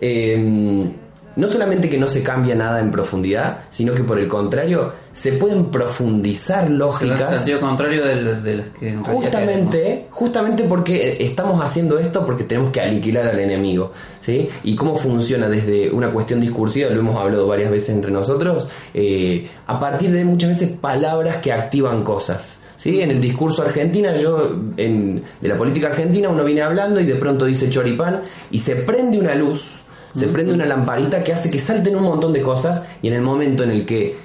Eh, 0.02 0.90
no 1.36 1.48
solamente 1.48 1.90
que 1.90 1.98
no 1.98 2.08
se 2.08 2.24
cambia 2.24 2.56
nada 2.56 2.80
en 2.80 2.92
profundidad, 2.92 3.60
sino 3.70 3.94
que 3.94 4.04
por 4.04 4.20
el 4.20 4.28
contrario, 4.28 4.94
se 5.14 5.34
pueden 5.34 5.66
profundizar 5.66 6.62
Se 6.62 6.66
va 6.66 6.68
en 6.68 6.78
lógicas. 6.80 7.30
sentido 7.30 7.60
contrario 7.60 8.06
de 8.06 8.22
los 8.22 8.44
que. 8.44 8.96
Justamente, 9.02 10.08
justamente 10.12 10.64
porque 10.64 11.18
estamos 11.20 11.64
haciendo 11.64 11.98
esto 11.98 12.26
porque 12.26 12.44
tenemos 12.44 12.72
que 12.72 12.82
aniquilar 12.82 13.28
al 13.28 13.40
enemigo, 13.40 13.92
¿sí? 14.22 14.50
Y 14.64 14.76
cómo 14.76 14.96
funciona 14.96 15.50
desde 15.50 15.92
una 15.92 16.12
cuestión 16.12 16.40
discursiva, 16.40 16.90
lo 16.90 17.00
hemos 17.00 17.20
hablado 17.20 17.48
varias 17.48 17.72
veces 17.72 17.90
entre 17.90 18.12
nosotros, 18.12 18.68
eh, 18.94 19.50
a 19.68 19.80
partir 19.80 20.12
de 20.12 20.26
muchas 20.26 20.50
veces 20.50 20.70
palabras 20.78 21.38
que 21.38 21.52
activan 21.52 22.04
cosas. 22.04 22.60
¿Sí? 22.76 23.02
En 23.02 23.12
el 23.12 23.22
discurso 23.22 23.62
argentina, 23.62 24.18
yo, 24.18 24.58
en, 24.76 25.24
de 25.40 25.48
la 25.48 25.56
política 25.56 25.88
argentina, 25.88 26.28
uno 26.28 26.44
viene 26.44 26.64
hablando 26.64 27.00
y 27.00 27.06
de 27.06 27.16
pronto 27.16 27.46
dice 27.46 27.70
choripán 27.70 28.24
y 28.52 28.60
se 28.60 28.76
prende 28.76 29.18
una 29.18 29.36
luz, 29.36 29.83
se 30.14 30.28
prende 30.28 30.54
una 30.54 30.66
lamparita 30.66 31.24
que 31.24 31.34
hace 31.34 31.50
que 31.50 31.60
salten 31.60 31.96
un 31.96 32.04
montón 32.04 32.34
de 32.34 32.42
cosas 32.42 32.84
y 33.02 33.08
en 33.08 33.16
el 33.16 33.22
momento 33.22 33.64
en 33.64 33.72
el 33.72 33.86
que 33.86 34.16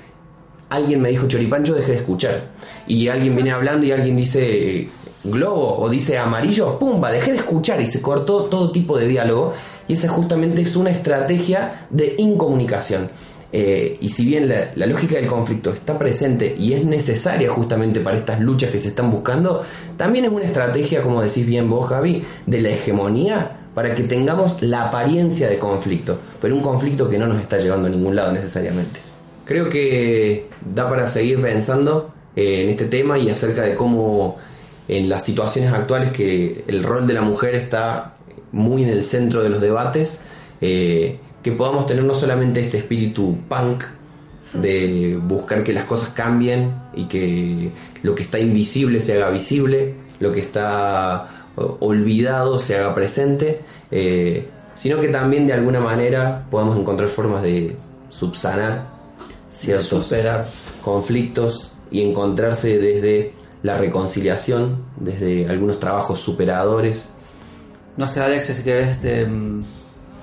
alguien 0.69 1.01
me 1.01 1.09
dijo 1.09 1.27
choripán, 1.27 1.65
yo 1.65 1.75
dejé 1.75 1.93
de 1.93 1.99
escuchar. 1.99 2.51
Y 2.87 3.09
alguien 3.09 3.35
viene 3.35 3.53
hablando 3.53 3.87
y 3.87 3.93
alguien 3.93 4.17
dice 4.17 4.89
globo 5.25 5.79
o 5.79 5.89
dice 5.89 6.19
amarillo, 6.19 6.79
pumba, 6.79 7.11
dejé 7.11 7.33
de 7.33 7.39
escuchar 7.39 7.81
y 7.81 7.87
se 7.87 8.03
cortó 8.03 8.45
todo 8.45 8.71
tipo 8.71 8.99
de 8.99 9.09
diálogo. 9.09 9.53
Y 9.89 9.95
esa 9.95 10.09
justamente 10.09 10.63
es 10.63 10.77
una 10.77 10.91
estrategia 10.91 11.87
de 11.91 12.15
incomunicación. 12.19 13.11
Eh, 13.51 13.97
y 14.03 14.11
si 14.11 14.27
bien 14.27 14.47
la, 14.47 14.73
la 14.75 14.85
lógica 14.85 15.17
del 15.17 15.27
conflicto 15.27 15.73
está 15.73 15.99
presente 15.99 16.55
y 16.59 16.75
es 16.75 16.85
necesaria 16.85 17.49
justamente 17.49 18.01
para 18.01 18.19
estas 18.19 18.41
luchas 18.41 18.71
que 18.71 18.79
se 18.79 18.89
están 18.89 19.11
buscando, 19.11 19.63
también 19.97 20.27
es 20.27 20.31
una 20.31 20.45
estrategia, 20.45 21.01
como 21.01 21.23
decís 21.23 21.47
bien 21.47 21.71
vos, 21.71 21.89
Javi, 21.89 22.23
de 22.45 22.61
la 22.61 22.69
hegemonía 22.69 23.68
para 23.79 23.95
que 23.95 24.03
tengamos 24.03 24.61
la 24.61 24.87
apariencia 24.87 25.49
de 25.49 25.57
conflicto, 25.57 26.19
pero 26.41 26.53
un 26.53 26.63
conflicto 26.63 27.09
que 27.09 27.17
no 27.17 27.29
nos 27.29 27.41
está 27.41 27.59
llevando 27.59 27.87
a 27.87 27.91
ningún 27.93 28.17
lado 28.17 28.33
necesariamente. 28.33 28.99
Creo 29.45 29.69
que 29.69 30.49
da 30.75 30.89
para 30.89 31.07
seguir 31.07 31.41
pensando 31.41 32.13
eh, 32.35 32.65
en 32.65 32.71
este 32.71 32.87
tema 32.87 33.21
y 33.21 33.31
acerca 33.31 33.63
de 33.63 33.77
cómo 33.77 34.37
en 34.89 35.09
las 35.09 35.25
situaciones 35.25 35.73
actuales 35.73 36.11
que 36.11 36.65
el 36.67 36.83
rol 36.83 37.07
de 37.07 37.15
la 37.15 37.23
mujer 37.23 37.55
está 37.55 38.17
muy 38.51 38.83
en 38.83 38.89
el 38.89 39.05
centro 39.05 39.45
de 39.45 39.51
los 39.51 39.61
debates, 39.61 40.23
eh, 40.61 41.21
que 41.45 41.53
podamos 41.53 41.87
tener 41.87 42.03
no 42.03 42.15
solamente 42.15 42.59
este 42.59 42.79
espíritu 42.79 43.39
punk 43.49 43.85
de 44.55 45.21
buscar 45.23 45.63
que 45.63 45.73
las 45.73 45.85
cosas 45.85 46.09
cambien 46.09 46.75
y 46.97 47.05
que 47.05 47.71
lo 48.03 48.17
que 48.17 48.25
está 48.25 48.41
invisible 48.41 49.01
se 49.01 49.15
haga 49.15 49.31
visible, 49.31 49.95
lo 50.19 50.33
que 50.33 50.41
está 50.41 51.38
olvidado 51.81 52.59
se 52.59 52.77
haga 52.79 52.95
presente, 52.95 53.61
eh, 53.91 54.49
sino 54.75 55.01
que 55.01 55.09
también 55.09 55.47
de 55.47 55.53
alguna 55.55 55.81
manera 55.81 56.47
podamos 56.51 56.77
encontrar 56.79 57.09
formas 57.09 57.43
de 57.43 57.77
subsanar 58.11 58.87
ciertos 59.51 60.07
Superar. 60.07 60.47
conflictos 60.85 61.73
y 61.91 62.03
encontrarse 62.09 62.79
desde 62.79 63.33
la 63.63 63.77
reconciliación, 63.77 64.85
desde 64.97 65.49
algunos 65.49 65.81
trabajos 65.81 66.21
superadores. 66.21 67.09
No 67.97 68.07
sé, 68.07 68.21
Alex, 68.21 68.47
si 68.47 68.63
querés, 68.63 68.89
este, 68.91 69.27
mm, 69.27 69.65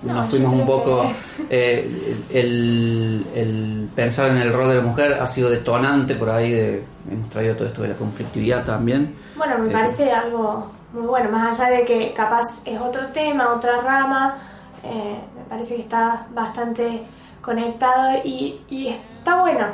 No, 0.03 0.13
nos 0.13 0.29
fuimos 0.29 0.53
un 0.53 0.65
poco. 0.65 1.01
que- 1.01 1.45
eh, 1.49 2.15
el, 2.31 3.25
el 3.35 3.89
pensar 3.95 4.29
en 4.31 4.37
el 4.37 4.53
rol 4.53 4.69
de 4.69 4.75
la 4.75 4.81
mujer 4.81 5.13
ha 5.13 5.25
sido 5.27 5.49
detonante 5.49 6.15
por 6.15 6.29
ahí. 6.29 6.51
De, 6.51 6.83
hemos 7.11 7.29
traído 7.29 7.55
todo 7.55 7.67
esto 7.67 7.81
de 7.81 7.87
la 7.89 7.95
conflictividad 7.95 8.63
también. 8.63 9.15
Bueno, 9.35 9.57
me 9.59 9.69
Eh, 9.69 9.73
parece 9.73 10.11
algo 10.11 10.71
bueno, 11.01 11.31
más 11.31 11.59
allá 11.59 11.77
de 11.77 11.85
que 11.85 12.13
capaz 12.13 12.61
es 12.65 12.79
otro 12.79 13.07
tema, 13.07 13.53
otra 13.53 13.81
rama, 13.81 14.37
eh, 14.83 15.17
me 15.37 15.43
parece 15.43 15.75
que 15.75 15.81
está 15.81 16.27
bastante 16.33 17.03
conectado 17.41 18.19
y, 18.23 18.61
y 18.69 18.87
está 18.87 19.39
bueno 19.41 19.65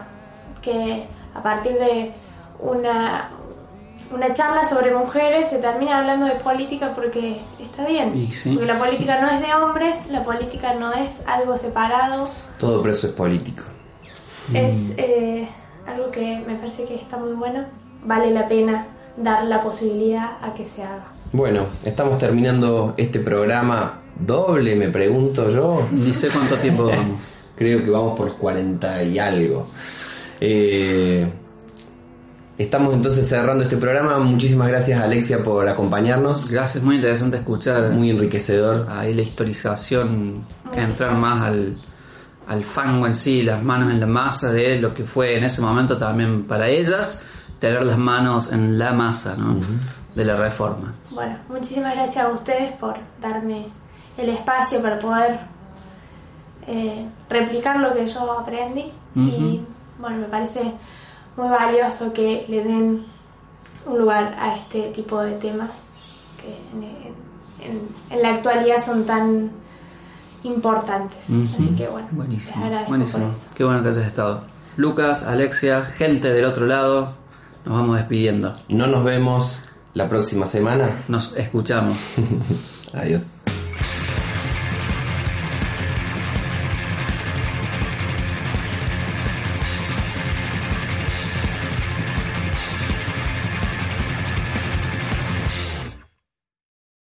que 0.61 1.07
a 1.33 1.41
partir 1.41 1.73
de 1.73 2.11
una, 2.59 3.29
una 4.13 4.33
charla 4.33 4.67
sobre 4.67 4.93
mujeres 4.93 5.47
se 5.49 5.59
termine 5.59 5.93
hablando 5.93 6.25
de 6.25 6.35
política 6.35 6.93
porque 6.93 7.41
está 7.59 7.85
bien. 7.85 8.15
Y 8.15 8.27
sí. 8.27 8.53
Porque 8.55 8.71
la 8.71 8.77
política 8.77 9.21
no 9.21 9.29
es 9.29 9.41
de 9.41 9.53
hombres, 9.53 10.07
la 10.09 10.23
política 10.23 10.73
no 10.73 10.93
es 10.93 11.25
algo 11.27 11.57
separado, 11.57 12.27
Todo 12.59 12.81
preso 12.81 13.07
es 13.07 13.13
político. 13.13 13.63
es 14.53 14.93
eh, 14.97 15.47
algo 15.87 16.11
que 16.11 16.43
me 16.45 16.55
parece 16.55 16.85
que 16.85 16.95
está 16.95 17.17
muy 17.17 17.33
bueno, 17.33 17.65
vale 18.03 18.31
la 18.31 18.47
pena 18.47 18.87
dar 19.17 19.45
la 19.45 19.61
posibilidad 19.61 20.37
a 20.41 20.53
que 20.53 20.65
se 20.65 20.83
haga. 20.83 21.10
Bueno, 21.33 21.67
estamos 21.85 22.17
terminando 22.17 22.93
este 22.97 23.21
programa 23.21 24.01
doble, 24.19 24.75
me 24.75 24.89
pregunto 24.89 25.49
yo. 25.49 25.87
Ni 25.91 26.13
sé 26.13 26.27
cuánto 26.27 26.55
tiempo 26.55 26.85
vamos. 26.87 27.23
Creo 27.55 27.83
que 27.83 27.89
vamos 27.89 28.17
por 28.17 28.27
los 28.27 28.35
40 28.35 29.03
y 29.03 29.17
algo. 29.17 29.67
Eh, 30.41 31.25
estamos 32.57 32.93
entonces 32.93 33.25
cerrando 33.25 33.63
este 33.63 33.77
programa. 33.77 34.19
Muchísimas 34.19 34.67
gracias 34.67 35.01
Alexia 35.01 35.41
por 35.41 35.69
acompañarnos. 35.69 36.51
Gracias, 36.51 36.83
muy 36.83 36.95
interesante 36.97 37.37
escuchar 37.37 37.91
Muy 37.91 38.09
enriquecedor. 38.09 38.87
ahí 38.89 39.13
la 39.13 39.21
historización, 39.21 40.43
entrar 40.75 41.13
más 41.13 41.43
al, 41.43 41.77
al 42.47 42.63
fango 42.63 43.07
en 43.07 43.15
sí, 43.15 43.43
las 43.43 43.63
manos 43.63 43.89
en 43.89 44.01
la 44.01 44.07
masa 44.07 44.51
de 44.51 44.81
lo 44.81 44.93
que 44.93 45.05
fue 45.05 45.37
en 45.37 45.45
ese 45.45 45.61
momento 45.61 45.97
también 45.97 46.43
para 46.43 46.67
ellas, 46.67 47.25
tener 47.59 47.83
las 47.83 47.97
manos 47.97 48.51
en 48.51 48.77
la 48.77 48.91
masa 48.91 49.35
¿no? 49.37 49.59
De 50.15 50.25
la 50.25 50.35
reforma. 50.35 50.93
Bueno, 51.09 51.37
muchísimas 51.49 51.93
gracias 51.95 52.25
a 52.25 52.29
ustedes 52.29 52.71
por 52.73 52.95
darme 53.21 53.67
el 54.17 54.29
espacio 54.29 54.81
para 54.81 54.99
poder 54.99 55.39
eh, 56.67 57.05
replicar 57.29 57.79
lo 57.79 57.93
que 57.93 58.05
yo 58.07 58.31
aprendí 58.39 58.91
y 59.15 59.61
bueno, 59.99 60.17
me 60.17 60.25
parece 60.25 60.73
muy 61.37 61.49
valioso 61.49 62.13
que 62.13 62.45
le 62.47 62.63
den 62.63 63.03
un 63.85 63.97
lugar 63.99 64.35
a 64.39 64.55
este 64.55 64.89
tipo 64.91 65.19
de 65.21 65.33
temas 65.33 65.91
que 66.39 66.77
en, 66.77 67.71
en- 67.71 67.89
en 68.09 68.21
la 68.21 68.29
actualidad 68.35 68.83
son 68.83 69.05
tan 69.05 69.51
importantes. 70.43 71.25
Así 71.29 71.73
que 71.77 71.87
bueno, 71.87 72.07
les 72.07 72.15
Buenísimo, 72.17 72.63
agradezco 72.65 72.89
buenísimo. 72.89 73.25
por 73.27 73.35
eso. 73.35 73.49
Qué 73.55 73.63
bueno 73.63 73.83
que 73.83 73.89
hayas 73.89 74.05
estado. 74.07 74.43
Lucas, 74.77 75.23
Alexia, 75.23 75.83
gente 75.85 76.31
del 76.31 76.45
otro 76.45 76.65
lado, 76.65 77.13
nos 77.65 77.75
vamos 77.75 77.97
despidiendo. 77.97 78.53
No 78.69 78.87
nos 78.87 79.03
vemos 79.03 79.63
la 79.93 80.09
próxima 80.09 80.45
semana. 80.45 80.89
Nos 81.07 81.33
escuchamos. 81.35 81.97
Adiós. 82.93 83.40